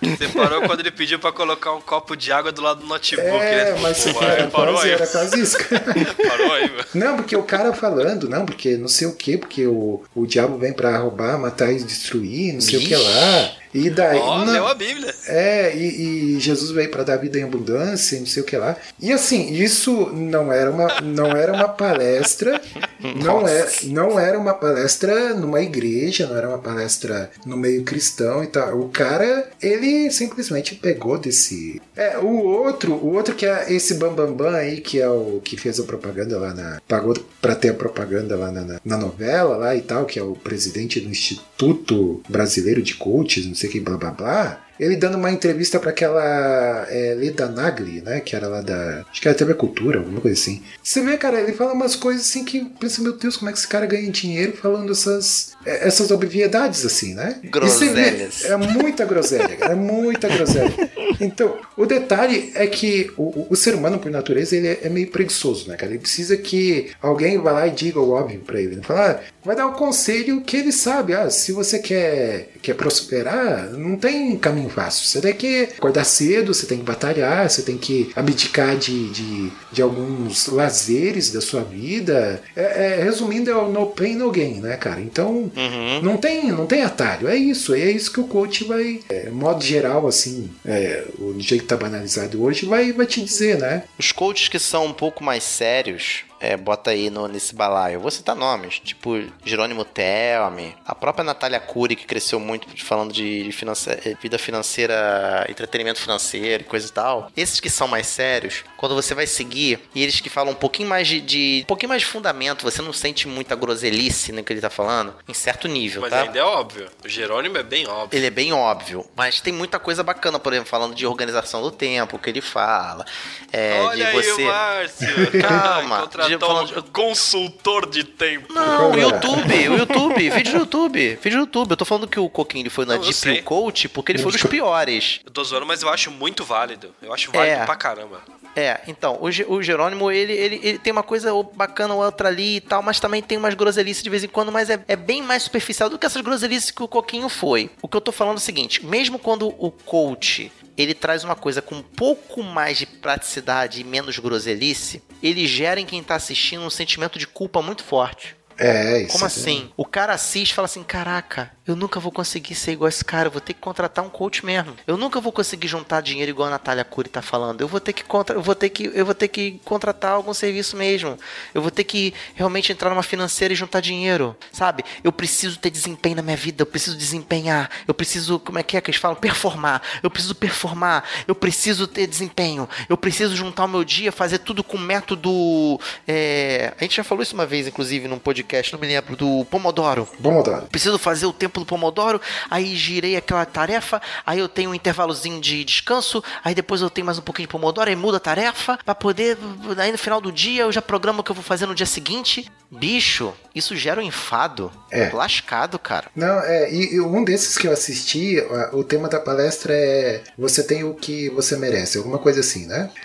Você 0.00 0.28
parou 0.28 0.62
quando 0.62 0.80
ele 0.80 0.90
pediu 0.92 1.18
pra 1.18 1.32
colocar 1.32 1.72
um 1.74 1.80
copo 1.80 2.14
de 2.16 2.30
água 2.30 2.52
do 2.52 2.62
lado 2.62 2.80
do 2.80 2.86
notebook, 2.86 3.26
É, 3.44 3.72
né? 3.72 3.78
mas 3.80 4.04
Pô, 4.04 4.22
era, 4.22 4.46
parou 4.46 4.74
quase, 4.74 4.86
aí. 4.88 4.94
era 4.94 5.06
quase 5.06 5.40
isso. 5.40 5.56
Parou 6.28 6.52
aí, 6.52 6.70
mano. 6.70 6.84
Não, 6.94 7.16
porque 7.16 7.36
o 7.36 7.42
cara 7.42 7.72
falando, 7.72 8.28
não, 8.28 8.46
porque 8.46 8.76
não 8.76 8.88
sei 8.88 9.08
o 9.08 9.14
que, 9.14 9.36
porque 9.36 9.66
o, 9.66 10.02
o 10.14 10.26
diabo 10.26 10.56
vem 10.56 10.72
pra 10.72 10.96
roubar, 10.98 11.38
matar 11.38 11.72
e 11.72 11.82
destruir, 11.82 12.52
não 12.54 12.60
sei 12.60 12.78
o 12.78 12.82
que 12.86 12.94
lá. 12.94 13.52
E 13.72 13.90
daí. 13.90 14.18
Ó, 14.18 14.44
não- 14.44 14.52
leu 14.52 14.66
a 14.66 14.74
Bíblia. 14.74 15.14
é, 15.26 15.76
e, 15.76 16.36
e 16.36 16.40
Jesus 16.40 16.70
veio 16.70 16.90
para 16.90 17.02
dar 17.04 17.16
vida 17.16 17.38
em 17.38 17.42
abundância, 17.44 18.16
e 18.16 18.20
não 18.20 18.26
sei 18.26 18.42
o 18.42 18.46
que 18.46 18.56
lá. 18.56 18.76
E 19.00 19.12
assim, 19.12 19.52
isso 19.52 20.10
não 20.12 20.52
era 20.52 20.70
uma, 20.70 21.00
não 21.00 21.26
era 21.36 21.52
uma 21.52 21.68
palestra, 21.68 22.60
não 23.22 23.46
era, 23.46 23.68
não 23.84 24.18
era 24.18 24.38
uma 24.38 24.54
palestra 24.54 25.34
numa 25.34 25.60
igreja, 25.60 26.26
não 26.26 26.36
era 26.36 26.48
uma 26.48 26.58
palestra 26.58 27.30
no 27.44 27.56
meio 27.56 27.82
cristão 27.84 28.42
e 28.42 28.46
tal. 28.46 28.80
O 28.80 28.88
cara, 28.88 29.48
ele 29.62 30.10
simplesmente 30.10 30.74
pegou 30.74 31.18
desse. 31.18 31.80
É, 31.96 32.18
o 32.18 32.28
outro, 32.44 32.92
o 32.94 33.14
outro 33.14 33.34
que 33.34 33.46
é 33.46 33.72
esse 33.72 33.94
Bambambam 33.94 34.34
Bam 34.34 34.50
Bam 34.52 34.56
aí, 34.56 34.80
que 34.80 35.00
é 35.00 35.08
o 35.08 35.40
que 35.44 35.56
fez 35.56 35.78
a 35.78 35.84
propaganda 35.84 36.38
lá 36.38 36.54
na. 36.54 36.80
pagou 36.88 37.14
pra 37.40 37.54
ter 37.54 37.70
a 37.70 37.74
propaganda 37.74 38.36
lá 38.36 38.50
na, 38.50 38.62
na, 38.62 38.80
na 38.84 38.96
novela 38.96 39.56
lá 39.56 39.74
e 39.76 39.80
tal, 39.82 40.04
que 40.06 40.18
é 40.18 40.22
o 40.22 40.32
presidente 40.34 41.00
do 41.00 41.08
Instituto 41.08 42.22
Brasileiro 42.28 42.82
de 42.82 42.94
Coaches, 42.94 43.46
não 43.46 43.54
sei 43.58 43.68
o 43.68 43.72
que, 43.72 43.80
blá 43.80 43.96
blá 43.96 44.10
blá. 44.10 44.67
Ele 44.78 44.96
dando 44.96 45.16
uma 45.16 45.30
entrevista 45.30 45.78
para 45.80 45.90
aquela 45.90 46.86
é, 46.88 47.14
Leda 47.18 47.48
Nagli, 47.48 48.00
né? 48.00 48.20
Que 48.20 48.36
era 48.36 48.46
lá 48.48 48.60
da. 48.60 49.04
Acho 49.10 49.20
que 49.20 49.28
era 49.28 49.36
TV 49.36 49.54
Cultura, 49.54 49.98
alguma 49.98 50.20
coisa 50.20 50.38
assim. 50.40 50.62
Você 50.82 51.00
vê, 51.00 51.16
cara, 51.16 51.40
ele 51.40 51.52
fala 51.52 51.72
umas 51.72 51.96
coisas 51.96 52.22
assim 52.22 52.44
que 52.44 52.64
pensa, 52.80 53.02
meu 53.02 53.12
Deus, 53.12 53.36
como 53.36 53.48
é 53.50 53.52
que 53.52 53.58
esse 53.58 53.68
cara 53.68 53.86
ganha 53.86 54.10
dinheiro 54.10 54.56
falando 54.56 54.92
essas, 54.92 55.52
é, 55.66 55.86
essas 55.88 56.10
obviedades 56.10 56.84
assim, 56.84 57.14
né? 57.14 57.38
Vê, 57.42 57.48
Groselhas. 57.48 58.44
É 58.44 58.56
muita 58.56 59.04
groselha, 59.04 59.56
é 59.60 59.74
muita 59.74 60.28
groselha. 60.28 60.72
Então, 61.20 61.58
o 61.76 61.84
detalhe 61.84 62.52
é 62.54 62.66
que 62.66 63.10
o, 63.16 63.46
o- 63.50 63.56
ser 63.56 63.74
humano, 63.74 63.98
por 63.98 64.10
natureza, 64.10 64.54
ele 64.56 64.68
é, 64.68 64.78
é 64.84 64.88
meio 64.88 65.08
preguiçoso, 65.08 65.68
né, 65.68 65.76
cara? 65.76 65.90
Ele 65.90 65.98
precisa 66.00 66.36
que 66.36 66.90
alguém 67.02 67.38
vá 67.38 67.50
lá 67.52 67.66
e 67.66 67.70
diga 67.72 67.98
o 67.98 68.10
óbvio 68.10 68.40
pra 68.40 68.60
ele. 68.60 68.76
Né? 68.76 68.82
Falar, 68.82 69.10
ah, 69.10 69.20
vai 69.44 69.56
dar 69.56 69.66
o 69.66 69.72
conselho 69.72 70.40
que 70.42 70.56
ele 70.56 70.70
sabe. 70.70 71.14
Ah, 71.14 71.28
se 71.28 71.50
você 71.50 71.78
quer, 71.80 72.50
quer 72.62 72.74
prosperar, 72.74 73.70
não 73.72 73.96
tem 73.96 74.36
caminho 74.36 74.67
fácil. 74.68 75.04
Você 75.06 75.20
tem 75.20 75.34
que 75.34 75.62
acordar 75.76 76.04
cedo, 76.04 76.52
você 76.54 76.66
tem 76.66 76.78
que 76.78 76.84
batalhar, 76.84 77.48
você 77.48 77.62
tem 77.62 77.76
que 77.78 78.10
abdicar 78.14 78.76
de, 78.76 79.08
de, 79.10 79.52
de 79.72 79.82
alguns 79.82 80.46
lazeres 80.46 81.30
da 81.32 81.40
sua 81.40 81.62
vida. 81.62 82.42
É, 82.56 82.98
é, 82.98 83.02
resumindo, 83.04 83.50
é 83.50 83.54
o 83.56 83.68
no 83.68 83.86
pain, 83.86 84.14
no 84.14 84.30
gain, 84.30 84.60
né, 84.60 84.76
cara? 84.76 85.00
Então, 85.00 85.50
Uhum. 85.56 86.02
não 86.02 86.16
tem, 86.16 86.50
não 86.50 86.66
tem 86.66 86.82
atalho, 86.82 87.28
é 87.28 87.36
isso, 87.36 87.74
é 87.74 87.90
isso 87.90 88.12
que 88.12 88.20
o 88.20 88.26
coach 88.26 88.64
vai, 88.64 89.00
é, 89.08 89.30
modo 89.30 89.62
geral, 89.64 90.06
assim, 90.06 90.50
é, 90.64 91.04
o 91.18 91.34
jeito 91.38 91.62
que 91.62 91.68
tá 91.68 91.76
banalizado 91.76 92.42
hoje, 92.42 92.66
vai, 92.66 92.92
vai 92.92 93.06
te 93.06 93.20
dizer, 93.22 93.58
né? 93.58 93.84
Os 93.98 94.12
coaches 94.12 94.48
que 94.48 94.58
são 94.58 94.86
um 94.86 94.92
pouco 94.92 95.22
mais 95.24 95.42
sérios, 95.44 96.24
é, 96.40 96.56
bota 96.56 96.90
aí 96.90 97.10
no, 97.10 97.26
nesse 97.28 97.54
balaio. 97.54 97.94
Eu 97.96 98.00
vou 98.00 98.10
citar 98.10 98.34
nomes, 98.36 98.78
tipo 98.80 99.22
Jerônimo 99.44 99.84
Telme, 99.84 100.74
a 100.86 100.94
própria 100.94 101.24
Natália 101.24 101.58
Cury, 101.60 101.96
que 101.96 102.06
cresceu 102.06 102.38
muito 102.40 102.66
falando 102.84 103.12
de 103.12 103.50
finance- 103.52 103.90
eh, 103.90 104.16
vida 104.20 104.38
financeira, 104.38 105.46
entretenimento 105.48 106.00
financeiro 106.00 106.62
e 106.62 106.66
coisa 106.66 106.86
e 106.88 106.90
tal. 106.92 107.30
Esses 107.36 107.60
que 107.60 107.70
são 107.70 107.88
mais 107.88 108.06
sérios, 108.06 108.64
quando 108.76 108.94
você 108.94 109.14
vai 109.14 109.26
seguir, 109.26 109.80
e 109.94 110.02
eles 110.02 110.20
que 110.20 110.28
falam 110.30 110.52
um 110.52 110.56
pouquinho 110.56 110.88
mais 110.88 111.06
de, 111.08 111.20
de- 111.20 111.60
um 111.64 111.66
pouquinho 111.66 111.88
mais 111.88 112.02
de 112.02 112.06
fundamento, 112.08 112.62
você 112.62 112.80
não 112.82 112.92
sente 112.92 113.26
muita 113.28 113.54
groselice 113.56 114.32
no 114.32 114.42
que 114.44 114.52
ele 114.52 114.60
tá 114.60 114.70
falando, 114.70 115.14
em 115.28 115.34
certo 115.34 115.66
nível, 115.68 116.02
Mas 116.02 116.10
tá? 116.10 116.22
ainda 116.22 116.38
é 116.38 116.42
óbvio. 116.42 116.88
O 117.04 117.08
Jerônimo 117.08 117.56
é 117.58 117.62
bem 117.62 117.86
óbvio. 117.86 118.16
Ele 118.16 118.26
é 118.26 118.30
bem 118.30 118.52
óbvio, 118.52 119.04
mas 119.16 119.40
tem 119.40 119.52
muita 119.52 119.78
coisa 119.78 120.02
bacana, 120.02 120.38
por 120.38 120.52
exemplo, 120.52 120.68
falando 120.70 120.94
de 120.94 121.06
organização 121.06 121.62
do 121.62 121.70
tempo, 121.70 122.18
que 122.18 122.30
ele 122.30 122.40
fala. 122.40 123.04
É, 123.52 123.80
Olha 123.82 123.96
de 123.96 124.02
aí 124.04 124.14
você. 124.14 124.42
o 124.42 124.46
Márcio. 124.46 125.08
Calma. 125.40 125.98
De- 126.36 126.38
falando 126.46 126.78
um 126.78 126.82
consultor 126.82 127.88
de 127.88 128.04
tempo. 128.04 128.52
Não, 128.52 128.90
o 128.92 128.94
é? 128.98 129.00
YouTube, 129.02 129.68
o 129.70 129.76
YouTube, 129.78 130.30
vídeo 130.30 130.52
do 130.52 130.58
YouTube, 130.58 131.16
vídeo 131.22 131.38
do 131.38 131.42
YouTube. 131.44 131.70
Eu 131.70 131.76
tô 131.76 131.84
falando 131.84 132.06
que 132.08 132.18
o 132.20 132.28
Coquinho 132.28 132.62
ele 132.62 132.70
foi 132.70 132.84
na 132.84 132.94
eu 132.96 133.00
Deep 133.00 133.42
Coach 133.42 133.88
porque 133.88 134.12
ele 134.12 134.18
foi 134.18 134.32
dos 134.32 134.42
piores. 134.42 135.20
Eu 135.24 135.30
tô 135.30 135.42
zoando, 135.44 135.66
mas 135.66 135.82
eu 135.82 135.88
acho 135.88 136.10
muito 136.10 136.44
válido. 136.44 136.94
Eu 137.02 137.12
acho 137.12 137.30
válido 137.32 137.56
É. 137.62 137.64
pra 137.64 137.76
caramba. 137.76 138.20
É, 138.58 138.80
então, 138.88 139.20
o, 139.20 139.54
o 139.54 139.62
Jerônimo, 139.62 140.10
ele, 140.10 140.32
ele, 140.32 140.60
ele 140.62 140.78
tem 140.78 140.92
uma 140.92 141.04
coisa 141.04 141.30
bacana 141.54 141.94
ou 141.94 142.04
outra 142.04 142.26
ali 142.26 142.56
e 142.56 142.60
tal, 142.60 142.82
mas 142.82 142.98
também 142.98 143.22
tem 143.22 143.38
umas 143.38 143.54
groselices 143.54 144.02
de 144.02 144.10
vez 144.10 144.24
em 144.24 144.28
quando, 144.28 144.50
mas 144.50 144.68
é, 144.68 144.82
é 144.88 144.96
bem 144.96 145.22
mais 145.22 145.44
superficial 145.44 145.88
do 145.88 145.96
que 145.96 146.04
essas 146.04 146.22
groselices 146.22 146.72
que 146.72 146.82
o 146.82 146.88
Coquinho 146.88 147.28
foi. 147.28 147.70
O 147.80 147.86
que 147.86 147.96
eu 147.96 148.00
tô 148.00 148.10
falando 148.10 148.34
é 148.34 148.38
o 148.38 148.40
seguinte, 148.40 148.84
mesmo 148.84 149.16
quando 149.16 149.46
o 149.46 149.70
coach, 149.70 150.50
ele 150.76 150.92
traz 150.92 151.22
uma 151.22 151.36
coisa 151.36 151.62
com 151.62 151.76
um 151.76 151.82
pouco 151.82 152.42
mais 152.42 152.78
de 152.78 152.86
praticidade 152.86 153.80
e 153.80 153.84
menos 153.84 154.18
groselice, 154.18 155.02
ele 155.22 155.46
gera 155.46 155.78
em 155.78 155.86
quem 155.86 156.02
tá 156.02 156.16
assistindo 156.16 156.64
um 156.64 156.70
sentimento 156.70 157.16
de 157.16 157.28
culpa 157.28 157.62
muito 157.62 157.84
forte. 157.84 158.36
É, 158.58 159.02
isso. 159.02 159.12
Como 159.12 159.24
é- 159.24 159.28
assim? 159.28 159.70
O 159.76 159.84
cara 159.84 160.12
assiste 160.14 160.50
e 160.50 160.54
fala 160.54 160.66
assim: 160.66 160.82
caraca, 160.82 161.52
eu 161.68 161.76
nunca 161.76 162.00
vou 162.00 162.10
conseguir 162.10 162.54
ser 162.54 162.72
igual 162.72 162.88
esse 162.88 163.04
cara, 163.04 163.28
eu 163.28 163.32
vou 163.32 163.40
ter 163.40 163.52
que 163.52 163.60
contratar 163.60 164.02
um 164.04 164.08
coach 164.08 164.44
mesmo. 164.44 164.74
Eu 164.86 164.96
nunca 164.96 165.20
vou 165.20 165.30
conseguir 165.30 165.68
juntar 165.68 166.00
dinheiro 166.00 166.30
igual 166.30 166.48
a 166.48 166.52
Natália 166.52 166.82
Cury 166.82 167.10
tá 167.10 167.20
falando. 167.20 167.60
Eu 167.60 167.68
vou 167.68 167.78
ter 167.78 167.92
que 167.92 168.02
contra... 168.02 168.34
eu 168.36 168.42
vou 168.42 168.54
ter 168.54 168.70
que 168.70 168.90
eu 168.94 169.04
vou 169.04 169.14
ter 169.14 169.28
que 169.28 169.60
contratar 169.64 170.12
algum 170.12 170.32
serviço 170.32 170.76
mesmo. 170.76 171.18
Eu 171.54 171.60
vou 171.60 171.70
ter 171.70 171.84
que 171.84 172.14
realmente 172.34 172.72
entrar 172.72 172.88
numa 172.88 173.02
financeira 173.02 173.52
e 173.52 173.56
juntar 173.56 173.80
dinheiro, 173.80 174.34
sabe? 174.50 174.82
Eu 175.04 175.12
preciso 175.12 175.58
ter 175.58 175.68
desempenho 175.70 176.16
na 176.16 176.22
minha 176.22 176.36
vida, 176.36 176.62
eu 176.62 176.66
preciso 176.66 176.96
desempenhar, 176.96 177.70
eu 177.86 177.92
preciso, 177.92 178.38
como 178.38 178.58
é 178.58 178.62
que 178.62 178.76
é 178.76 178.80
que 178.80 178.90
eles 178.90 179.00
falam? 179.00 179.16
Performar. 179.16 179.82
Eu 180.02 180.10
preciso 180.10 180.34
performar, 180.34 181.04
eu 181.26 181.34
preciso 181.34 181.86
ter 181.86 182.06
desempenho, 182.06 182.66
eu 182.88 182.96
preciso 182.96 183.36
juntar 183.36 183.66
o 183.66 183.68
meu 183.68 183.84
dia, 183.84 184.10
fazer 184.10 184.38
tudo 184.38 184.64
com 184.64 184.78
método 184.78 185.78
é, 186.06 186.72
a 186.78 186.82
gente 186.82 186.96
já 186.96 187.04
falou 187.04 187.22
isso 187.22 187.34
uma 187.34 187.44
vez 187.44 187.66
inclusive 187.66 188.08
num 188.08 188.18
podcast, 188.18 188.72
não 188.72 188.80
me 188.80 188.86
lembro 188.86 189.16
do 189.16 189.44
Pomodoro. 189.50 190.08
Bom 190.18 190.32
modelo. 190.32 190.66
Preciso 190.68 190.98
fazer 190.98 191.26
o 191.26 191.32
tempo 191.32 191.57
do 191.60 191.66
Pomodoro, 191.66 192.20
aí 192.50 192.76
girei 192.76 193.16
aquela 193.16 193.44
tarefa, 193.44 194.00
aí 194.26 194.38
eu 194.38 194.48
tenho 194.48 194.70
um 194.70 194.74
intervalozinho 194.74 195.40
de 195.40 195.64
descanso, 195.64 196.22
aí 196.44 196.54
depois 196.54 196.80
eu 196.80 196.90
tenho 196.90 197.04
mais 197.04 197.18
um 197.18 197.22
pouquinho 197.22 197.46
de 197.46 197.52
Pomodoro, 197.52 197.88
aí 197.88 197.96
muda 197.96 198.16
a 198.16 198.20
tarefa, 198.20 198.78
pra 198.84 198.94
poder, 198.94 199.38
aí 199.78 199.92
no 199.92 199.98
final 199.98 200.20
do 200.20 200.32
dia 200.32 200.62
eu 200.62 200.72
já 200.72 200.82
programo 200.82 201.20
o 201.20 201.24
que 201.24 201.30
eu 201.30 201.34
vou 201.34 201.44
fazer 201.44 201.66
no 201.66 201.74
dia 201.74 201.86
seguinte. 201.86 202.50
Bicho, 202.70 203.32
isso 203.54 203.74
gera 203.74 203.98
um 204.00 204.04
enfado. 204.04 204.70
É. 204.90 205.08
Lascado, 205.10 205.78
cara. 205.78 206.06
Não, 206.14 206.40
é, 206.40 206.70
e, 206.70 206.96
e 206.96 207.00
um 207.00 207.24
desses 207.24 207.56
que 207.56 207.66
eu 207.66 207.72
assisti, 207.72 208.36
o 208.72 208.84
tema 208.84 209.08
da 209.08 209.18
palestra 209.18 209.72
é 209.74 210.22
Você 210.36 210.62
tem 210.62 210.84
o 210.84 210.92
que 210.94 211.30
você 211.30 211.56
merece, 211.56 211.96
alguma 211.96 212.18
coisa 212.18 212.40
assim, 212.40 212.66
né? 212.66 212.90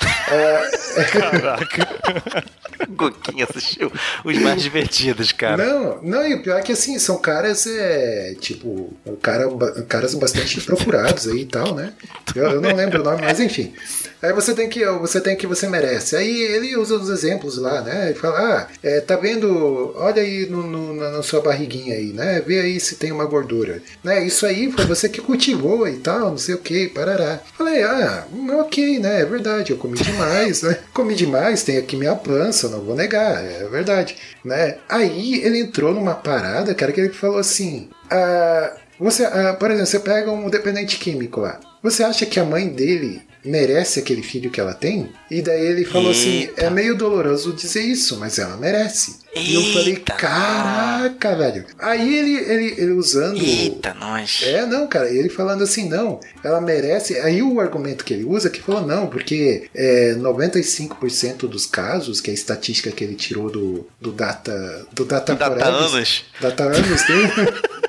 Goquinha 2.96 3.48
assistiu 3.50 3.92
os 4.24 4.38
mais 4.40 4.62
divertidos, 4.62 5.32
cara. 5.32 5.66
Não, 5.66 6.02
não, 6.02 6.28
e 6.28 6.36
o 6.36 6.44
pior 6.44 6.60
é 6.60 6.62
que 6.62 6.72
assim, 6.72 6.98
são 7.00 7.18
caras, 7.18 7.66
é, 7.68 8.36
tipo, 8.40 8.94
cara, 9.22 9.48
caras 9.88 10.14
bastante 10.16 10.62
procurados 10.62 11.28
aí 11.28 11.42
e 11.42 11.46
tal, 11.46 11.74
né? 11.76 11.94
Eu, 12.36 12.44
eu 12.52 12.62
não 12.62 12.76
lembro 12.76 13.02
o 13.02 13.04
nome, 13.04 13.22
mas 13.22 13.40
enfim. 13.40 13.74
Aí 14.24 14.32
você 14.32 14.54
tem 14.54 14.70
que, 14.70 14.86
você 14.86 15.20
tem 15.20 15.36
que 15.36 15.46
você 15.46 15.68
merece. 15.68 16.16
Aí 16.16 16.42
ele 16.44 16.78
usa 16.78 16.96
os 16.96 17.10
exemplos 17.10 17.58
lá, 17.58 17.82
né? 17.82 18.06
Ele 18.12 18.20
fala, 18.20 18.40
ah, 18.40 18.68
é, 18.82 19.02
tá 19.02 19.18
vendo, 19.18 19.94
olha 19.98 20.22
aí 20.22 20.46
no, 20.50 20.64
no- 20.64 20.94
na, 20.94 21.22
sua 21.22 21.42
barriguinha 21.42 21.94
aí, 21.96 22.14
né? 22.14 22.42
Vê 22.48 22.62
aí 22.62 22.80
se 22.80 22.96
tem 22.96 23.12
uma 23.12 23.26
gordura. 23.26 23.82
Né? 24.02 24.26
Isso 24.26 24.46
aí 24.46 24.72
foi 24.72 24.86
você 24.86 25.10
que 25.10 25.22
cultivou 25.22 25.86
e 25.90 25.98
tal, 25.98 26.30
não 26.32 26.38
sei 26.38 26.56
o 26.56 26.60
que, 26.60 26.88
parará. 26.88 27.42
Falei, 27.58 27.84
ah, 27.84 28.26
hum, 28.32 28.60
ok, 28.62 28.98
né? 29.00 29.22
É 29.22 29.26
verdade, 29.26 29.72
eu 29.72 29.78
comi 29.78 29.98
demais, 29.98 30.62
né? 30.62 30.78
Comi 30.94 31.16
demais, 31.16 31.64
tem 31.64 31.78
aqui 31.78 31.98
minha 31.98 32.16
pança, 32.16 32.70
não 32.70 32.80
vou 32.80 32.96
negar, 32.96 33.44
é 33.44 33.68
verdade, 33.68 34.16
né? 34.46 34.78
Aí 34.88 35.42
ele 35.44 35.60
entrou 35.60 35.94
numa 35.94 36.16
parada, 36.16 36.74
cara, 36.74 36.94
que 36.94 37.02
ele 37.02 37.10
falou 37.10 37.40
assim, 37.40 37.90
ah, 38.10 38.74
você, 38.98 39.26
ah, 39.26 39.54
por 39.60 39.70
exemplo, 39.70 39.88
você 39.88 40.00
pega 40.00 40.32
um 40.32 40.50
dependente 40.50 40.98
químico 40.98 41.42
lá, 41.42 41.60
você 41.84 42.04
acha 42.04 42.26
que 42.26 42.40
a 42.40 42.46
mãe 42.46 42.70
dele 42.70 43.22
merece 43.46 44.00
aquele 44.00 44.24
filho 44.24 44.50
que 44.50 44.60
ela 44.62 44.74
tem? 44.74 45.10
E 45.30 45.42
daí 45.42 45.66
ele 45.66 45.84
falou 45.84 46.12
assim, 46.12 46.50
é 46.56 46.70
meio 46.70 46.96
doloroso 46.98 47.52
dizer 47.52 47.82
isso, 47.82 48.18
mas 48.18 48.40
ela 48.40 48.56
merece. 48.56 49.18
e 49.36 49.54
eu 49.56 49.62
falei, 49.74 49.96
Eita. 49.96 50.14
caraca, 50.14 51.36
velho. 51.36 51.66
Aí 51.78 52.18
ele, 52.18 52.36
ele, 52.36 52.82
ele 52.82 52.92
usando... 52.92 53.38
Eita, 53.42 53.94
nós. 53.96 54.42
É, 54.44 54.66
não, 54.66 54.88
cara, 54.88 55.10
ele 55.10 55.28
falando 55.28 55.62
assim, 55.64 55.90
não, 55.90 56.22
ela 56.42 56.62
merece. 56.62 57.18
Aí 57.20 57.42
o 57.42 57.60
argumento 57.60 58.06
que 58.06 58.14
ele 58.14 58.24
usa 58.24 58.50
que 58.50 58.62
falou, 58.62 58.86
não, 58.88 59.08
porque 59.08 59.68
é, 59.76 60.14
95% 60.16 61.40
dos 61.48 61.66
casos, 61.66 62.22
que 62.22 62.30
é 62.30 62.32
a 62.32 62.36
estatística 62.36 62.92
que 62.92 63.04
ele 63.04 63.16
tirou 63.16 63.50
do, 63.50 63.86
do 64.00 64.12
Data. 64.14 64.86
Do 64.94 65.04
Data, 65.04 65.36
Data 65.36 65.54
Forensics- 65.56 65.94
anos. 65.94 66.26
Data 66.40 66.64
anos 66.64 67.04
dele. 67.08 67.54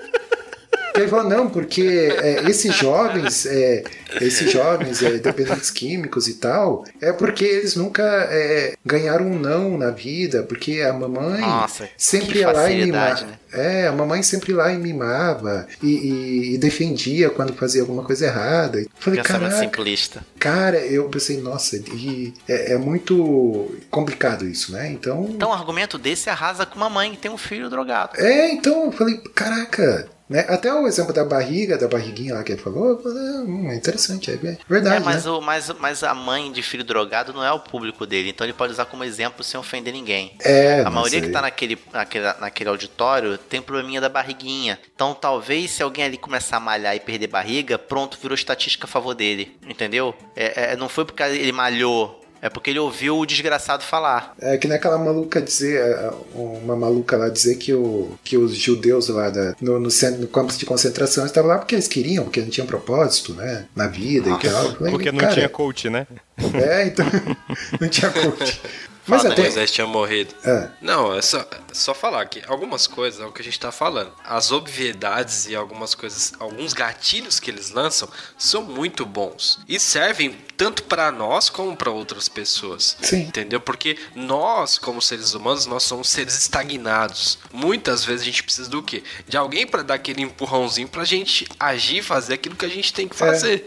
Ele 0.94 1.08
falou, 1.08 1.28
não, 1.28 1.50
porque 1.50 1.82
é, 2.22 2.48
esses 2.48 2.72
jovens, 2.74 3.46
é, 3.46 3.82
esses 4.20 4.50
jovens 4.50 5.02
é, 5.02 5.18
dependentes 5.18 5.68
químicos 5.70 6.28
e 6.28 6.34
tal, 6.34 6.84
é 7.00 7.12
porque 7.12 7.44
eles 7.44 7.74
nunca 7.74 8.02
é, 8.30 8.74
ganharam 8.86 9.26
um 9.26 9.38
não 9.38 9.76
na 9.76 9.90
vida, 9.90 10.44
porque 10.44 10.80
a 10.82 10.92
mamãe 10.92 11.40
Nossa, 11.40 11.88
sempre 11.96 12.38
ia 12.38 12.52
lá 12.52 12.70
e 12.70 12.84
mimava. 12.84 13.22
né? 13.26 13.38
É, 13.52 13.86
a 13.88 13.92
mamãe 13.92 14.22
sempre 14.22 14.52
lá 14.52 14.72
e 14.72 14.78
mimava 14.78 15.66
e, 15.82 15.86
e- 15.88 16.54
e 16.54 16.58
defendia 16.58 17.30
quando 17.30 17.54
fazia 17.54 17.80
alguma 17.82 18.02
coisa 18.04 18.26
errada. 18.26 18.80
Eu 18.80 18.88
Falei, 18.98 19.20
caraca, 19.22 19.58
simplista. 19.58 20.24
cara, 20.38 20.78
eu 20.78 21.08
pensei, 21.08 21.40
nossa, 21.40 21.76
e 21.76 22.32
é, 22.48 22.72
é 22.74 22.78
muito 22.78 23.74
complicado 23.90 24.44
isso, 24.46 24.72
né? 24.72 24.90
Então, 24.90 25.26
Então, 25.30 25.50
um 25.50 25.52
argumento 25.52 25.98
desse 25.98 26.30
arrasa 26.30 26.64
com 26.66 26.76
uma 26.76 26.90
mãe 26.90 27.10
que 27.12 27.16
tem 27.18 27.30
um 27.30 27.38
filho 27.38 27.68
drogado. 27.70 28.12
é, 28.16 28.50
então 28.52 28.86
eu 28.86 28.92
falei, 28.92 29.18
caraca, 29.34 30.08
Né? 30.28 30.40
Até 30.48 30.72
o 30.72 30.86
exemplo 30.86 31.12
da 31.12 31.24
barriga, 31.24 31.76
da 31.76 31.86
barriguinha 31.86 32.34
lá 32.34 32.42
que 32.42 32.52
ele 32.52 32.60
falou, 32.60 32.98
hum, 33.04 33.70
é 33.70 33.74
interessante, 33.76 34.30
é 34.30 34.36
verdade. 34.36 34.96
É, 34.96 35.00
mas, 35.00 35.24
né? 35.26 35.30
o, 35.30 35.40
mas, 35.42 35.68
mas 35.78 36.02
a 36.02 36.14
mãe 36.14 36.50
de 36.50 36.62
filho 36.62 36.82
drogado 36.82 37.32
não 37.34 37.44
é 37.44 37.52
o 37.52 37.60
público 37.60 38.06
dele, 38.06 38.30
então 38.30 38.46
ele 38.46 38.54
pode 38.54 38.72
usar 38.72 38.86
como 38.86 39.04
exemplo 39.04 39.44
sem 39.44 39.60
ofender 39.60 39.92
ninguém. 39.92 40.34
É, 40.40 40.80
A 40.80 40.90
maioria 40.90 41.20
que 41.20 41.26
aí- 41.26 41.32
tá 41.32 41.42
naquele, 41.42 41.78
naquele, 41.92 42.24
naquele 42.40 42.70
auditório 42.70 43.36
tem 43.36 43.60
probleminha 43.60 44.00
da 44.00 44.08
barriguinha. 44.08 44.78
Então 44.94 45.12
talvez 45.14 45.70
se 45.72 45.82
alguém 45.82 46.04
ali 46.04 46.16
começar 46.16 46.56
a 46.56 46.60
malhar 46.60 46.96
e 46.96 47.00
perder 47.00 47.26
barriga, 47.26 47.78
pronto, 47.78 48.18
virou 48.20 48.34
estatística 48.34 48.86
a 48.86 48.88
favor 48.88 49.14
dele. 49.14 49.56
Entendeu? 49.68 50.14
É, 50.34 50.72
é- 50.72 50.76
não 50.76 50.88
foi 50.88 51.04
porque 51.04 51.22
ele 51.22 51.52
malhou. 51.52 52.23
É 52.44 52.50
porque 52.50 52.68
ele 52.68 52.78
ouviu 52.78 53.16
o 53.18 53.24
desgraçado 53.24 53.82
falar. 53.82 54.34
É 54.38 54.58
que 54.58 54.68
nem 54.68 54.76
aquela 54.76 54.98
maluca 54.98 55.40
dizer, 55.40 55.80
é, 55.80 56.10
uma 56.34 56.76
maluca 56.76 57.16
lá 57.16 57.30
dizer 57.30 57.56
que, 57.56 57.72
o, 57.72 58.18
que 58.22 58.36
os 58.36 58.54
judeus 58.54 59.08
lá 59.08 59.30
da- 59.30 59.56
no, 59.62 59.80
no, 59.80 59.90
centro, 59.90 60.20
no 60.20 60.28
campus 60.28 60.58
de 60.58 60.66
concentração 60.66 61.24
estavam 61.24 61.48
lá 61.48 61.56
porque 61.56 61.74
eles 61.74 61.88
queriam, 61.88 62.24
porque 62.24 62.42
não 62.42 62.50
tinham 62.50 62.66
propósito, 62.66 63.32
né? 63.32 63.64
Na 63.74 63.86
vida 63.86 64.28
e 64.28 64.38
tal. 64.38 64.74
Falei, 64.74 64.92
Porque 64.92 65.10
não 65.10 65.20
cara, 65.20 65.32
tinha 65.32 65.48
coach, 65.48 65.88
né? 65.88 66.06
É, 66.52 66.86
então. 66.86 67.06
não 67.80 67.88
tinha 67.88 68.10
coach. 68.10 68.60
Mas 69.06 69.22
Fala, 69.22 69.34
até. 69.34 69.42
Moisés 69.42 69.70
tinha 69.70 69.86
morrido. 69.86 70.34
É. 70.44 70.70
Não, 70.80 71.14
é 71.14 71.20
só, 71.20 71.40
é 71.40 71.74
só 71.74 71.94
falar 71.94 72.24
que 72.26 72.42
algumas 72.46 72.86
coisas 72.86 73.20
é 73.20 73.24
o 73.24 73.32
que 73.32 73.42
a 73.42 73.44
gente 73.44 73.60
tá 73.60 73.70
falando. 73.70 74.12
As 74.24 74.50
obviedades 74.50 75.46
e 75.46 75.54
algumas 75.54 75.94
coisas, 75.94 76.32
alguns 76.38 76.72
gatilhos 76.72 77.38
que 77.38 77.50
eles 77.50 77.70
lançam 77.70 78.08
são 78.38 78.62
muito 78.62 79.04
bons 79.04 79.60
e 79.68 79.78
servem 79.78 80.36
tanto 80.56 80.84
pra 80.84 81.10
nós 81.10 81.48
como 81.50 81.76
pra 81.76 81.90
outras 81.90 82.28
pessoas. 82.28 82.96
Sim. 83.02 83.22
Entendeu? 83.22 83.60
Porque 83.60 83.98
nós, 84.14 84.78
como 84.78 85.02
seres 85.02 85.34
humanos, 85.34 85.66
nós 85.66 85.82
somos 85.82 86.08
seres 86.08 86.38
estagnados. 86.38 87.38
Muitas 87.52 88.04
vezes 88.04 88.22
a 88.22 88.24
gente 88.24 88.42
precisa 88.42 88.70
do 88.70 88.82
quê? 88.82 89.02
De 89.28 89.36
alguém 89.36 89.66
pra 89.66 89.82
dar 89.82 89.94
aquele 89.94 90.22
empurrãozinho 90.22 90.88
pra 90.88 91.04
gente 91.04 91.46
agir, 91.58 92.02
fazer 92.02 92.34
aquilo 92.34 92.56
que 92.56 92.64
a 92.64 92.68
gente 92.68 92.92
tem 92.92 93.08
que 93.08 93.16
fazer. 93.16 93.66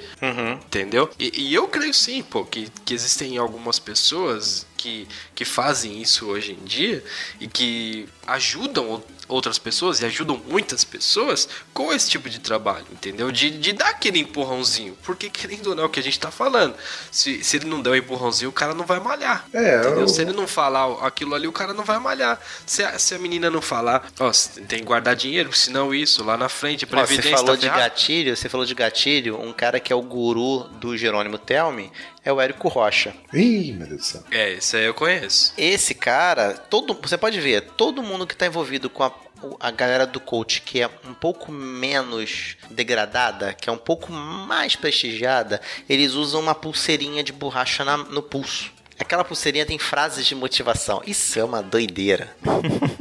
Entendeu? 0.66 1.10
E, 1.20 1.32
e 1.50 1.54
eu 1.54 1.68
creio 1.68 1.94
sim, 1.94 2.24
pô, 2.24 2.46
que, 2.46 2.70
que 2.86 2.94
existem 2.94 3.38
algumas 3.38 3.80
pessoas 3.80 4.66
que, 4.78 5.08
que 5.36 5.44
fazem 5.44 6.02
isso 6.02 6.28
hoje 6.28 6.54
em 6.54 6.64
dia 6.64 7.04
e 7.40 7.48
que 7.48 8.08
ajudam 8.28 9.02
outras 9.28 9.58
pessoas 9.58 10.00
e 10.02 10.06
ajudam 10.06 10.42
muitas 10.48 10.84
pessoas 10.86 11.50
com 11.74 11.92
esse 11.92 12.10
tipo 12.10 12.30
de 12.30 12.40
trabalho, 12.40 12.86
entendeu? 12.92 13.30
De, 13.32 13.50
de 13.52 13.74
dar 13.74 13.90
aquele 13.90 14.20
empurrãozinho. 14.20 14.98
Porque, 15.04 15.30
querendo 15.30 15.68
ou 15.68 15.76
não, 15.76 15.84
é 15.84 15.86
o 15.86 15.90
que 15.90 16.00
a 16.00 16.04
gente 16.04 16.18
tá 16.20 16.32
falando. 16.32 16.74
Se, 17.12 17.44
se 17.44 17.58
ele 17.58 17.66
não 17.66 17.82
der 17.82 17.90
o 17.90 17.96
empurrãozinho, 17.96 18.50
o 18.50 18.54
cara 18.54 18.74
não 18.74 18.86
vai 18.86 19.00
malhar. 19.02 19.46
É, 19.54 19.80
entendeu? 19.80 20.00
eu- 20.02 20.08
Se 20.08 20.22
ele 20.22 20.32
não 20.32 20.48
falar 20.48 21.06
aquilo 21.06 21.36
ali, 21.36 21.46
o 21.48 21.52
cara 21.52 21.74
não 21.74 21.84
vai 21.84 22.00
malhar. 22.00 22.40
Se 22.66 22.84
a, 22.84 22.98
se 22.98 23.16
a 23.16 23.20
menina 23.20 23.50
não 23.50 23.62
falar, 23.62 24.08
ó, 24.20 24.32
você 24.32 24.62
tem 24.62 24.80
que 24.80 24.86
guardar 24.86 25.16
dinheiro, 25.16 25.52
senão 25.54 25.94
isso, 25.94 26.24
lá 26.24 26.38
na 26.38 26.48
frente, 26.48 26.86
Ó, 26.86 26.88
previdência 26.88 27.24
você 27.24 27.30
falou 27.32 27.48
tá 27.48 27.56
de 27.56 27.62
ferrado. 27.64 27.80
gatilho, 27.82 28.36
você 28.38 28.48
falou 28.50 28.66
de 28.66 28.76
gatilho, 28.76 29.42
um 29.42 29.52
cara 29.52 29.80
que 29.80 29.92
é 29.92 29.96
o 29.96 30.02
guru 30.02 30.64
do 30.80 30.96
Jerônimo 30.98 31.38
Telme 31.38 31.92
é 32.24 32.32
o 32.34 32.42
Érico 32.42 32.68
Rocha. 32.68 33.14
Ih, 33.34 33.72
meu 33.74 33.88
Deus 33.88 34.02
do 34.02 34.06
céu. 34.06 34.24
É, 34.32 34.54
isso 34.54 34.76
aí 34.76 34.84
eu 34.86 34.94
conheço. 34.94 35.54
Esse 35.58 35.94
cara, 35.94 36.54
todo, 36.54 36.94
você 37.02 37.18
pode 37.18 37.40
ver, 37.40 37.62
todo 37.78 38.04
mundo 38.04 38.17
que 38.26 38.36
tá 38.36 38.48
envolvido 38.48 38.90
com 38.90 39.04
a, 39.04 39.12
a 39.60 39.70
galera 39.70 40.08
do 40.08 40.20
coach 40.20 40.62
que 40.62 40.82
é 40.82 40.90
um 41.08 41.14
pouco 41.14 41.52
menos 41.52 42.56
degradada, 42.72 43.54
que 43.54 43.70
é 43.70 43.72
um 43.72 43.78
pouco 43.78 44.12
mais 44.12 44.76
prestigiada, 44.76 45.62
eles 45.90 46.14
usam 46.14 46.40
uma 46.42 46.56
pulseirinha 46.56 47.22
de 47.24 47.32
borracha 47.34 47.84
na- 47.86 47.98
no 47.98 48.24
pulso. 48.24 48.72
Aquela 49.00 49.24
pulseirinha 49.24 49.66
tem 49.66 49.78
frases 49.78 50.26
de 50.26 50.34
motivação. 50.34 51.04
Isso 51.06 51.38
é 51.38 51.44
uma 51.44 51.62
doideira. 51.62 52.36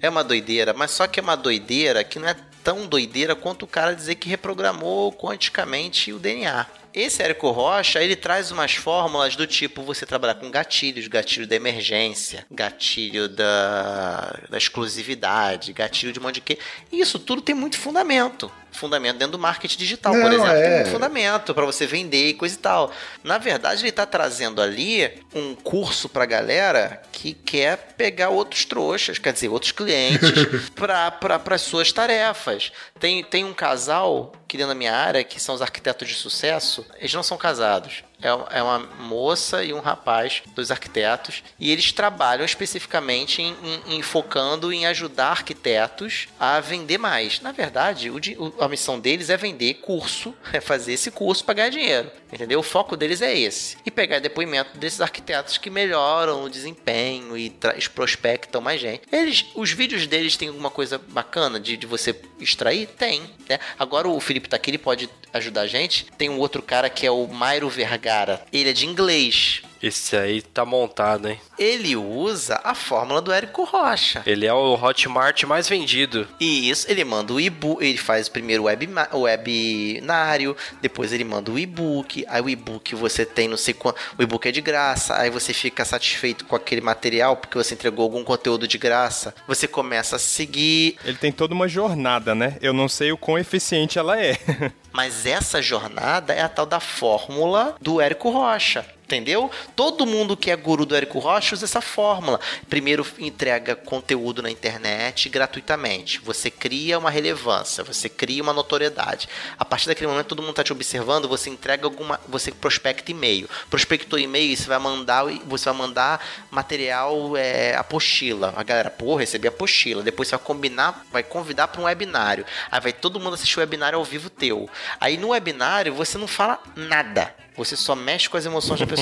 É 0.00 0.08
uma 0.08 0.24
doideira, 0.24 0.72
mas 0.74 0.90
só 0.90 1.06
que 1.06 1.20
é 1.20 1.22
uma 1.22 1.36
doideira 1.36 2.02
que 2.02 2.18
não 2.18 2.26
é 2.28 2.34
tão 2.64 2.88
doideira 2.88 3.36
quanto 3.36 3.62
o 3.62 3.68
cara 3.68 3.94
dizer 3.94 4.16
que 4.16 4.28
reprogramou 4.28 5.12
quanticamente 5.12 6.12
o 6.12 6.18
DNA. 6.18 6.66
Esse 6.94 7.22
Érico 7.22 7.50
Rocha, 7.50 8.02
ele 8.02 8.14
traz 8.14 8.50
umas 8.50 8.74
fórmulas 8.74 9.34
do 9.34 9.46
tipo 9.46 9.82
você 9.82 10.04
trabalhar 10.04 10.34
com 10.34 10.50
gatilhos, 10.50 11.08
gatilho 11.08 11.46
da 11.46 11.56
emergência, 11.56 12.46
gatilho 12.50 13.28
da, 13.28 14.38
da 14.50 14.58
exclusividade, 14.58 15.72
gatilho 15.72 16.12
de 16.12 16.18
um 16.18 16.22
monte 16.22 16.36
de 16.36 16.40
que. 16.42 16.58
Isso 16.90 17.18
tudo 17.18 17.40
tem 17.40 17.54
muito 17.54 17.78
fundamento. 17.78 18.52
Fundamento 18.70 19.18
dentro 19.18 19.32
do 19.32 19.38
marketing 19.38 19.78
digital, 19.78 20.12
por 20.12 20.22
Não, 20.22 20.32
exemplo, 20.32 20.52
tem 20.52 20.64
é. 20.64 20.76
muito 20.76 20.90
fundamento 20.90 21.54
para 21.54 21.66
você 21.66 21.86
vender 21.86 22.28
e 22.28 22.34
coisa 22.34 22.54
e 22.54 22.58
tal. 22.58 22.90
Na 23.22 23.36
verdade, 23.36 23.82
ele 23.82 23.90
está 23.90 24.06
trazendo 24.06 24.62
ali 24.62 25.22
um 25.34 25.54
curso 25.54 26.08
pra 26.08 26.24
galera 26.24 27.02
que 27.12 27.34
quer 27.34 27.76
pegar 27.96 28.30
outros 28.30 28.64
trouxas, 28.64 29.18
quer 29.18 29.32
dizer, 29.34 29.48
outros 29.48 29.72
clientes 29.72 30.30
para 30.74 31.40
as 31.50 31.60
suas 31.60 31.92
tarefas. 31.92 32.72
Tem, 32.98 33.22
tem 33.22 33.44
um 33.44 33.52
casal 33.52 34.32
que 34.52 34.58
dentro 34.58 34.74
da 34.74 34.78
minha 34.78 34.94
área, 34.94 35.24
que 35.24 35.40
são 35.40 35.54
os 35.54 35.62
arquitetos 35.62 36.06
de 36.06 36.14
sucesso, 36.14 36.84
eles 36.98 37.14
não 37.14 37.22
são 37.22 37.38
casados. 37.38 38.04
É, 38.22 38.58
é 38.58 38.62
uma 38.62 38.78
moça 39.00 39.64
e 39.64 39.72
um 39.72 39.80
rapaz, 39.80 40.42
dois 40.54 40.70
arquitetos, 40.70 41.42
e 41.58 41.70
eles 41.70 41.90
trabalham 41.92 42.44
especificamente 42.44 43.42
em, 43.42 43.54
em- 43.62 43.96
em 43.96 44.02
focando 44.02 44.72
em 44.72 44.86
ajudar 44.86 45.28
arquitetos 45.30 46.28
a 46.38 46.60
vender 46.60 46.98
mais. 46.98 47.40
Na 47.40 47.52
verdade, 47.52 48.10
o 48.10 48.20
a 48.60 48.68
missão 48.68 49.00
deles 49.00 49.28
é 49.30 49.36
vender 49.36 49.74
curso, 49.74 50.34
é 50.52 50.60
fazer 50.60 50.92
esse 50.92 51.10
curso 51.10 51.44
para 51.44 51.54
ganhar 51.54 51.68
dinheiro. 51.70 52.10
Entendeu? 52.32 52.60
O 52.60 52.62
foco 52.62 52.96
deles 52.96 53.20
é 53.20 53.36
esse. 53.36 53.76
E 53.84 53.90
pegar 53.90 54.18
depoimento 54.18 54.78
desses 54.78 55.00
arquitetos 55.00 55.58
que 55.58 55.68
melhoram 55.68 56.44
o 56.44 56.48
desempenho 56.48 57.36
e 57.36 57.50
prospectam 57.94 58.60
mais 58.60 58.80
gente. 58.80 59.02
Eles, 59.12 59.46
os 59.54 59.70
vídeos 59.72 60.06
deles 60.06 60.36
têm 60.36 60.48
alguma 60.48 60.70
coisa 60.70 60.98
bacana 60.98 61.60
de, 61.60 61.76
de 61.76 61.86
você 61.86 62.14
extrair? 62.40 62.86
Tem. 62.86 63.22
né? 63.48 63.58
Agora 63.78 64.08
o 64.08 64.18
Felipe 64.20 64.48
tá 64.48 64.56
aqui, 64.56 64.70
ele 64.70 64.78
pode 64.78 65.10
ajudar 65.32 65.62
a 65.62 65.66
gente. 65.66 66.06
Tem 66.16 66.30
um 66.30 66.38
outro 66.38 66.62
cara 66.62 66.88
que 66.88 67.06
é 67.06 67.10
o 67.10 67.26
Mairo 67.26 67.68
Vergara. 67.68 68.11
Ele 68.52 68.70
é 68.70 68.72
de 68.72 68.86
inglês. 68.86 69.62
Esse 69.82 70.16
aí 70.16 70.40
tá 70.40 70.64
montado, 70.64 71.28
hein? 71.28 71.40
Ele 71.58 71.96
usa 71.96 72.60
a 72.62 72.74
fórmula 72.74 73.20
do 73.20 73.32
Érico 73.32 73.64
Rocha. 73.64 74.22
Ele 74.24 74.46
é 74.46 74.52
o 74.52 74.74
Hotmart 74.74 75.42
mais 75.44 75.68
vendido. 75.68 76.28
E 76.38 76.70
isso, 76.70 76.90
ele 76.90 77.04
manda 77.04 77.32
o 77.32 77.40
e-book, 77.40 77.84
ele 77.84 77.98
faz 77.98 78.28
primeiro 78.28 78.62
o 78.62 78.66
web, 78.66 78.88
o 79.12 79.20
webinário, 79.20 80.56
depois 80.80 81.12
ele 81.12 81.24
manda 81.24 81.50
o 81.50 81.58
e-book, 81.58 82.24
aí 82.28 82.40
o 82.40 82.48
e-book 82.48 82.94
você 82.94 83.26
tem 83.26 83.48
não 83.48 83.56
sei 83.56 83.74
quanto, 83.74 83.98
o 84.18 84.22
e-book 84.22 84.46
é 84.46 84.52
de 84.52 84.60
graça, 84.60 85.16
aí 85.16 85.30
você 85.30 85.52
fica 85.52 85.84
satisfeito 85.84 86.44
com 86.44 86.54
aquele 86.54 86.80
material 86.80 87.36
porque 87.36 87.58
você 87.58 87.74
entregou 87.74 88.04
algum 88.04 88.22
conteúdo 88.22 88.68
de 88.68 88.78
graça, 88.78 89.34
você 89.46 89.66
começa 89.66 90.16
a 90.16 90.18
seguir, 90.18 90.96
Ele 91.04 91.16
tem 91.16 91.32
toda 91.32 91.54
uma 91.54 91.68
jornada, 91.68 92.34
né? 92.34 92.56
Eu 92.60 92.72
não 92.72 92.88
sei 92.88 93.12
o 93.12 93.16
quão 93.16 93.38
eficiente 93.38 93.98
ela 93.98 94.20
é. 94.20 94.38
mas 94.92 95.26
essa 95.26 95.60
jornada 95.60 96.32
é 96.32 96.42
a 96.42 96.48
tal 96.48 96.66
da 96.66 96.80
fórmula 96.80 97.76
do 97.80 98.00
Érico 98.00 98.30
Rocha. 98.30 98.84
Entendeu? 99.12 99.50
Todo 99.76 100.06
mundo 100.06 100.34
que 100.34 100.50
é 100.50 100.56
guru 100.56 100.86
do 100.86 100.96
Érico 100.96 101.18
Rocha 101.18 101.54
usa 101.54 101.66
essa 101.66 101.82
fórmula. 101.82 102.40
Primeiro 102.70 103.06
entrega 103.18 103.76
conteúdo 103.76 104.40
na 104.40 104.50
internet 104.50 105.28
gratuitamente. 105.28 106.18
Você 106.20 106.50
cria 106.50 106.98
uma 106.98 107.10
relevância, 107.10 107.84
você 107.84 108.08
cria 108.08 108.42
uma 108.42 108.54
notoriedade. 108.54 109.28
A 109.58 109.66
partir 109.66 109.86
daquele 109.86 110.06
momento 110.06 110.28
todo 110.28 110.40
mundo 110.40 110.52
está 110.52 110.64
te 110.64 110.72
observando, 110.72 111.28
você 111.28 111.50
entrega 111.50 111.84
alguma, 111.84 112.18
você 112.26 112.50
prospecta 112.50 113.10
e-mail. 113.10 113.50
Prospectou 113.68 114.18
e-mail, 114.18 114.56
você 114.56 114.66
vai 114.66 114.78
mandar, 114.78 115.26
você 115.44 115.66
vai 115.66 115.74
mandar 115.74 116.26
material 116.50 117.36
é, 117.36 117.76
apostila. 117.76 118.54
A 118.56 118.62
galera, 118.62 118.88
pô, 118.88 119.14
recebi 119.14 119.46
apostila. 119.46 120.02
Depois 120.02 120.28
você 120.28 120.36
vai 120.36 120.46
combinar, 120.46 121.04
vai 121.12 121.22
convidar 121.22 121.68
para 121.68 121.82
um 121.82 121.84
webinário. 121.84 122.46
Aí 122.70 122.80
vai 122.80 122.94
todo 122.94 123.20
mundo 123.20 123.34
assistir 123.34 123.58
o 123.58 123.60
webinário 123.60 123.98
ao 123.98 124.04
vivo 124.06 124.30
teu. 124.30 124.70
Aí 124.98 125.18
no 125.18 125.28
webinário 125.28 125.92
você 125.92 126.16
não 126.16 126.26
fala 126.26 126.58
nada. 126.74 127.42
Você 127.56 127.76
só 127.76 127.94
mexe 127.94 128.30
com 128.30 128.36
as 128.36 128.46
emoções 128.46 128.80
da 128.80 128.86
pessoa. 128.86 129.01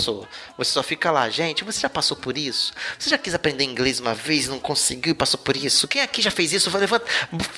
Você 0.57 0.73
só 0.73 0.83
fica 0.83 1.11
lá, 1.11 1.29
gente, 1.31 1.65
você 1.65 1.81
já 1.81 1.89
passou 1.91 2.17
por 2.17 2.37
isso? 2.37 2.73
Você 2.99 3.11
já 3.11 3.19
quis 3.19 3.35
aprender 3.35 3.65
inglês 3.65 4.01
uma 4.01 4.15
vez 4.15 4.47
e 4.47 4.49
não 4.49 4.59
conseguiu 4.59 5.13
e 5.13 5.15
passou 5.15 5.39
por 5.39 5.57
isso? 5.57 5.87
Quem 5.89 6.03
aqui 6.03 6.21
já 6.23 6.31
fez 6.31 6.53
isso? 6.53 6.71
Levanta, 6.77 7.05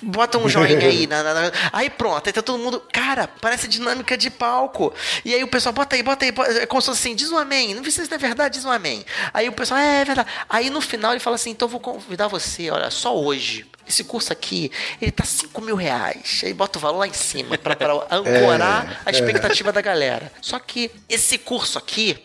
bota 0.03 0.39
um 0.39 0.49
joinha 0.49 0.87
aí. 0.89 1.07
na- 1.07 1.23
na- 1.23 1.35
na- 1.35 1.53
Aí 1.73 1.89
pronto, 1.91 2.27
aí 2.27 2.33
tá 2.33 2.43
todo 2.43 2.59
mundo. 2.59 2.83
Cara, 2.93 3.29
parece 3.41 3.67
dinâmica 3.69 4.17
de 4.17 4.31
palco. 4.31 4.93
E 5.25 5.35
aí 5.35 5.43
o 5.43 5.49
pessoal, 5.49 5.73
bota 5.73 5.97
aí, 5.97 6.03
bota 6.03 6.25
aí. 6.25 6.33
bota- 6.33 6.51
É 6.53 6.67
como 6.67 6.81
se 6.81 6.87
fosse 6.87 7.01
assim, 7.01 7.15
diz 7.15 7.31
um 7.31 7.39
amém. 7.39 7.75
Não 7.75 7.83
precisa 7.83 8.07
se 8.07 8.15
é 8.15 8.19
verdade, 8.19 8.55
diz 8.57 8.65
um 8.65 8.71
amém. 8.71 9.05
Aí 9.33 9.49
o 9.49 9.53
pessoal, 9.53 9.79
é, 9.81 10.01
é 10.01 10.05
verdade. 10.05 10.29
Aí 10.49 10.71
no 10.71 10.81
final 10.81 11.13
ele 11.13 11.21
fala 11.21 11.37
assim: 11.37 11.51
então 11.51 11.67
eu 11.67 11.71
vou 11.71 11.81
convidar 11.81 12.29
você, 12.29 12.71
olha, 12.71 12.91
só 12.91 13.17
hoje. 13.17 13.67
Esse 13.89 14.05
curso 14.05 14.33
aqui, 14.33 14.71
ele 15.01 15.11
tá 15.11 15.25
5 15.25 15.61
mil 15.61 15.75
reais. 15.75 16.41
Aí 16.45 16.55
bota 16.55 16.79
o 16.79 16.81
valor 16.81 16.99
lá 16.99 17.07
em 17.09 17.13
cima 17.13 17.59
pra, 17.59 17.75
pra 17.75 17.93
ancorar 18.11 19.03
a 19.05 19.11
expectativa 19.11 19.73
da 19.73 19.81
galera. 19.81 20.33
Só 20.41 20.59
que 20.59 20.91
esse 21.09 21.37
curso 21.37 21.79
aqui, 21.79 22.19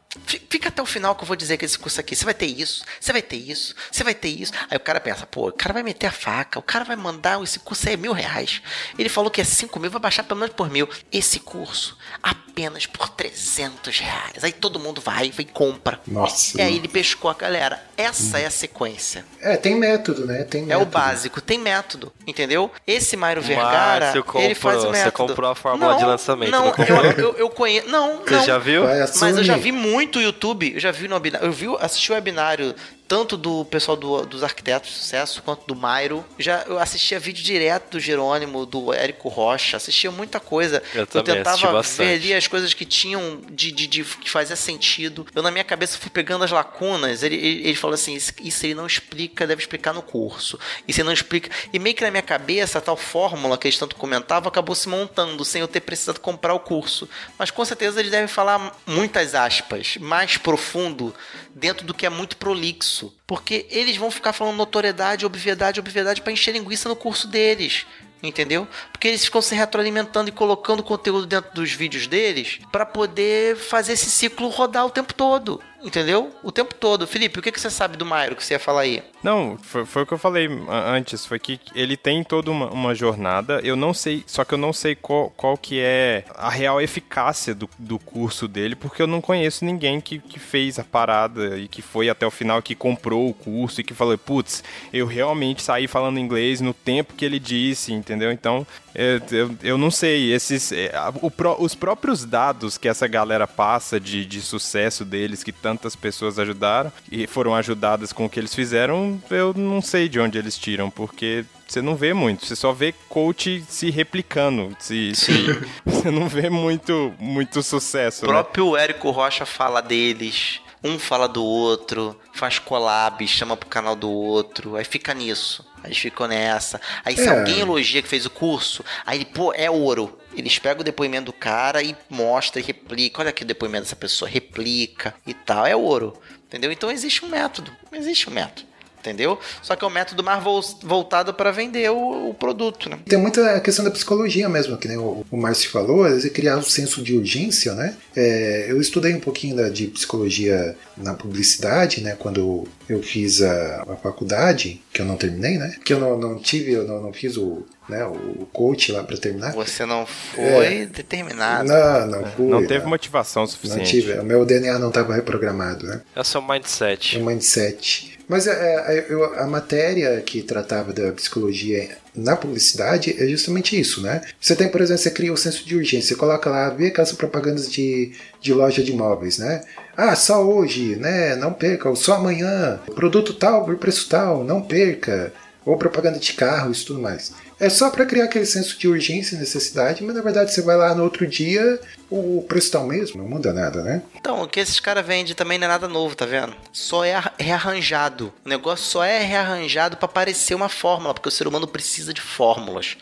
fica 0.50 0.70
até 0.70 0.82
o 0.82 0.86
final 0.86 1.16
que 1.16 1.24
eu 1.24 1.28
vou 1.28 1.36
dizer 1.36 1.58
que 1.58 1.66
esse 1.66 1.78
curso 1.78 2.00
aqui, 2.00 2.16
você 2.16 2.26
vai 2.26 2.34
ter 2.34 2.46
isso, 2.48 2.84
você 3.00 3.12
vai 3.12 3.22
ter 3.22 3.36
isso, 3.38 3.76
você 3.92 4.04
vai 4.04 4.14
ter 4.16 4.30
isso. 4.30 4.52
Aí 4.70 4.78
o 4.78 4.80
cara 4.80 5.00
pensa, 5.00 5.26
pô, 5.26 5.50
o 5.50 5.52
cara 5.52 5.74
vai 5.74 5.84
meter 5.84 6.08
a 6.08 6.12
faca, 6.12 6.58
o 6.58 6.62
cara 6.62 6.84
vai 6.86 6.96
mandar, 6.96 7.42
esse 7.44 7.60
curso 7.60 7.88
aí 7.88 7.94
é 7.94 7.98
mil 7.98 8.14
reais. 8.14 8.62
Ele 8.98 9.10
falou 9.10 9.30
que 9.30 9.42
é 9.42 9.44
cinco 9.44 9.80
mil, 9.80 9.92
vai 9.92 10.00
baixar 10.02 10.24
pelo 10.24 10.40
menos 10.40 10.56
por 10.56 10.70
mil. 10.70 10.88
Esse 11.12 11.40
curso, 11.40 11.98
apenas 12.24 12.86
por 12.86 13.10
300 13.10 14.00
reais. 14.00 14.44
Aí 14.44 14.52
todo 14.52 14.80
mundo 14.80 15.00
vai 15.02 15.32
e 15.38 15.46
compra. 15.46 16.00
Nossa. 16.08 16.58
E 16.58 16.62
aí 16.62 16.76
ele 16.78 16.88
pescou 16.88 17.30
a 17.30 17.34
galera. 17.34 17.84
Essa 17.96 18.40
é 18.40 18.46
a 18.46 18.52
sequência. 18.52 19.26
É, 19.42 19.56
tem 19.58 19.76
método, 19.76 20.26
né? 20.26 20.44
Tem 20.44 20.62
É 20.64 20.76
o 20.76 20.80
método. 20.80 20.92
básico, 20.92 21.42
tem 21.42 21.60
método, 21.60 22.12
entendeu? 22.26 22.72
Esse 22.86 23.16
Mário 23.16 23.42
Vergara, 23.42 24.12
você 24.12 24.40
ele 24.40 24.56
faz 24.56 24.78
o 24.78 24.80
comprou- 24.80 24.94
você 24.96 25.04
método. 25.06 25.28
comprou 25.28 25.52
a 25.52 25.56
fórmula 25.56 25.96
de 25.96 26.06
lançamento, 26.06 26.52
Não, 26.52 26.66
não 26.66 26.72
comprou? 26.72 27.04
eu, 27.04 27.12
eu, 27.12 27.36
eu 27.38 27.50
conheço. 27.50 27.88
Não, 27.90 28.20
Você 28.24 28.36
não. 28.36 28.46
já 28.46 28.58
viu? 28.58 28.84
Mas 29.20 29.38
eu 29.38 29.44
já 29.44 29.58
vi 29.58 29.72
muito 29.72 29.97
YouTube, 30.22 30.74
eu 30.74 30.80
já 30.80 30.92
vi 30.92 31.08
no 31.08 31.16
webinar, 31.16 31.44
eu 31.44 31.52
vi, 31.52 31.66
assisti 31.80 32.12
o 32.12 32.16
webinário 32.16 32.76
tanto 33.08 33.38
do 33.38 33.64
pessoal 33.66 33.96
do- 33.96 34.26
dos 34.26 34.44
arquitetos 34.44 34.90
de 34.90 34.96
sucesso 34.98 35.42
quanto 35.42 35.66
do 35.66 35.76
Mairo. 35.76 36.26
Já 36.38 36.64
eu 36.68 36.78
assistia 36.80 37.20
vídeo 37.20 37.44
direto 37.44 37.92
do 37.92 38.00
Jerônimo, 38.00 38.66
do 38.66 38.94
Érico 38.94 39.30
Rocha, 39.30 39.78
assistia 39.78 40.12
muita 40.12 40.40
coisa. 40.40 40.84
Eu 40.94 41.22
assisti 41.22 41.34
tentava 41.44 41.58
ver 42.04 42.14
ali 42.16 42.34
as 42.34 42.48
coisas 42.48 42.74
que 42.74 42.86
tinham 42.86 43.42
de, 43.50 43.72
de, 43.72 43.88
de- 43.88 44.04
que 44.04 44.30
fazia 44.30 44.56
sentido. 44.56 45.26
Eu 45.34 45.42
na 45.42 45.52
minha 45.52 45.64
cabeça 45.64 45.98
fui 45.98 46.10
pegando 46.10 46.44
as 46.44 46.52
lacunas. 46.52 47.24
Ele, 47.24 47.36
ele, 47.36 47.62
ele 47.68 47.76
falou 47.76 47.94
assim: 47.94 48.14
isso, 48.14 48.34
isso 48.42 48.66
ele 48.66 48.76
não 48.76 48.86
explica, 48.86 49.48
deve 49.48 49.62
explicar 49.62 49.94
no 49.94 50.02
curso. 50.02 50.60
Isso 50.88 51.00
ele 51.00 51.06
não 51.06 51.14
explica. 51.14 51.50
E 51.72 51.80
meio 51.80 51.96
que 51.96 52.04
na 52.04 52.12
minha 52.12 52.24
cabeça, 52.24 52.78
a 52.80 52.82
tal 52.82 52.98
fórmula 52.98 53.58
que 53.58 53.68
eles 53.68 53.78
tanto 53.78 53.96
comentavam 53.96 54.48
acabou 54.50 54.76
se 54.76 54.90
montando 54.90 55.44
sem 55.46 55.62
eu 55.62 55.68
ter 55.68 55.80
precisado 55.82 56.20
comprar 56.20 56.54
o 56.54 56.60
curso. 56.60 57.08
Mas 57.38 57.52
com 57.52 57.64
certeza 57.64 58.00
eles 58.00 58.12
devem 58.12 58.28
falar 58.28 58.76
muitas 58.86 59.34
aspas, 59.36 59.98
mais 60.00 60.38
profundo 60.38 61.14
dentro 61.58 61.86
do 61.86 61.94
que 61.94 62.06
é 62.06 62.10
muito 62.10 62.38
prolixo. 62.38 63.14
Porque 63.26 63.66
eles 63.70 63.98
vão 63.98 64.12
ficar 64.12 64.34
falando 64.34 64.56
notoriedade, 64.56 65.26
obviedade, 65.26 65.80
obviedade 65.80 66.22
para 66.22 66.32
encher 66.32 66.52
linguiça 66.54 66.88
no 66.88 66.96
curso 66.96 67.28
deles. 67.28 67.86
Entendeu? 68.22 68.68
Porque 68.92 69.08
eles 69.08 69.24
ficam 69.24 69.42
se 69.42 69.54
retroalimentando 69.54 70.30
e 70.30 70.32
colocando 70.32 70.82
conteúdo 70.82 71.28
dentro 71.28 71.54
dos 71.54 71.72
vídeos 71.72 72.08
deles 72.08 72.60
para 72.72 72.86
poder 72.86 73.56
fazer 73.56 73.94
esse 73.94 74.10
ciclo 74.10 74.50
rodar 74.50 74.86
o 74.86 74.90
tempo 74.90 75.14
todo. 75.14 75.62
Entendeu? 75.88 76.36
O 76.44 76.52
tempo 76.52 76.76
todo. 76.76 77.08
Felipe, 77.08 77.40
o 77.40 77.42
que, 77.42 77.50
que 77.50 77.62
você 77.62 77.70
sabe 77.70 77.96
do 77.96 78.06
Mairo 78.06 78.36
que 78.36 78.44
você 78.44 78.56
ia 78.56 78.60
falar 78.60 78.82
aí? 78.82 79.02
Não, 79.24 79.58
foi, 79.58 79.86
foi 79.86 80.04
o 80.04 80.06
que 80.06 80.14
eu 80.14 80.18
falei 80.18 80.50
antes, 80.70 81.26
foi 81.26 81.40
que 81.40 81.58
ele 81.74 81.96
tem 81.96 82.26
toda 82.26 82.52
uma, 82.52 82.70
uma 82.70 82.94
jornada, 82.94 83.62
eu 83.64 83.76
não 83.76 83.94
sei, 83.94 84.24
só 84.28 84.44
que 84.44 84.54
eu 84.54 84.58
não 84.58 84.74
sei 84.74 84.96
qual, 84.96 85.30
qual 85.32 85.58
que 85.58 85.80
é 85.80 86.26
a 86.36 86.50
real 86.50 86.82
eficácia 86.82 87.56
do, 87.56 87.70
do 87.80 87.98
curso 87.98 88.48
dele, 88.48 88.76
porque 88.76 89.02
eu 89.02 89.08
não 89.08 89.22
conheço 89.22 89.64
ninguém 89.64 90.02
que, 90.02 90.20
que 90.20 90.40
fez 90.40 90.78
a 90.78 90.84
parada 90.84 91.58
e 91.58 91.68
que 91.68 91.82
foi 91.82 92.10
até 92.10 92.28
o 92.28 92.32
final, 92.32 92.62
que 92.62 92.76
comprou 92.76 93.30
o 93.30 93.34
curso 93.34 93.80
e 93.80 93.84
que 93.84 93.94
falou, 93.94 94.18
putz, 94.18 94.64
eu 94.94 95.08
realmente 95.08 95.64
saí 95.64 95.88
falando 95.88 96.20
inglês 96.20 96.60
no 96.60 96.74
tempo 96.74 97.14
que 97.14 97.26
ele 97.26 97.40
disse, 97.40 97.94
entendeu? 97.94 98.32
Então, 98.32 98.68
eu, 98.94 99.22
eu, 99.32 99.56
eu 99.62 99.78
não 99.78 99.92
sei, 99.92 100.34
esses, 100.34 100.72
é, 100.72 100.92
o 101.22 101.32
os 101.60 101.76
próprios 101.76 102.26
dados 102.26 102.78
que 102.78 102.88
essa 102.88 103.08
galera 103.08 103.48
passa 103.48 104.00
de, 104.00 104.26
de 104.26 104.42
sucesso 104.42 105.06
deles, 105.06 105.44
que 105.44 105.52
tantas 105.78 105.96
pessoas 105.96 106.40
ajudaram 106.40 106.92
e 107.12 107.28
foram 107.28 107.54
ajudadas 107.56 108.12
com 108.12 108.26
o 108.26 108.30
que 108.30 108.40
eles 108.40 108.54
fizeram, 108.56 109.22
eu 109.30 109.54
não 109.54 109.82
sei 109.82 110.10
de 110.10 110.20
onde 110.20 110.38
eles 110.38 110.58
tiram, 110.58 110.90
porque 110.90 111.46
você 111.68 111.82
não 111.82 111.96
vê 111.96 112.14
muito, 112.14 112.46
você 112.46 112.56
só 112.56 112.74
vê 112.74 112.94
coach 113.08 113.64
se 113.70 113.92
replicando, 113.92 114.76
se, 114.80 115.14
se- 115.16 115.32
você 115.86 116.10
não 116.10 116.28
vê 116.28 116.50
muito, 116.50 117.14
muito 117.20 117.62
sucesso, 117.62 118.26
O 118.26 118.28
né? 118.28 118.34
próprio 118.34 118.76
Érico 118.76 119.12
Rocha 119.12 119.46
fala 119.46 119.82
deles. 119.82 120.60
Um 120.84 121.00
fala 121.00 121.28
do 121.28 121.44
outro, 121.44 122.16
faz 122.34 122.60
collab, 122.60 123.28
chama 123.28 123.58
pro 123.58 123.68
canal 123.68 123.96
do 123.96 124.10
outro, 124.12 124.76
aí 124.76 124.86
fica 124.86 125.12
nisso. 125.12 125.66
Aí 125.84 125.94
ficam 125.94 126.28
nessa. 126.28 126.80
Aí 127.04 127.16
se 127.16 127.28
É. 127.28 127.40
alguém 127.40 127.60
elogia 127.62 128.02
que 128.02 128.08
fez 128.08 128.26
o 128.28 128.30
curso, 128.30 128.84
aí, 129.06 129.26
pô, 129.26 129.52
é 129.54 129.70
ouro. 129.72 130.16
Eles 130.38 130.58
pegam 130.60 130.82
o 130.82 130.84
depoimento 130.84 131.26
do 131.26 131.34
cara 131.34 131.82
e 131.82 131.96
mostra 132.10 132.62
e 132.62 132.64
replica. 132.64 133.22
Olha 133.22 133.30
aqui 133.32 133.44
o 133.44 133.48
depoimento 133.48 133.84
dessa 133.84 133.96
pessoa, 133.96 134.30
replica 134.30 135.14
e 135.26 135.34
tal. 135.34 135.66
É 135.66 135.76
ouro. 135.76 136.14
Entendeu? 136.48 136.72
Então 136.72 136.90
existe 136.92 137.26
um 137.26 137.30
método. 137.30 137.72
Existe 137.92 138.30
um 138.30 138.34
método. 138.34 138.68
Entendeu? 139.00 139.40
Só 139.62 139.74
que 139.76 139.86
é 139.86 139.88
um 139.88 139.92
método 139.92 140.22
mais 140.22 140.44
vol- 140.44 140.62
voltado 140.84 141.34
para 141.34 141.50
vender 141.52 141.90
o, 141.92 142.30
o 142.30 142.34
produto, 142.34 142.90
né? 142.90 143.00
Tem 143.08 143.18
muita 143.18 143.58
questão 143.62 143.86
da 143.86 143.92
psicologia 143.92 144.50
mesmo, 144.50 144.76
que 144.76 144.86
nem 144.88 144.98
o, 144.98 145.26
o 145.32 145.38
Márcio 145.38 145.70
falou, 145.70 146.04
vezes 146.04 146.30
criar 146.34 146.58
um 146.58 146.64
senso 146.64 147.02
de 147.02 147.16
urgência, 147.16 147.74
né? 147.74 147.96
É, 148.14 148.66
eu 148.70 148.82
estudei 148.82 149.14
um 149.14 149.20
pouquinho 149.20 149.56
da- 149.56 149.70
de 149.70 149.88
psicologia 149.88 150.76
na 150.98 151.14
publicidade, 151.14 152.02
né? 152.02 152.18
Quando 152.20 152.68
eu 152.90 153.02
fiz 153.02 153.42
a, 153.42 153.84
a 153.88 153.96
faculdade, 153.96 154.82
que 154.92 155.02
eu 155.02 155.06
não 155.06 155.16
terminei, 155.16 155.58
né? 155.58 155.76
Que 155.86 155.94
eu 155.94 156.00
não, 156.00 156.18
não 156.18 156.40
tive, 156.40 156.74
eu 156.74 156.84
não, 156.86 157.02
não 157.02 157.14
fiz 157.14 157.38
o, 157.38 157.66
né, 157.90 158.06
o 158.06 158.48
coach 158.52 158.92
lá 158.92 159.04
para 159.04 159.18
terminar. 159.18 159.54
Você 159.54 159.86
não 159.86 160.06
foi 160.06 160.86
determinado. 160.88 161.68
Não, 161.70 162.08
não 162.08 162.26
fui. 162.32 162.46
Não 162.48 162.66
teve 162.66 162.82
não, 162.84 162.90
motivação 162.90 163.44
não 163.44 163.48
suficiente. 163.48 163.90
tive. 163.90 164.14
O 164.20 164.24
meu 164.24 164.46
DNA 164.46 164.78
não 164.80 164.90
estava 164.90 165.14
reprogramado, 165.14 165.86
né? 165.86 166.02
É 166.16 166.20
o 166.20 166.24
seu 166.24 166.42
mindset. 166.42 167.18
É 167.18 167.20
um 167.22 167.26
mindset. 167.26 168.18
Mas 168.28 168.46
é, 168.46 168.52
é, 168.52 169.06
eu- 169.10 169.40
a 169.40 169.48
matéria 169.48 170.20
que 170.22 170.42
tratava 170.42 170.92
da 170.92 171.14
psicologia 171.14 171.98
na 172.14 172.36
publicidade 172.36 173.16
é 173.18 173.26
justamente 173.28 173.80
isso, 173.80 174.02
né? 174.02 174.22
Você 174.40 174.54
tem, 174.56 174.68
por 174.68 174.82
exemplo, 174.82 175.02
você 175.02 175.12
cria 175.12 175.32
o 175.32 175.38
senso 175.38 175.66
de 175.66 175.76
urgência, 175.78 176.10
você 176.10 176.16
coloca 176.16 176.50
lá, 176.50 176.70
vê 176.70 176.88
aquelas 176.88 177.14
propagandas 177.14 177.72
de, 177.72 178.12
de 178.42 178.54
loja 178.54 178.84
de 178.84 178.92
imóveis, 178.92 179.38
né? 179.38 179.64
Ah, 179.96 180.14
só 180.16 180.44
hoje, 180.44 180.98
né? 180.98 181.36
Não 181.38 181.54
perca, 181.54 181.88
ou 181.90 181.96
só 181.96 182.16
amanhã, 182.16 182.80
produto 182.94 183.34
tal 183.34 183.64
por 183.64 183.78
preço 183.78 184.10
tal, 184.10 184.44
não 184.44 184.62
perca. 184.62 185.32
Ou 185.68 185.78
propaganda 185.78 186.18
de 186.18 186.32
carro, 186.34 186.72
isso 186.72 186.86
tudo 186.88 187.02
mais. 187.02 187.34
É 187.60 187.70
só 187.70 187.90
para 187.90 188.06
criar 188.06 188.24
aquele 188.26 188.46
senso 188.46 188.78
de 188.80 188.88
urgência 188.88 189.36
e 189.36 189.40
necessidade, 189.40 190.02
mas 190.04 190.16
na 190.16 190.22
verdade 190.22 190.54
você 190.54 190.62
vai 190.62 190.78
lá 190.78 190.96
no 190.96 191.04
outro 191.04 191.28
dia, 191.28 191.80
o 192.10 192.46
preço 192.48 192.72
tá 192.72 192.80
o 192.80 192.88
mesmo, 192.88 193.22
não 193.22 193.28
muda 193.30 193.52
nada, 193.52 193.82
né? 193.84 194.02
Então, 194.16 194.44
o 194.44 194.48
que 194.48 194.60
esses 194.60 194.80
caras 194.80 195.06
vendem 195.06 195.34
também 195.36 195.58
não 195.58 195.66
é 195.66 195.68
nada 195.68 195.88
novo, 195.88 196.16
tá 196.16 196.26
vendo? 196.26 196.56
Só 196.72 197.04
é 197.04 197.16
arra- 197.16 197.34
rearranjado. 197.38 198.32
O 198.46 198.50
negócio 198.50 198.86
só 198.86 199.04
é 199.04 199.20
rearranjado 199.24 199.98
pra 199.98 200.08
parecer 200.08 200.56
uma 200.56 200.70
fórmula, 200.70 201.14
porque 201.14 201.28
o 201.28 201.32
ser 201.32 201.48
humano 201.48 201.68
precisa 201.68 202.14
de 202.14 202.22
fórmulas. 202.22 202.96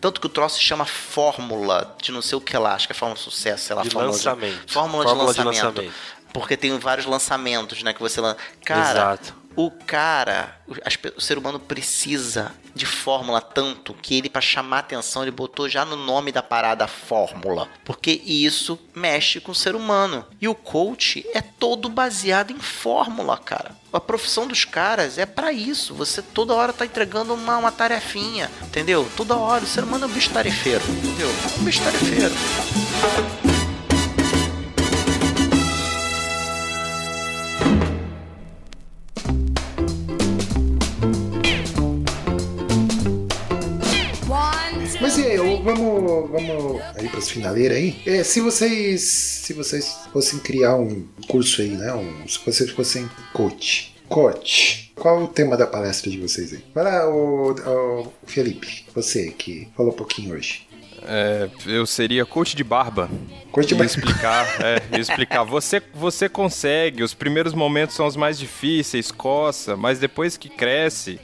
Tanto 0.00 0.20
que 0.20 0.26
o 0.26 0.30
troço 0.30 0.56
se 0.58 0.62
chama 0.64 0.84
fórmula 0.84 1.96
de 2.02 2.12
não 2.12 2.20
sei 2.20 2.36
o 2.36 2.40
que 2.40 2.56
lá, 2.58 2.74
acho 2.74 2.86
que 2.88 2.92
é 2.92 2.96
fórmula 2.96 3.16
de 3.16 3.24
sucesso, 3.24 3.64
sei 3.66 3.76
lá, 3.76 3.82
De 3.82 3.90
fórmula 3.90 4.12
lançamento. 4.12 4.72
fórmula, 4.72 5.04
Fórmula 5.04 5.32
de, 5.32 5.38
de 5.38 5.44
lançamento. 5.46 5.76
lançamento. 5.78 5.94
Porque 6.32 6.56
tem 6.56 6.78
vários 6.78 7.06
lançamentos, 7.06 7.82
né, 7.82 7.92
que 7.92 8.00
você 8.00 8.20
lança. 8.20 8.36
Cara, 8.64 8.90
Exato. 8.90 9.34
O 9.66 9.70
cara, 9.86 10.56
o- 10.66 11.20
ser 11.20 11.38
humano 11.38 11.58
precisa 11.58 12.52
de 12.74 12.86
fórmula 12.86 13.40
tanto 13.40 13.92
que 13.94 14.16
ele, 14.16 14.30
pra 14.30 14.40
chamar 14.40 14.78
atenção, 14.78 15.22
ele 15.22 15.30
botou 15.32 15.68
já 15.68 15.84
no 15.84 15.96
nome 15.96 16.30
da 16.30 16.42
parada 16.42 16.86
fórmula. 16.86 17.68
Porque 17.84 18.10
isso 18.24 18.78
mexe 18.94 19.40
com 19.40 19.50
o 19.52 19.54
ser 19.54 19.74
humano. 19.74 20.24
E 20.40 20.46
o 20.46 20.54
coach 20.54 21.26
é 21.34 21.40
todo 21.40 21.88
baseado 21.88 22.52
em 22.52 22.58
fórmula, 22.60 23.36
cara. 23.36 23.74
A 23.92 23.98
profissão 23.98 24.46
dos 24.46 24.64
caras 24.64 25.18
é 25.18 25.26
pra 25.26 25.52
isso. 25.52 25.94
Você 25.94 26.22
toda 26.22 26.54
hora 26.54 26.72
tá 26.72 26.84
entregando 26.86 27.34
uma, 27.34 27.58
uma 27.58 27.72
tarefinha, 27.72 28.48
entendeu? 28.62 29.10
Toda 29.16 29.36
hora. 29.36 29.64
O 29.64 29.66
ser 29.66 29.82
humano 29.82 30.04
é 30.04 30.08
um 30.08 30.12
bicho 30.12 30.30
tarefeiro, 30.30 30.82
entendeu? 30.88 31.28
Um 31.58 31.64
bicho 31.64 31.82
tarefeiro. 31.82 32.34
Eu- 45.36 45.62
vamos, 45.62 46.30
vamos 46.30 46.80
aí 46.96 47.08
para 47.08 47.18
as 47.18 47.28
finaleiras 47.30 47.76
aí. 47.76 47.96
É, 48.06 48.22
se 48.24 48.40
vocês 48.40 49.02
se 49.02 49.52
vocês 49.52 49.96
fossem 50.12 50.38
criar 50.40 50.76
um 50.76 51.06
curso 51.28 51.62
aí, 51.62 51.68
né? 51.70 51.92
Um, 51.94 52.26
se 52.28 52.38
vocês 52.44 52.70
fossem 52.70 53.08
coach. 53.32 53.94
Coach. 54.08 54.92
Qual 54.96 55.22
o 55.22 55.28
tema 55.28 55.56
da 55.56 55.66
palestra 55.66 56.10
de 56.10 56.18
vocês 56.18 56.52
aí? 56.52 56.58
Vai 56.74 56.84
lá, 56.84 57.08
o, 57.08 57.52
o 57.52 58.12
Felipe, 58.26 58.84
você 58.94 59.30
que 59.30 59.68
falou 59.76 59.92
um 59.92 59.96
pouquinho 59.96 60.34
hoje. 60.34 60.66
É, 61.02 61.48
eu 61.66 61.86
seria 61.86 62.24
coach 62.26 62.54
de 62.56 62.62
barba. 62.64 63.08
Coach 63.50 63.68
de 63.68 63.74
barba. 63.74 63.86
explicar, 63.90 64.46
é, 64.62 64.98
explicar. 64.98 65.44
Você, 65.44 65.82
você 65.94 66.28
consegue, 66.28 67.02
os 67.02 67.14
primeiros 67.14 67.52
momentos 67.54 67.96
são 67.96 68.06
os 68.06 68.16
mais 68.16 68.38
difíceis, 68.38 69.10
coça, 69.10 69.76
mas 69.76 69.98
depois 69.98 70.36
que 70.36 70.48
cresce, 70.48 71.18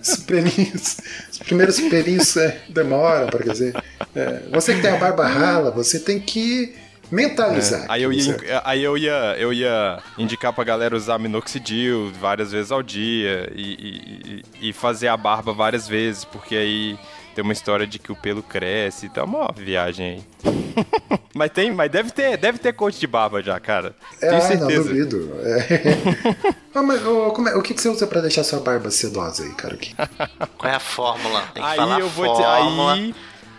Os 0.00 0.16
pelinhos, 0.16 0.98
os 1.30 1.38
primeiros 1.38 1.80
pelinhos 1.80 2.36
é, 2.36 2.60
demoram 2.68 3.28
para 3.28 3.50
dizer. 3.50 3.74
É, 4.14 4.42
você 4.52 4.74
que 4.74 4.82
tem 4.82 4.90
a 4.90 4.96
barba 4.98 5.26
rala, 5.26 5.70
você 5.70 5.98
tem 5.98 6.20
que 6.20 6.74
Mentalizar. 7.10 7.82
É, 7.82 7.86
Aí 7.90 8.02
eu 8.04 8.10
ia, 8.10 8.62
aí 8.64 8.82
eu 8.82 8.96
ia, 8.96 9.36
eu 9.38 9.52
ia 9.52 9.98
indicar 10.16 10.50
pra 10.50 10.64
galera 10.64 10.96
usar 10.96 11.18
minoxidil 11.18 12.10
várias 12.18 12.52
vezes 12.52 12.72
ao 12.72 12.82
dia 12.82 13.52
e- 13.54 14.42
e- 14.62 14.68
e 14.70 14.72
fazer 14.72 15.08
a 15.08 15.16
barba 15.16 15.52
várias 15.52 15.86
vezes, 15.86 16.24
porque 16.24 16.56
aí 16.56 16.98
tem 17.34 17.42
uma 17.42 17.52
história 17.52 17.86
de 17.86 17.98
que 17.98 18.12
o 18.12 18.16
pelo 18.16 18.42
cresce, 18.42 19.06
então 19.06 19.24
é 19.24 19.26
uma 19.26 19.52
viagem 19.56 20.24
aí. 20.44 20.52
mas 21.34 21.50
tem, 21.50 21.72
mas 21.72 21.90
deve 21.90 22.10
ter, 22.10 22.36
deve 22.36 22.58
ter 22.58 22.72
coach 22.72 22.98
de 22.98 23.06
barba 23.06 23.42
já, 23.42 23.58
cara. 23.58 23.94
É, 24.20 24.28
Tenho 24.28 24.32
ah, 24.32 24.38
não 24.38 24.46
certeza. 24.48 24.88
duvido. 24.88 25.30
É. 25.42 26.62
Ah, 26.74 26.82
mas, 26.82 27.02
como 27.02 27.50
é- 27.50 27.54
o 27.54 27.60
que, 27.60 27.74
que 27.74 27.82
você 27.82 27.90
usa 27.90 28.06
pra 28.06 28.22
deixar 28.22 28.42
sua 28.44 28.58
barba 28.58 28.90
sedosa 28.90 29.44
aí, 29.44 29.50
cara? 29.50 29.76
Que- 29.76 29.94
Qual 30.56 30.72
é 30.72 30.76
a 30.76 30.80
fórmula? 30.80 31.42
Tem 31.52 31.62
que 31.62 31.68
aí 31.68 31.76
falar 31.76 32.00
eu 32.00 32.08
vou 32.08 32.32
dizer, 32.32 32.44
fórmula. 32.44 32.94
aí 32.94 33.14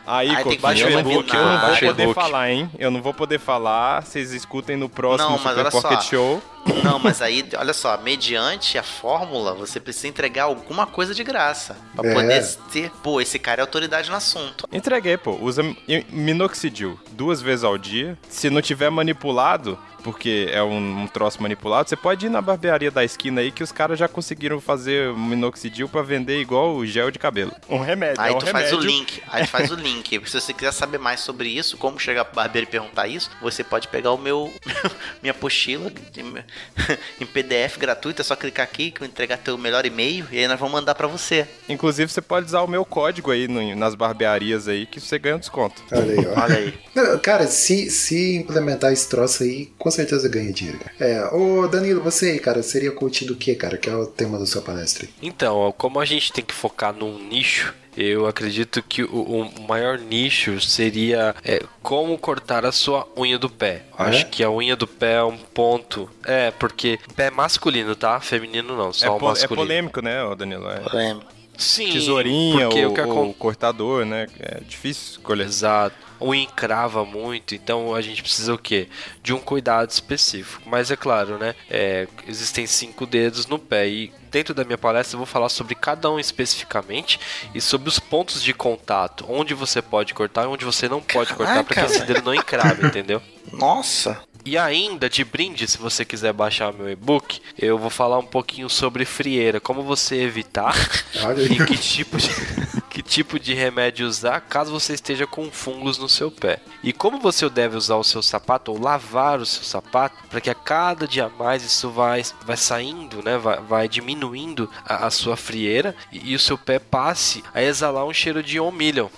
Aí, 0.05 0.35
Aí 0.35 0.59
fazer 0.59 0.83
eu, 0.83 0.89
eu 0.89 1.03
não 1.03 1.03
vou 1.03 1.23
poder 1.23 2.13
falar, 2.13 2.51
hein? 2.51 2.71
Eu 2.77 2.91
não 2.91 3.01
vou 3.01 3.13
poder 3.13 3.39
falar. 3.39 4.03
Vocês 4.03 4.33
escutem 4.33 4.75
no 4.75 4.89
próximo 4.89 5.31
Não, 5.31 5.37
Super 5.37 5.71
Pocket 5.71 6.01
só. 6.01 6.01
Show. 6.01 6.41
Não, 6.83 6.99
mas 6.99 7.21
aí, 7.21 7.45
olha 7.57 7.73
só, 7.73 7.97
mediante 7.97 8.77
a 8.77 8.83
fórmula, 8.83 9.53
você 9.53 9.79
precisa 9.79 10.07
entregar 10.07 10.43
alguma 10.43 10.85
coisa 10.85 11.13
de 11.13 11.23
graça. 11.23 11.75
Pra 11.95 12.09
É. 12.09 12.13
poder 12.13 12.45
ter. 12.71 12.89
Pô, 13.01 13.19
esse 13.21 13.37
cara 13.39 13.61
é 13.61 13.63
autoridade 13.63 14.09
no 14.09 14.15
assunto. 14.15 14.67
Entreguei, 14.71 15.17
pô. 15.17 15.31
Usa 15.41 15.63
mi- 15.63 16.05
minoxidil 16.09 16.99
duas 17.11 17.41
vezes 17.41 17.63
ao 17.63 17.77
dia. 17.77 18.17
Se 18.29 18.49
não 18.49 18.61
tiver 18.61 18.89
manipulado, 18.89 19.77
porque 20.03 20.49
é 20.51 20.61
um, 20.61 21.03
um 21.03 21.07
troço 21.07 21.41
manipulado, 21.41 21.87
você 21.87 21.95
pode 21.95 22.25
ir 22.25 22.29
na 22.29 22.41
barbearia 22.41 22.91
da 22.91 23.05
esquina 23.05 23.39
aí 23.39 23.51
que 23.51 23.63
os 23.63 23.71
caras 23.71 23.97
já 23.97 24.07
conseguiram 24.09 24.59
fazer 24.59 25.13
minoxidil 25.13 25.87
pra 25.87 26.01
vender 26.01 26.41
igual 26.41 26.75
o 26.75 26.85
gel 26.85 27.09
de 27.09 27.17
cabelo. 27.17 27.53
Um 27.69 27.79
remédio, 27.79 28.21
Aí 28.21 28.33
é 28.33 28.35
um 28.35 28.39
tu 28.39 28.45
faz 28.47 28.65
remédio. 28.69 28.79
o 28.79 28.81
link. 28.81 29.23
Aí 29.29 29.45
tu 29.45 29.49
faz 29.49 29.71
o 29.71 29.75
link. 29.75 30.19
Se 30.27 30.41
você 30.41 30.53
quiser 30.53 30.73
saber 30.73 30.97
mais 30.97 31.21
sobre 31.21 31.47
isso, 31.47 31.77
como 31.77 31.97
chegar 31.99 32.25
pro 32.25 32.35
barbeiro 32.35 32.67
e 32.67 32.71
perguntar 32.71 33.07
isso, 33.07 33.29
você 33.41 33.63
pode 33.63 33.87
pegar 33.87 34.11
o 34.11 34.17
meu 34.17 34.53
minha 35.23 35.31
apostila 35.31 35.89
de- 35.89 36.43
em 37.19 37.25
PDF 37.25 37.77
gratuito, 37.77 38.21
é 38.21 38.25
só 38.25 38.35
clicar 38.35 38.63
aqui 38.63 38.91
que 38.91 39.01
eu 39.01 39.05
entregar 39.07 39.37
teu 39.37 39.57
melhor 39.57 39.85
e-mail 39.85 40.25
e 40.31 40.39
aí 40.39 40.47
nós 40.47 40.59
vamos 40.59 40.73
mandar 40.73 40.95
pra 40.95 41.07
você. 41.07 41.47
Inclusive, 41.69 42.11
você 42.11 42.21
pode 42.21 42.45
usar 42.47 42.61
o 42.61 42.67
meu 42.67 42.83
código 42.85 43.31
aí 43.31 43.47
no- 43.47 43.75
nas 43.75 43.95
barbearias 43.95 44.67
aí 44.67 44.85
que 44.85 44.99
você 44.99 45.17
ganha 45.19 45.35
um 45.35 45.39
desconto. 45.39 45.81
Olha 45.91 46.13
aí, 46.19 46.25
ó. 46.27 46.41
Olha 46.43 46.55
aí. 46.57 46.73
Não, 46.95 47.17
cara, 47.19 47.47
se, 47.47 47.89
se 47.89 48.35
implementar 48.35 48.91
esse 48.91 49.07
troço 49.09 49.43
aí, 49.43 49.71
com 49.77 49.89
certeza 49.91 50.27
ganha 50.29 50.51
dinheiro. 50.51 50.79
cara. 50.79 50.93
É, 50.99 51.25
ô 51.33 51.67
Danilo, 51.67 52.01
você 52.01 52.31
aí, 52.31 52.39
cara, 52.39 52.61
seria 52.63 52.91
coach 52.91 53.25
do 53.25 53.35
que, 53.35 53.55
cara? 53.55 53.77
Que 53.77 53.89
é 53.89 53.95
o 53.95 54.05
tema 54.05 54.37
da 54.39 54.45
sua 54.45 54.61
palestra. 54.61 55.05
aí. 55.05 55.09
Então, 55.21 55.73
como 55.77 55.99
a 55.99 56.05
gente 56.05 56.31
tem 56.31 56.43
que 56.43 56.53
focar 56.53 56.93
num 56.93 57.17
nicho, 57.19 57.73
eu 57.97 58.27
acredito 58.27 58.81
que 58.81 59.03
o, 59.03 59.07
o 59.41 59.67
maior 59.67 59.97
nicho 59.99 60.59
seria 60.59 61.35
é, 61.43 61.61
como 61.81 62.17
cortar 62.17 62.65
a 62.65 62.71
sua 62.71 63.07
unha 63.17 63.37
do 63.37 63.49
pé. 63.49 63.83
Ah, 63.97 64.05
Acho 64.05 64.21
é? 64.21 64.23
que 64.25 64.43
a 64.43 64.49
unha 64.49 64.75
do 64.75 64.87
pé 64.87 65.13
é 65.15 65.23
um 65.23 65.37
ponto. 65.37 66.09
É, 66.25 66.51
porque 66.51 66.99
pé 67.15 67.29
masculino, 67.29 67.95
tá? 67.95 68.19
Feminino 68.19 68.75
não, 68.75 68.89
É, 68.89 68.93
só 68.93 69.15
o 69.15 69.19
po- 69.19 69.25
é 69.25 69.29
masculino. 69.29 69.65
polêmico, 69.67 70.01
né, 70.01 70.17
Danilo? 70.37 70.67
É 70.69 71.15
Sim, 71.57 71.91
tesourinha 71.91 72.67
ou, 72.67 72.71
o 72.89 72.93
que 72.93 73.01
ou 73.01 73.33
cortador, 73.33 74.05
né? 74.05 74.27
É 74.39 74.59
difícil 74.61 75.17
escolher. 75.17 75.45
Exato. 75.45 75.95
O 76.19 76.33
encrava 76.33 77.03
muito, 77.03 77.53
então 77.53 77.93
a 77.93 78.01
gente 78.01 78.21
precisa 78.21 78.53
o 78.53 78.57
quê? 78.57 78.87
De 79.21 79.33
um 79.33 79.39
cuidado 79.39 79.89
específico. 79.89 80.61
Mas 80.65 80.89
é 80.89 80.95
claro, 80.95 81.37
né? 81.37 81.53
é, 81.69 82.07
existem 82.27 82.65
cinco 82.65 83.05
dedos 83.05 83.47
no 83.47 83.57
pé 83.57 83.87
e 83.87 84.13
dentro 84.31 84.53
da 84.53 84.63
minha 84.63 84.77
palestra 84.77 85.15
eu 85.15 85.17
vou 85.17 85.25
falar 85.25 85.49
sobre 85.49 85.75
cada 85.75 86.09
um 86.09 86.19
especificamente 86.19 87.19
e 87.53 87.59
sobre 87.59 87.89
os 87.89 87.99
pontos 87.99 88.43
de 88.43 88.53
contato, 88.53 89.25
onde 89.27 89.53
você 89.53 89.81
pode 89.81 90.13
cortar 90.13 90.43
e 90.43 90.47
onde 90.47 90.63
você 90.63 90.87
não 90.87 91.01
pode 91.01 91.33
cortar 91.33 91.63
para 91.63 91.75
que 91.75 91.81
Caraca, 91.81 91.93
esse 91.93 92.05
dedo 92.05 92.23
não 92.23 92.35
encrave, 92.35 92.85
entendeu? 92.85 93.21
Nossa! 93.51 94.21
E 94.45 94.57
ainda, 94.57 95.09
de 95.09 95.23
brinde, 95.23 95.67
se 95.67 95.77
você 95.77 96.03
quiser 96.03 96.33
baixar 96.33 96.73
meu 96.73 96.89
e-book, 96.89 97.41
eu 97.57 97.77
vou 97.77 97.89
falar 97.89 98.19
um 98.19 98.25
pouquinho 98.25 98.69
sobre 98.69 99.05
frieira, 99.05 99.61
como 99.61 99.83
você 99.83 100.17
evitar 100.17 100.75
e 101.49 101.65
que 101.65 101.77
tipo 101.77 102.17
de 102.17 102.29
que 102.93 103.01
tipo 103.01 103.39
de 103.39 103.55
remédio 103.55 104.05
usar 104.05 104.39
caso 104.41 104.71
você 104.71 104.93
esteja 104.93 105.25
com 105.25 105.49
fungos 105.49 105.97
no 105.97 106.07
seu 106.07 106.29
pé. 106.29 106.59
E 106.83 106.93
como 106.93 107.19
você 107.19 107.49
deve 107.49 107.75
usar 107.75 107.95
o 107.95 108.03
seu 108.03 108.21
sapato 108.21 108.71
ou 108.71 108.79
lavar 108.79 109.39
o 109.39 109.45
seu 109.45 109.63
sapato 109.63 110.15
para 110.29 110.39
que 110.39 110.49
a 110.49 110.53
cada 110.53 111.07
dia 111.07 111.27
mais 111.27 111.63
isso 111.63 111.89
vai, 111.89 112.21
vai 112.45 112.55
saindo, 112.55 113.23
né? 113.23 113.37
Vai, 113.37 113.59
vai 113.61 113.89
diminuindo 113.89 114.69
a, 114.85 115.07
a 115.07 115.09
sua 115.09 115.35
frieira 115.35 115.95
e, 116.11 116.31
e 116.31 116.35
o 116.35 116.39
seu 116.39 116.57
pé 116.57 116.77
passe 116.77 117.43
a 117.51 117.63
exalar 117.63 118.05
um 118.05 118.13
cheiro 118.13 118.43
de 118.43 118.59
omilho. 118.59 119.09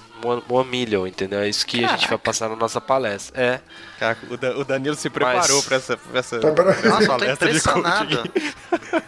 One 0.49 0.85
entendeu? 1.07 1.39
É 1.39 1.49
isso 1.49 1.65
que 1.65 1.83
a 1.83 1.89
gente 1.95 2.07
vai 2.07 2.17
passar 2.17 2.49
na 2.49 2.55
nossa 2.55 2.79
palestra. 2.81 3.41
É. 3.41 3.61
Cara, 3.99 4.17
o, 4.29 4.37
Da- 4.37 4.57
o 4.57 4.63
Danilo 4.63 4.95
se 4.95 5.09
preparou 5.09 5.57
Mas- 5.57 5.65
pra 5.65 5.77
essa, 5.77 5.97
pra 5.97 6.19
essa, 6.19 6.39
Tá 6.39 6.51
bom. 6.51 6.69
essa 6.69 6.89
Nossa, 6.89 7.07
palestra 7.07 7.51
de 7.51 7.57
impressionado. 7.57 8.17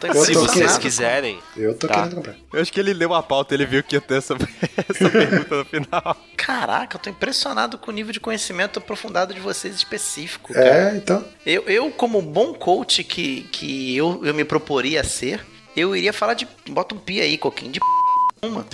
coaching. 0.02 0.26
Se 0.26 0.34
vocês 0.34 0.78
quiserem, 0.78 1.40
Eu 1.56 1.74
tô 1.78 1.88
Tá. 1.88 1.96
querendo 1.96 2.16
comprar. 2.16 2.36
Eu 2.54 2.62
acho 2.62 2.72
que 2.72 2.80
ele 2.80 2.94
leu 2.94 3.14
a 3.14 3.24
pauta, 3.24 3.54
ele 3.54 3.66
viu 3.66 3.84
que 3.84 3.96
ia 3.96 4.02
ter 4.02 4.16
essa, 4.18 4.36
essa 4.90 5.10
pergunta 5.10 5.56
no 5.58 5.66
final. 5.66 6.18
Caraca, 6.36 6.98
eu 6.98 7.02
tô 7.02 7.10
impressionado 7.10 7.78
com 7.78 7.92
o 7.92 7.94
nível 7.94 8.12
de 8.14 8.20
conhecimento 8.20 8.80
aprofundado 8.80 9.34
de 9.34 9.40
vocês 9.40 9.76
específico, 9.76 10.54
cara. 10.54 10.92
É, 10.92 10.96
então. 10.96 11.24
Eu, 11.46 11.64
eu, 11.64 11.92
como 11.92 12.22
bom 12.22 12.54
coach 12.54 13.04
que, 13.04 13.44
que 13.52 13.96
eu, 13.96 14.22
eu 14.24 14.34
me 14.34 14.44
proporia 14.46 15.02
a 15.02 15.04
ser, 15.04 15.46
eu 15.76 15.96
iria 15.96 16.14
falar 16.14 16.34
de. 16.34 16.48
Bota 16.70 16.94
um 16.96 16.98
pi 17.00 17.22
aí, 17.22 17.38
coquinho, 17.38 17.72
de 17.72 17.80
p. 17.80 17.86
Uma. 18.42 18.66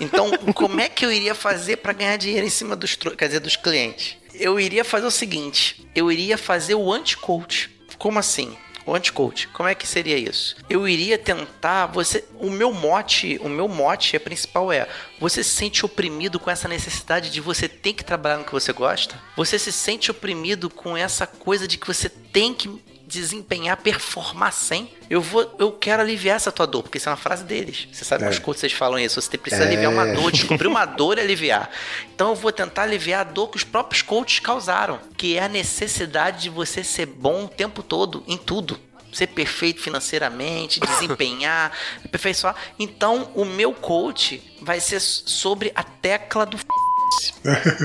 Então, 0.00 0.30
como 0.54 0.80
é 0.80 0.88
que 0.88 1.04
eu 1.04 1.12
iria 1.12 1.34
fazer 1.34 1.76
pra 1.76 1.92
ganhar 1.92 2.16
dinheiro 2.16 2.46
em 2.46 2.50
cima 2.50 2.74
dos, 2.74 2.96
quer 2.96 3.26
dizer, 3.26 3.40
dos 3.40 3.56
clientes? 3.56 4.16
Eu 4.34 4.58
iria 4.58 4.84
fazer 4.84 5.06
o 5.06 5.10
seguinte: 5.10 5.86
eu 5.94 6.10
iria 6.10 6.36
fazer 6.36 6.74
o 6.74 6.92
anti-coach. 6.92 7.70
Como 7.98 8.18
assim? 8.18 8.56
O 8.86 8.94
anti-coach. 8.94 9.48
Como 9.48 9.68
é 9.68 9.74
que 9.74 9.86
seria 9.86 10.18
isso? 10.18 10.56
Eu 10.68 10.86
iria 10.86 11.16
tentar. 11.16 11.86
Você, 11.86 12.24
o 12.38 12.50
meu 12.50 12.72
mote, 12.72 13.38
o 13.42 13.48
meu 13.48 13.68
mote 13.68 14.16
é 14.16 14.18
principal 14.18 14.72
é: 14.72 14.88
você 15.20 15.42
se 15.44 15.50
sente 15.50 15.86
oprimido 15.86 16.40
com 16.40 16.50
essa 16.50 16.68
necessidade 16.68 17.30
de 17.30 17.40
você 17.40 17.68
ter 17.68 17.92
que 17.92 18.04
trabalhar 18.04 18.38
no 18.38 18.44
que 18.44 18.52
você 18.52 18.72
gosta? 18.72 19.18
Você 19.36 19.58
se 19.58 19.72
sente 19.72 20.10
oprimido 20.10 20.68
com 20.68 20.96
essa 20.96 21.26
coisa 21.26 21.66
de 21.68 21.78
que 21.78 21.86
você 21.86 22.08
tem 22.08 22.52
que 22.52 22.82
desempenhar, 23.06 23.76
performar 23.76 24.52
sem. 24.52 24.90
Eu 25.08 25.20
vou, 25.20 25.54
eu 25.58 25.72
quero 25.72 26.02
aliviar 26.02 26.36
essa 26.36 26.50
tua 26.50 26.66
dor, 26.66 26.82
porque 26.82 26.98
isso 26.98 27.08
é 27.08 27.12
uma 27.12 27.16
frase 27.18 27.44
deles. 27.44 27.86
Você 27.92 28.04
sabe 28.04 28.24
É. 28.24 28.26
que 28.28 28.32
os 28.32 28.38
coaches 28.38 28.72
falam 28.72 28.98
isso, 28.98 29.20
você 29.20 29.36
precisa 29.38 29.64
É. 29.64 29.66
aliviar 29.66 29.92
uma 29.92 30.06
dor, 30.06 30.30
descobrir 30.32 30.66
uma 30.66 30.84
dor 30.86 31.18
e 31.18 31.20
aliviar. 31.20 31.70
Então 32.14 32.30
eu 32.30 32.34
vou 32.34 32.50
tentar 32.52 32.82
aliviar 32.82 33.20
a 33.20 33.24
dor 33.24 33.48
que 33.48 33.56
os 33.56 33.64
próprios 33.64 34.02
coaches 34.02 34.38
causaram, 34.40 34.98
que 35.16 35.36
é 35.36 35.44
a 35.44 35.48
necessidade 35.48 36.42
de 36.42 36.50
você 36.50 36.82
ser 36.82 37.06
bom 37.06 37.44
o 37.44 37.48
tempo 37.48 37.82
todo 37.82 38.24
em 38.26 38.36
tudo. 38.36 38.78
Ser 39.12 39.28
perfeito 39.28 39.80
financeiramente, 39.80 40.80
desempenhar, 40.84 41.70
aperfeiçoar. 42.04 42.56
Então, 42.78 43.30
o 43.36 43.44
meu 43.44 43.72
coach 43.72 44.42
vai 44.60 44.80
ser 44.80 44.98
sobre 44.98 45.70
a 45.76 45.84
tecla 45.84 46.44
do 46.44 46.58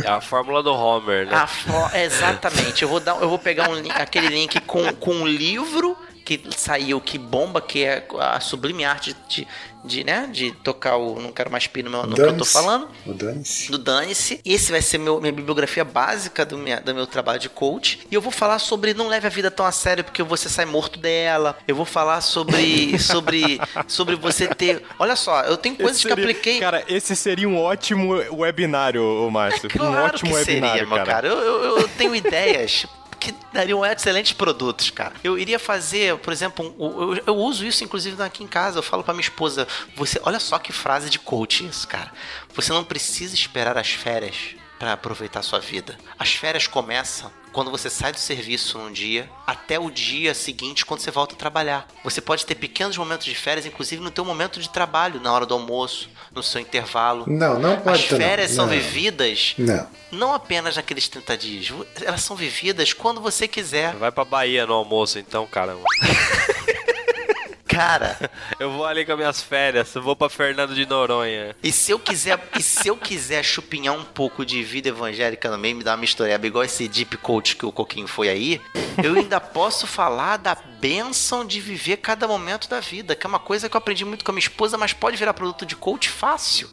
é 0.04 0.10
a 0.10 0.22
fórmula 0.22 0.62
do 0.64 0.74
Homer, 0.74 1.26
né? 1.28 1.36
a 1.36 1.48
fo- 1.48 1.96
exatamente. 1.96 2.84
Eu 2.84 2.90
vou 2.90 3.00
dar, 3.00 3.16
eu 3.22 3.30
vou 3.30 3.40
pegar 3.40 3.70
um 3.70 3.76
aquele 3.96 4.28
link 4.28 4.60
com, 4.62 4.92
com 4.94 5.12
um 5.12 5.28
livro 5.28 5.98
que 6.38 6.42
saiu 6.56 7.02
que 7.02 7.18
bomba, 7.18 7.60
que 7.62 7.84
é 7.84 8.06
a 8.20 8.40
sublime 8.40 8.86
arte 8.86 9.16
de, 9.28 9.48
de, 9.84 10.04
né, 10.04 10.30
de 10.32 10.52
tocar 10.64 10.98
o 10.98 11.20
não 11.20 11.32
quero 11.32 11.50
mais 11.52 11.66
pi 11.66 11.82
no, 11.82 11.90
meu, 11.90 12.04
no 12.06 12.14
que 12.16 12.22
eu 12.22 12.38
tô 12.38 12.46
falando. 12.46 12.88
O 13.06 13.14
dane-se. 13.14 13.72
Do 13.72 13.78
Dane-se. 13.78 14.40
Esse 14.46 14.72
vai 14.72 14.82
ser 14.82 14.98
meu, 15.00 15.20
minha 15.20 15.32
bibliografia 15.32 15.84
básica 15.84 16.46
do, 16.46 16.58
minha, 16.58 16.80
do 16.82 16.94
meu 16.94 17.08
trabalho 17.08 17.40
de 17.40 17.50
coach. 17.50 18.00
E 18.12 18.14
eu 18.14 18.22
vou 18.22 18.32
falar 18.32 18.60
sobre 18.60 18.94
não 18.94 19.08
leve 19.08 19.26
a 19.26 19.30
vida 19.30 19.50
tão 19.50 19.66
a 19.66 19.72
sério 19.72 20.04
porque 20.04 20.22
você 20.22 20.48
sai 20.50 20.66
morto 20.66 21.00
dela. 21.00 21.58
Eu 21.68 21.76
vou 21.76 21.86
falar 21.86 22.22
sobre 22.22 22.98
sobre 23.00 23.60
sobre 23.88 24.16
você 24.16 24.48
ter. 24.48 24.84
Olha 25.00 25.16
só, 25.16 25.42
eu 25.44 25.58
tenho 25.58 25.76
coisas 25.76 25.98
Esse 25.98 26.06
que 26.08 26.12
eu 26.14 26.16
seria- 26.16 26.32
apliquei. 26.32 26.60
Cara, 26.60 26.84
esse 26.88 27.16
seria 27.16 27.48
um 27.50 27.58
ótimo 27.60 28.14
webinário, 28.32 29.04
Márcio. 29.32 29.68
um 29.68 29.78
Claro 29.78 30.06
ótimo 30.16 30.30
que 30.32 30.36
webinário, 30.36 30.80
seria, 30.80 30.96
meu 30.96 31.06
cara. 31.06 31.28
Eu, 31.28 31.38
eu- 31.38 31.78
eu 31.80 31.88
tenho 31.90 32.14
ideias 32.14 32.86
que 33.20 33.34
dariam 33.54 33.86
excelentes 33.86 34.34
produtos, 34.34 34.90
cara. 34.90 35.14
Eu 35.24 35.38
iria 35.38 35.60
fazer, 35.60 36.18
por 36.18 36.32
exemplo, 36.34 36.74
um- 36.80 37.14
eu, 37.16 37.24
eu 37.28 37.36
uso 37.36 37.66
isso 37.66 37.84
inclusive 37.84 38.22
aqui 38.24 38.44
em 38.44 38.48
casa. 38.48 38.80
Eu 38.80 38.84
falo 38.84 39.04
pra 39.04 39.14
minha 39.14 39.22
esposa, 39.24 39.68
você, 39.96 40.20
olha 40.24 40.40
só 40.40 40.58
que 40.58 40.72
frase 40.72 41.10
de 41.10 41.20
coach 41.20 41.66
isso, 41.66 41.88
cara. 41.88 42.12
Você 42.54 42.72
não 42.74 42.84
precisa 42.84 43.36
esperar 43.36 43.78
as 43.78 43.90
férias 43.92 44.36
pra 44.80 44.94
aproveitar 44.94 45.40
a 45.42 45.44
sua 45.44 45.60
vida. 45.60 45.98
As 46.18 46.34
férias 46.34 46.66
começam 46.66 47.30
quando 47.52 47.70
você 47.72 47.90
sai 47.90 48.12
do 48.14 48.20
serviço 48.20 48.78
num 48.78 48.92
dia 48.92 49.30
até 49.46 49.78
o 49.80 49.90
dia 49.92 50.34
seguinte 50.34 50.86
quando 50.86 51.02
você 51.02 51.12
volta 51.12 51.36
a 51.36 51.38
trabalhar. 51.38 51.86
Você 52.04 52.22
pode 52.22 52.46
ter 52.46 52.56
pequenos 52.56 52.96
momentos 52.96 53.26
de 53.26 53.36
férias, 53.36 53.66
inclusive 53.66 54.02
no 54.02 54.12
teu 54.12 54.24
momento 54.24 54.60
de 54.62 54.70
trabalho, 54.70 55.20
na 55.20 55.34
hora 55.34 55.46
do 55.46 55.54
almoço, 55.54 56.10
no 56.34 56.44
seu 56.44 56.62
intervalo. 56.62 57.26
Não, 57.28 57.60
não 57.60 57.78
pode 57.80 58.04
As 58.04 58.06
ter, 58.10 58.12
não. 58.20 58.22
férias 58.28 58.52
são 58.52 58.66
Não. 58.66 58.74
vividas 58.74 59.56
Não. 59.58 59.88
não 60.12 60.34
apenas 60.34 60.76
naqueles 60.76 61.08
30 61.08 61.38
dias, 61.38 61.74
elas 62.04 62.22
são 62.22 62.36
vividas 62.36 62.94
quando 62.94 63.20
você 63.22 63.48
quiser. 63.48 63.96
Vai 63.96 64.12
pra 64.12 64.24
Bahia 64.26 64.66
no 64.66 64.74
almoço, 64.74 65.18
então, 65.20 65.46
caramba. 65.48 65.84
Cara, 67.70 68.18
Eu 68.60 68.72
vou 68.72 68.86
ali 68.86 69.06
com 69.06 69.12
as 69.12 69.18
minhas 69.18 69.42
férias, 69.42 69.94
eu 69.96 70.02
vou 70.02 70.16
pra 70.16 70.28
Fernando 70.28 70.74
de 70.74 70.86
Noronha. 70.86 71.56
e 71.64 71.72
se 71.72 71.92
eu 71.92 72.00
quiser, 72.00 72.38
e 72.58 72.62
se 72.62 72.88
eu 72.88 72.98
quiser 72.98 73.44
chupinhar 73.44 73.94
um 73.96 74.04
pouco 74.04 74.46
de 74.46 74.62
vida 74.64 74.90
evangélica 74.90 75.50
no 75.50 75.58
meio, 75.58 75.76
me 75.76 75.84
dar 75.84 75.92
uma 75.92 75.98
mistureba 75.98 76.46
igual 76.48 76.64
esse 76.64 76.88
deep 76.88 77.16
coach 77.18 77.56
que 77.56 77.66
o 77.66 77.72
Coquinho 77.72 78.08
foi 78.08 78.28
aí, 78.28 78.62
eu 79.04 79.14
ainda 79.14 79.40
posso 79.40 79.86
falar 79.86 80.38
da 80.38 80.56
bênção 80.56 81.46
de 81.46 81.62
viver 81.62 81.98
cada 81.98 82.28
momento 82.28 82.68
da 82.68 82.80
vida, 82.80 83.16
que 83.16 83.26
é 83.26 83.30
uma 83.30 83.40
coisa 83.40 83.70
que 83.70 83.76
eu 83.76 83.80
aprendi 83.80 84.04
muito 84.04 84.26
com 84.26 84.32
a 84.32 84.34
minha 84.34 84.40
esposa, 84.40 84.78
mas 84.78 84.92
pode 84.92 85.16
virar 85.16 85.34
produto 85.34 85.66
de 85.66 85.76
coach 85.76 86.10
fácil. 86.10 86.70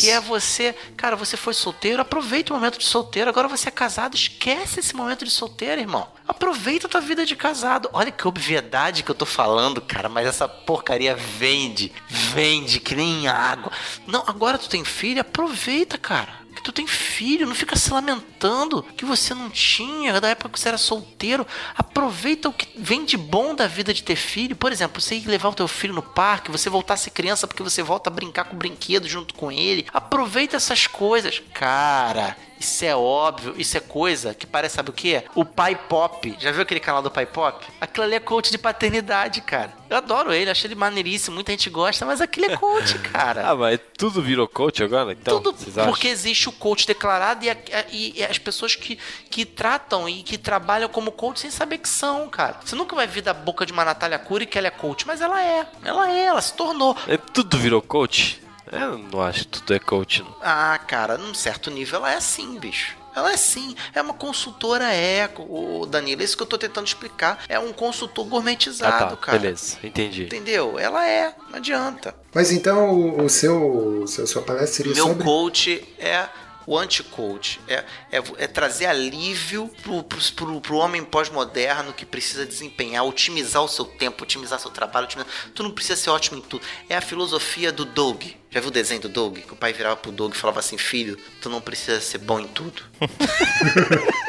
Que 0.00 0.10
é 0.10 0.20
você, 0.20 0.74
cara, 0.96 1.16
você 1.16 1.36
foi 1.36 1.54
solteiro, 1.54 2.02
aproveita 2.02 2.52
o 2.52 2.56
momento 2.56 2.78
de 2.78 2.84
solteiro, 2.84 3.28
agora 3.30 3.48
você 3.48 3.68
é 3.68 3.72
casado, 3.72 4.14
esquece 4.14 4.80
esse 4.80 4.94
momento 4.94 5.24
de 5.24 5.30
solteiro, 5.30 5.80
irmão. 5.80 6.06
Aproveita 6.26 6.86
a 6.86 6.90
tua 6.90 7.00
vida 7.00 7.24
de 7.24 7.36
casado. 7.36 7.88
Olha 7.92 8.10
que 8.10 8.26
obviedade 8.26 9.02
que 9.02 9.10
eu 9.10 9.14
tô 9.14 9.26
falando, 9.26 9.80
cara, 9.80 10.08
mas 10.08 10.26
essa 10.26 10.48
porcaria 10.48 11.14
vende, 11.14 11.92
vende 12.08 12.80
que 12.80 12.94
nem 12.94 13.28
água. 13.28 13.72
Não, 14.06 14.24
agora 14.26 14.58
tu 14.58 14.68
tem 14.68 14.84
filho, 14.84 15.20
aproveita, 15.20 15.96
cara. 15.98 16.45
Tu 16.66 16.72
tem 16.72 16.84
filho, 16.84 17.46
não 17.46 17.54
fica 17.54 17.76
se 17.76 17.92
lamentando 17.92 18.82
que 18.96 19.04
você 19.04 19.32
não 19.32 19.48
tinha 19.48 20.20
da 20.20 20.30
época 20.30 20.48
que 20.48 20.58
você 20.58 20.66
era 20.66 20.76
solteiro. 20.76 21.46
Aproveita 21.76 22.48
o 22.48 22.52
que 22.52 22.66
vem 22.76 23.04
de 23.04 23.16
bom 23.16 23.54
da 23.54 23.68
vida 23.68 23.94
de 23.94 24.02
ter 24.02 24.16
filho. 24.16 24.56
Por 24.56 24.72
exemplo, 24.72 25.00
você 25.00 25.14
ir 25.14 25.28
levar 25.28 25.50
o 25.50 25.54
teu 25.54 25.68
filho 25.68 25.94
no 25.94 26.02
parque, 26.02 26.50
você 26.50 26.68
voltar 26.68 26.94
a 26.94 26.96
ser 26.96 27.10
criança 27.10 27.46
porque 27.46 27.62
você 27.62 27.84
volta 27.84 28.10
a 28.10 28.12
brincar 28.12 28.46
com 28.46 28.56
o 28.56 28.58
brinquedo 28.58 29.06
junto 29.06 29.32
com 29.32 29.52
ele. 29.52 29.86
Aproveita 29.94 30.56
essas 30.56 30.88
coisas. 30.88 31.40
Cara, 31.54 32.36
isso 32.58 32.84
é 32.84 32.94
óbvio, 32.96 33.54
isso 33.56 33.76
é 33.76 33.80
coisa 33.80 34.34
que 34.34 34.46
parece, 34.46 34.76
sabe 34.76 34.90
o 34.90 34.92
quê? 34.92 35.24
O 35.34 35.44
Pai 35.44 35.74
Pop. 35.74 36.34
Já 36.38 36.50
viu 36.52 36.62
aquele 36.62 36.80
canal 36.80 37.02
do 37.02 37.10
Pai 37.10 37.26
Pop? 37.26 37.64
Aquilo 37.80 38.04
ali 38.04 38.14
é 38.14 38.20
coach 38.20 38.50
de 38.50 38.58
paternidade, 38.58 39.40
cara. 39.40 39.74
Eu 39.88 39.96
adoro 39.98 40.32
ele, 40.32 40.50
acho 40.50 40.66
ele 40.66 40.74
maneiríssimo, 40.74 41.34
muita 41.34 41.52
gente 41.52 41.70
gosta, 41.70 42.04
mas 42.04 42.20
aquilo 42.20 42.46
é 42.46 42.56
coach, 42.56 42.98
cara. 43.12 43.48
Ah, 43.50 43.54
mas 43.54 43.78
tudo 43.96 44.20
virou 44.20 44.48
coach 44.48 44.82
agora? 44.82 45.12
Então, 45.12 45.40
Tudo 45.40 45.56
vocês 45.56 45.78
acham? 45.78 45.90
porque 45.92 46.08
existe 46.08 46.48
o 46.48 46.52
coach 46.52 46.86
declarado 46.86 47.44
e, 47.44 47.50
a- 47.50 47.56
e- 47.92 48.14
e 48.16 48.24
as 48.24 48.38
pessoas 48.38 48.74
que, 48.74 48.98
que 49.30 49.44
tratam 49.44 50.08
e 50.08 50.22
que 50.22 50.36
trabalham 50.38 50.88
como 50.88 51.12
coach 51.12 51.38
sem 51.40 51.50
saber 51.50 51.78
que 51.78 51.88
são, 51.88 52.28
cara. 52.28 52.56
Você 52.64 52.74
nunca 52.74 52.96
vai 52.96 53.06
vir 53.06 53.22
da 53.22 53.32
boca 53.34 53.64
de 53.64 53.72
uma 53.72 53.84
Natália 53.84 54.18
Cury 54.18 54.46
que 54.46 54.58
ela 54.58 54.66
é 54.66 54.70
coach, 54.70 55.06
mas 55.06 55.20
ela 55.20 55.40
é. 55.44 55.66
Ela 55.84 56.10
é, 56.10 56.24
ela 56.24 56.42
se 56.42 56.54
tornou. 56.54 56.96
É, 57.06 57.16
tudo 57.16 57.56
virou 57.58 57.80
coach? 57.80 58.42
Eu 58.70 58.98
não 58.98 59.20
acho 59.20 59.40
que 59.40 59.46
tudo 59.46 59.74
é 59.74 59.78
coach, 59.78 60.22
não. 60.22 60.34
Ah, 60.40 60.78
cara, 60.86 61.16
num 61.16 61.34
certo 61.34 61.70
nível 61.70 62.00
ela 62.00 62.12
é 62.12 62.16
assim, 62.16 62.58
bicho. 62.58 62.96
Ela 63.16 63.32
é 63.32 63.36
sim, 63.38 63.74
é 63.94 64.02
uma 64.02 64.12
consultora 64.12 64.92
eco, 64.92 65.42
o 65.48 65.86
Danilo. 65.86 66.20
É 66.20 66.24
isso 66.24 66.36
que 66.36 66.42
eu 66.42 66.46
tô 66.46 66.58
tentando 66.58 66.86
explicar. 66.86 67.42
É 67.48 67.58
um 67.58 67.72
consultor 67.72 68.26
gourmetizado, 68.26 69.04
ah, 69.04 69.08
tá, 69.08 69.16
cara. 69.16 69.38
beleza, 69.38 69.78
entendi. 69.82 70.24
Entendeu? 70.24 70.78
Ela 70.78 71.08
é, 71.08 71.34
não 71.48 71.56
adianta. 71.56 72.14
Mas 72.34 72.52
então 72.52 72.90
o, 72.90 73.24
o 73.24 73.28
seu, 73.30 74.02
o 74.02 74.06
seu 74.06 74.26
sua 74.26 74.42
palestra 74.42 74.68
seria 74.68 74.94
Meu 74.94 75.06
sobre 75.06 75.24
coach 75.24 75.82
é 75.98 76.28
o 76.66 76.76
anti-coach. 76.76 77.60
É, 77.68 77.84
é, 78.10 78.22
é 78.38 78.46
trazer 78.46 78.86
alívio 78.86 79.70
pro, 79.82 80.02
pro, 80.02 80.18
pro, 80.32 80.60
pro 80.60 80.76
homem 80.76 81.04
pós-moderno 81.04 81.92
que 81.92 82.04
precisa 82.04 82.44
desempenhar, 82.44 83.04
otimizar 83.04 83.62
o 83.62 83.68
seu 83.68 83.84
tempo, 83.84 84.24
otimizar 84.24 84.58
seu 84.58 84.70
trabalho. 84.70 85.06
Otimizar... 85.06 85.30
Tu 85.54 85.62
não 85.62 85.70
precisa 85.70 85.96
ser 85.96 86.10
ótimo 86.10 86.38
em 86.38 86.42
tudo. 86.42 86.64
É 86.88 86.96
a 86.96 87.00
filosofia 87.00 87.70
do 87.70 87.84
Doug. 87.84 88.24
Já 88.50 88.60
viu 88.60 88.68
o 88.68 88.72
desenho 88.72 89.02
do 89.02 89.08
Doug? 89.08 89.38
Que 89.38 89.52
o 89.52 89.56
pai 89.56 89.72
virava 89.72 89.96
pro 89.96 90.10
Doug 90.10 90.34
e 90.34 90.36
falava 90.36 90.60
assim: 90.60 90.78
Filho, 90.78 91.16
tu 91.40 91.48
não 91.48 91.60
precisa 91.60 92.00
ser 92.00 92.18
bom 92.18 92.40
em 92.40 92.48
tudo. 92.48 92.82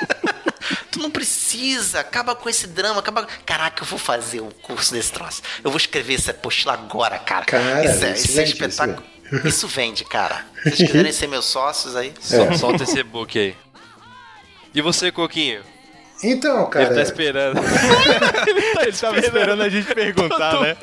Tu 0.98 1.04
não 1.04 1.12
precisa, 1.12 2.00
acaba 2.00 2.36
com 2.36 2.50
esse 2.50 2.66
drama, 2.66 3.00
acaba. 3.00 3.28
Caraca, 3.46 3.84
eu 3.84 3.88
vou 3.88 4.00
fazer 4.00 4.42
o 4.42 4.48
curso 4.64 4.94
desse 4.94 5.12
troço. 5.12 5.44
Eu 5.64 5.70
vou 5.70 5.78
escrever 5.78 6.16
essa 6.16 6.32
apostila 6.32 6.74
agora, 6.74 7.20
cara. 7.20 7.46
Cara, 7.46 7.86
isso 7.86 8.04
é, 8.04 8.14
isso 8.14 8.26
isso 8.26 8.40
é 8.40 8.44
vende, 8.44 8.54
espetáculo. 8.54 9.04
Isso 9.46 9.68
vende, 9.68 10.04
cara. 10.06 10.46
Se 10.64 10.70
vocês 10.72 10.90
quiserem 10.92 11.12
ser 11.14 11.28
meus 11.28 11.46
sócios 11.46 11.96
aí. 11.96 12.14
Sol- 12.20 12.54
Solta 12.58 12.84
esse 12.84 13.02
book 13.04 13.38
aí. 13.38 13.56
E 14.74 14.82
você, 14.82 15.12
Coquinho? 15.12 15.62
Então, 16.24 16.62
Ele 16.62 16.70
cara, 16.70 16.96
tá 16.96 17.02
esperando. 17.02 17.60
Ele 18.82 18.92
tava 18.94 19.20
esperando 19.20 19.62
a 19.62 19.70
gente 19.70 19.94
perguntar, 19.94 20.62
né? 20.62 20.78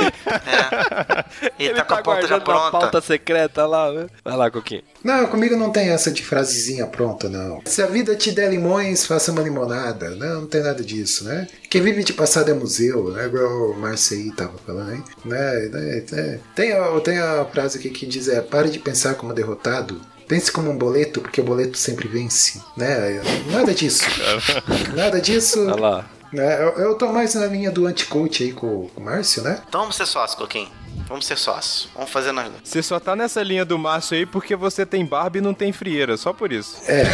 Ele, 1.58 1.74
tá 1.74 1.84
com 1.84 1.94
a 1.94 2.02
pauta 2.02 2.26
já 2.26 2.40
pronta. 2.40 2.70
pauta 2.70 3.00
secreta 3.00 3.66
lá, 3.66 3.90
né? 3.92 4.06
Vai 4.24 4.36
lá, 4.36 4.50
Coquinho. 4.50 4.82
não, 5.02 5.26
comigo 5.26 5.56
não 5.56 5.70
tem 5.70 5.90
essa 5.90 6.10
de 6.10 6.22
frasezinha 6.22 6.86
pronta, 6.86 7.28
não. 7.28 7.60
Se 7.64 7.82
a 7.82 7.86
vida 7.86 8.14
te 8.14 8.30
der 8.32 8.50
limões, 8.50 9.06
faça 9.06 9.32
uma 9.32 9.42
limonada. 9.42 10.10
Não, 10.10 10.42
não 10.42 10.46
tem 10.46 10.62
nada 10.62 10.82
disso, 10.82 11.24
né? 11.24 11.48
Quem 11.68 11.82
vive 11.82 12.04
de 12.04 12.12
passado 12.12 12.50
é 12.50 12.54
museu, 12.54 13.10
né? 13.10 13.26
Igual 13.26 13.70
o 13.70 13.84
aí 13.84 14.30
tava 14.32 14.56
falando, 14.64 14.92
hein? 14.92 15.04
Né? 15.24 15.68
né, 15.68 16.04
né. 16.10 16.40
Tem, 16.54 16.72
a, 16.72 17.00
tem 17.00 17.18
a 17.18 17.44
frase 17.46 17.78
aqui 17.78 17.90
que 17.90 18.06
diz: 18.06 18.28
é, 18.28 18.40
pare 18.40 18.70
de 18.70 18.78
pensar 18.78 19.14
como 19.14 19.34
derrotado. 19.34 20.00
Pense 20.26 20.50
como 20.50 20.70
um 20.70 20.76
boleto, 20.78 21.20
porque 21.20 21.40
o 21.40 21.44
boleto 21.44 21.76
sempre 21.76 22.08
vence, 22.08 22.60
né? 22.76 23.20
Nada 23.50 23.74
disso. 23.74 24.04
Nada 24.94 25.20
disso. 25.20 25.66
Vai 25.66 25.78
lá. 25.80 26.04
né? 26.32 26.62
Eu, 26.62 26.68
eu 26.78 26.94
tô 26.94 27.12
mais 27.12 27.34
na 27.34 27.46
linha 27.46 27.70
do 27.70 27.86
anti-coach 27.86 28.42
aí 28.42 28.52
com, 28.52 28.88
com 28.88 29.00
o 29.00 29.04
Márcio, 29.04 29.42
né? 29.42 29.62
Então 29.68 29.82
vamos 29.82 29.96
ser 29.96 30.06
sócios, 30.06 30.38
Coquinho. 30.38 30.68
Vamos 31.06 31.26
ser 31.26 31.36
sócios. 31.36 31.88
Vamos 31.94 32.10
fazer 32.10 32.32
nós 32.32 32.48
dois. 32.48 32.60
Você 32.64 32.82
só 32.82 32.98
tá 32.98 33.14
nessa 33.14 33.42
linha 33.42 33.64
do 33.64 33.78
Márcio 33.78 34.16
aí 34.16 34.24
porque 34.26 34.56
você 34.56 34.86
tem 34.86 35.04
barba 35.04 35.38
e 35.38 35.40
não 35.40 35.52
tem 35.54 35.72
frieira, 35.72 36.16
só 36.16 36.32
por 36.32 36.50
isso. 36.52 36.76
É. 36.88 37.04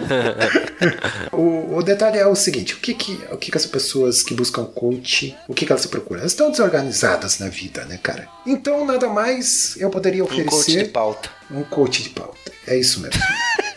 o, 1.32 1.76
o 1.76 1.82
detalhe 1.82 2.18
é 2.18 2.26
o 2.26 2.34
seguinte: 2.34 2.74
o 2.74 2.78
que 2.78 2.94
que, 2.94 3.20
o 3.30 3.36
que 3.36 3.50
que 3.50 3.56
as 3.56 3.66
pessoas 3.66 4.22
que 4.22 4.34
buscam 4.34 4.64
coach, 4.64 5.36
o 5.48 5.54
que 5.54 5.66
que 5.66 5.72
elas 5.72 5.86
procuram? 5.86 6.20
Elas 6.20 6.32
estão 6.32 6.50
desorganizadas 6.50 7.38
na 7.38 7.48
vida, 7.48 7.84
né, 7.84 7.98
cara? 8.02 8.28
Então, 8.46 8.84
nada 8.86 9.08
mais 9.08 9.76
eu 9.78 9.90
poderia 9.90 10.24
Um 10.24 10.26
coach 10.26 10.42
de 10.42 10.48
oferecer 10.48 10.92
pauta. 10.92 11.30
um 11.50 11.62
coach 11.62 12.02
de 12.02 12.10
pauta. 12.10 12.50
É 12.66 12.76
isso 12.76 13.00
mesmo. 13.00 13.20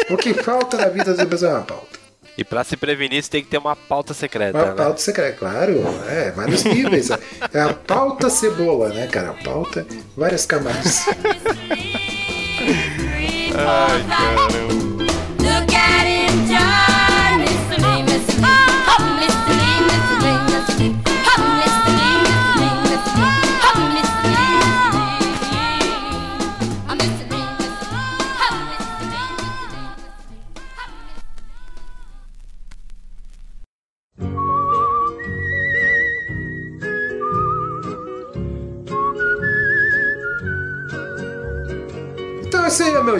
o 0.09 0.17
que 0.17 0.33
falta 0.33 0.77
na 0.77 0.87
vida 0.87 1.13
das 1.13 1.27
pessoas 1.27 1.51
é 1.51 1.55
uma 1.55 1.63
pauta. 1.63 2.02
E 2.37 2.43
pra 2.43 2.63
se 2.63 2.75
prevenir, 2.75 3.23
você 3.23 3.29
tem 3.29 3.43
que 3.43 3.49
ter 3.49 3.59
uma 3.59 3.75
pauta 3.75 4.13
secreta, 4.13 4.57
Uma 4.57 4.65
né? 4.67 4.73
pauta 4.73 4.97
secreta, 4.99 5.37
claro, 5.37 5.83
é, 6.07 6.31
vários 6.31 6.63
níveis. 6.63 7.09
É 7.53 7.61
a 7.61 7.73
pauta 7.73 8.29
cebola, 8.29 8.89
né, 8.89 9.05
cara? 9.07 9.29
A 9.29 9.33
pauta, 9.33 9.85
várias 10.17 10.45
camadas. 10.45 11.05
Ai, 13.55 14.03
caramba. 14.09 14.73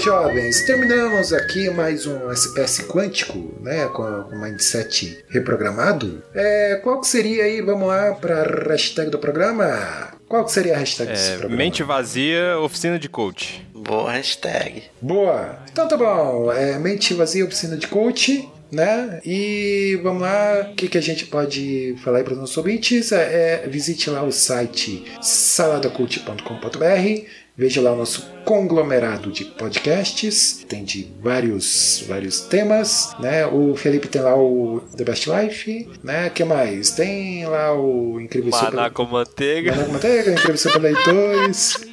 Jovens. 0.04 0.66
Terminamos 0.66 1.32
aqui 1.32 1.70
mais 1.70 2.06
um 2.06 2.30
SPS 2.30 2.82
quântico, 2.86 3.58
né? 3.62 3.88
Com 3.88 4.04
o 4.04 4.42
mindset 4.42 5.24
reprogramado. 5.30 6.22
É, 6.36 6.78
qual 6.84 7.00
que 7.00 7.08
seria 7.08 7.46
aí, 7.46 7.62
vamos 7.62 7.88
lá, 7.88 8.12
para 8.14 8.42
a 8.42 8.68
hashtag 8.68 9.10
do 9.10 9.18
programa? 9.18 10.12
Qual 10.28 10.44
que 10.44 10.52
seria 10.52 10.76
a 10.76 10.80
hashtag 10.80 11.10
desse 11.12 11.30
É, 11.30 11.38
programa? 11.38 11.56
mente 11.56 11.84
vazia, 11.84 12.60
oficina 12.60 13.00
de 13.00 13.08
coach. 13.08 13.66
Boa 13.74 14.12
hashtag. 14.12 14.84
Boa. 15.02 15.58
Então 15.72 15.88
tá 15.88 15.96
bom. 15.96 16.52
É, 16.52 16.78
mente 16.80 17.14
vazia, 17.14 17.46
oficina 17.46 17.78
de 17.78 17.88
coach. 17.88 18.50
Né? 18.72 19.22
E 19.24 20.00
vamos 20.02 20.24
lá, 20.24 20.70
o 20.72 20.74
que, 20.74 20.88
que 20.88 20.98
a 20.98 21.02
gente 21.02 21.28
pode 21.28 21.96
falar 22.04 22.18
aí 22.18 22.24
para 22.24 22.34
os 22.34 22.40
nossos 22.40 22.58
ouvintes? 22.58 23.12
É, 23.12 23.62
é, 23.66 23.68
visite 23.68 24.10
lá 24.10 24.24
o 24.24 24.32
site 24.32 25.06
saladacult.com.br, 25.22 27.26
veja 27.56 27.82
lá 27.82 27.94
o 27.94 27.96
nosso 27.96 28.32
conglomerado 28.44 29.32
de 29.32 29.46
podcasts, 29.46 30.66
tem 30.68 30.84
de 30.84 31.08
vários, 31.22 32.04
vários 32.08 32.42
temas, 32.42 33.16
né? 33.20 33.46
O 33.46 33.76
Felipe 33.76 34.08
tem 34.08 34.22
lá 34.22 34.36
o 34.36 34.82
The 34.98 35.04
Best 35.04 35.30
Life, 35.30 35.90
né? 36.04 36.30
que 36.30 36.44
mais? 36.44 36.92
Tem 36.92 37.46
lá 37.46 37.74
o 37.74 38.20
Incrível 38.20 38.52
Super... 38.52 38.74
Maná 38.74 38.90
com 38.90 39.06
manteiga. 39.06 39.72
Maná 39.72 39.86
com 39.86 39.94
Manteiga, 39.94 40.32
Incrível 40.32 40.58
Super 40.58 40.82
Leitores. 40.82 41.88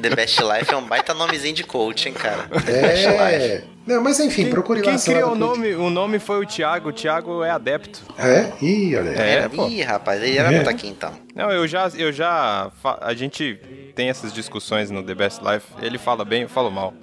The 0.00 0.10
Best 0.10 0.40
Life 0.42 0.72
é 0.72 0.76
um 0.76 0.82
baita 0.86 1.12
nomezinho 1.14 1.54
de 1.54 1.64
coach, 1.64 2.08
hein, 2.08 2.14
cara. 2.14 2.44
The 2.64 2.80
Best 2.82 3.06
É. 3.06 3.38
Life. 3.56 3.64
Não, 3.86 4.02
mas 4.02 4.20
enfim, 4.20 4.42
Quem, 4.44 4.50
procure 4.50 4.80
quem 4.82 4.92
lá. 4.92 4.98
Salada 4.98 5.22
criou 5.24 5.34
o 5.34 5.38
nome, 5.38 5.74
o 5.74 5.90
nome 5.90 6.18
foi 6.18 6.44
o 6.44 6.46
Thiago. 6.46 6.90
O 6.90 6.92
Thiago 6.92 7.42
é 7.42 7.50
adepto. 7.50 8.00
Ah, 8.16 8.28
é? 8.28 8.52
Ih, 8.62 8.94
olha 8.96 9.10
aí. 9.10 9.18
É, 9.18 9.48
pô. 9.48 9.66
Ih, 9.66 9.82
rapaz, 9.82 10.22
ele 10.22 10.36
era 10.38 10.52
É. 10.52 10.58
botar 10.58 10.70
aqui 10.70 10.86
então. 10.86 11.12
Não, 11.34 11.50
eu 11.50 11.66
já, 11.66 11.88
eu 11.96 12.12
já, 12.12 12.70
fa- 12.82 12.98
a 13.00 13.14
gente 13.14 13.58
tem 13.96 14.08
essas 14.08 14.32
discussões 14.32 14.90
no 14.90 15.02
The 15.02 15.14
Best 15.14 15.40
Life. 15.42 15.66
Ele 15.82 15.98
fala 15.98 16.24
bem, 16.24 16.42
eu 16.42 16.48
falo 16.48 16.70
mal. 16.70 16.94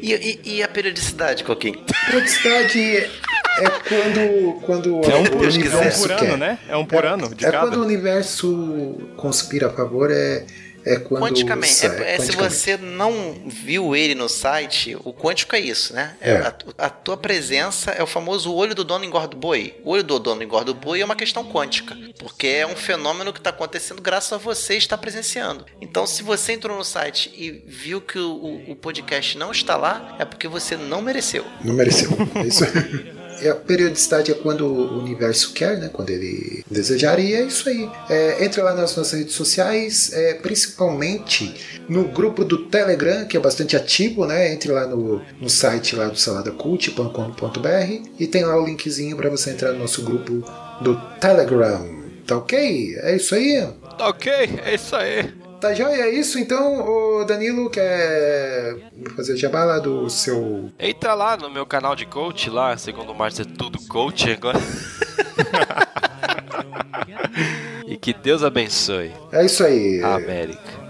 E, 0.00 0.12
e- 0.14 0.40
e 0.56 0.62
a 0.62 0.68
periodicidade, 0.68 1.44
Coquinho? 1.44 1.78
Periodicidade 2.06 2.96
é 2.96 3.68
quando, 3.88 4.60
quando 4.62 4.88
É 5.04 5.14
um 5.14 5.22
o 5.22 5.30
por, 5.30 5.44
é 5.44 5.48
um 5.48 5.52
universo 5.52 6.02
por 6.02 6.10
ano, 6.12 6.20
quer. 6.26 6.38
né? 6.38 6.58
É 6.68 6.76
um 6.76 6.84
por 6.86 7.04
É- 7.04 7.08
ano 7.08 7.34
de 7.34 7.44
é 7.44 7.50
cada. 7.50 7.66
quando 7.68 7.76
o 7.76 7.84
universo 7.84 8.98
conspira 9.16 9.68
a 9.68 9.70
favor, 9.70 10.10
é, 10.10 10.44
é 10.84 10.96
quando. 10.96 11.20
Quanticamente. 11.22 11.72
sai, 11.74 11.90
É- 11.90 12.14
é 12.14 12.18
se 12.18 12.32
quanticamente. 12.36 12.54
você 12.54 12.76
não 12.76 13.42
viu 13.46 13.94
ele 13.96 14.14
no 14.14 14.28
site, 14.28 14.96
o 15.04 15.12
quântico 15.12 15.54
é 15.56 15.60
isso, 15.60 15.92
né? 15.94 16.16
É. 16.20 16.32
A, 16.36 16.54
a 16.78 16.90
tua 16.90 17.16
presença 17.16 17.90
é 17.92 18.02
o 18.02 18.06
famoso 18.06 18.52
olho 18.54 18.74
do 18.74 18.84
dono 18.84 19.04
engorda 19.04 19.34
o 19.36 19.38
boi. 19.38 19.74
O 19.84 19.90
olho 19.90 20.02
do 20.04 20.18
dono 20.18 20.42
engorda 20.42 20.70
o 20.70 20.74
boi 20.74 21.00
é 21.00 21.04
uma 21.04 21.16
questão 21.16 21.44
quântica, 21.44 21.96
porque 22.18 22.46
é 22.46 22.66
um 22.66 22.76
fenômeno 22.76 23.32
que 23.32 23.38
está 23.40 23.50
acontecendo 23.50 24.00
graças 24.02 24.32
a 24.32 24.36
você 24.38 24.76
estar 24.76 24.98
presenciando. 24.98 25.64
Então, 25.80 26.06
se 26.06 26.22
você 26.22 26.52
entrou 26.52 26.76
no 26.76 26.84
site 26.84 27.30
e 27.36 27.50
viu 27.66 28.00
que 28.00 28.18
o, 28.18 28.32
o- 28.32 28.70
o 28.72 28.76
podcast 28.76 29.36
não 29.38 29.50
está 29.52 29.76
lá, 29.76 30.16
é 30.18 30.24
porque 30.24 30.48
você 30.48 30.76
não 30.76 31.00
mereceu. 31.02 31.44
Não 31.64 31.74
mereceu. 31.74 32.10
É 32.34 32.46
isso 32.46 32.64
aí. 32.64 33.21
E 33.42 33.48
a 33.48 33.54
periodicidade 33.54 34.30
é 34.30 34.34
quando 34.34 34.66
o 34.66 34.98
universo 34.98 35.52
quer, 35.52 35.78
né? 35.78 35.90
Quando 35.92 36.10
ele 36.10 36.64
desejar, 36.70 37.18
e 37.18 37.34
é 37.34 37.42
isso 37.42 37.68
aí. 37.68 37.90
É, 38.08 38.44
entre 38.44 38.62
lá 38.62 38.74
nas 38.74 38.96
nossas 38.96 39.12
redes 39.12 39.34
sociais, 39.34 40.12
é, 40.12 40.34
principalmente 40.34 41.82
no 41.88 42.04
grupo 42.04 42.44
do 42.44 42.66
Telegram, 42.66 43.24
que 43.24 43.36
é 43.36 43.40
bastante 43.40 43.76
ativo, 43.76 44.26
né? 44.26 44.52
Entre 44.52 44.70
lá 44.70 44.86
no, 44.86 45.20
no 45.40 45.50
site 45.50 45.96
lá 45.96 46.06
do 46.06 46.18
saladacult.com.br 46.18 48.08
e 48.18 48.26
tem 48.26 48.44
lá 48.44 48.60
o 48.60 48.66
linkzinho 48.66 49.16
para 49.16 49.28
você 49.28 49.50
entrar 49.50 49.72
no 49.72 49.80
nosso 49.80 50.02
grupo 50.02 50.44
do 50.80 50.94
Telegram. 51.20 52.02
Tá 52.26 52.36
ok? 52.36 52.96
É 52.98 53.16
isso 53.16 53.34
aí? 53.34 53.68
Tá 53.98 54.08
ok, 54.08 54.32
é 54.64 54.74
isso 54.74 54.94
aí. 54.94 55.41
Tá 55.62 55.72
joia? 55.72 56.02
É 56.02 56.10
isso 56.10 56.40
então? 56.40 56.84
O 56.84 57.24
Danilo 57.24 57.70
quer 57.70 58.74
fazer 59.14 59.36
jabá 59.36 59.64
lá 59.64 59.78
do 59.78 60.10
seu 60.10 60.72
Entra 60.76 61.14
lá 61.14 61.36
no 61.36 61.48
meu 61.48 61.64
canal 61.64 61.94
de 61.94 62.04
coach 62.04 62.50
lá, 62.50 62.76
segundo 62.76 63.12
o 63.12 63.14
Márcio 63.14 63.42
é 63.42 63.56
tudo 63.56 63.78
coach 63.86 64.28
agora. 64.28 64.58
e 67.86 67.96
que 67.96 68.12
Deus 68.12 68.42
abençoe 68.42 69.12
É 69.30 69.46
isso 69.46 69.62
aí. 69.62 70.02
a 70.02 70.16
América. 70.16 70.82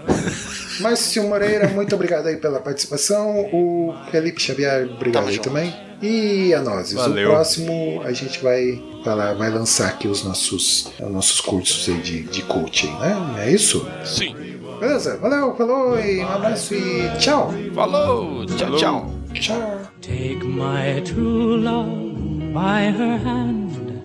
Márcio 0.79 1.21
Moreira, 1.21 1.67
muito 1.67 1.93
obrigado 1.93 2.25
aí 2.25 2.37
pela 2.37 2.59
participação. 2.59 3.41
O 3.53 3.93
Felipe 4.09 4.41
Xavier, 4.41 4.89
obrigado 4.89 5.21
Tamo 5.21 5.27
aí 5.27 5.35
junto. 5.35 5.49
também. 5.49 5.71
E 6.01 6.51
a 6.51 6.61
nós. 6.61 6.91
Valeu. 6.93 7.29
O 7.29 7.31
próximo 7.31 8.01
a 8.03 8.11
gente 8.11 8.41
vai 8.41 8.81
falar, 9.03 9.35
vai 9.35 9.51
lançar 9.51 9.89
aqui 9.89 10.07
os 10.07 10.23
nossos, 10.23 10.91
os 10.99 11.11
nossos 11.11 11.39
cursos 11.39 11.87
aí 11.87 12.01
de, 12.01 12.23
de 12.23 12.41
coaching, 12.41 12.91
né? 12.97 13.45
É 13.45 13.51
isso? 13.51 13.87
Sim. 14.03 14.52
Beleza? 14.83 15.15
Valeu, 15.15 15.55
falou 15.55 15.97
e 15.97 16.19
um 16.19 16.27
abraço 16.27 16.75
e 16.75 17.09
tchau. 17.17 17.53
Falou, 17.73 18.45
tchau, 18.45 18.75
tchau. 18.75 19.11
Tchau. 19.33 19.79
Take 20.01 20.43
my 20.45 20.99
true 21.05 21.55
love 21.55 22.51
by 22.53 22.91
her 22.91 23.17
hand, 23.17 24.03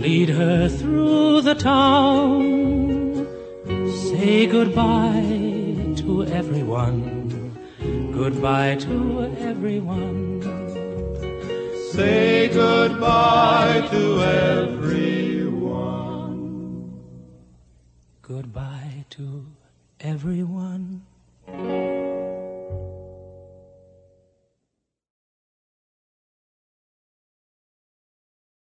lead 0.00 0.30
her 0.30 0.68
through 0.68 1.42
the 1.42 1.54
town. 1.54 3.24
Say 3.86 4.48
goodbye 4.48 5.94
to 5.98 6.24
everyone, 6.24 7.54
goodbye 8.12 8.78
to 8.80 9.32
everyone. 9.38 10.42
Say 11.92 12.48
goodbye 12.48 13.86
to 13.92 14.22
everyone. 14.24 14.80
Goodbye 18.22 19.04
to 19.10 19.46
everyone. 20.02 21.02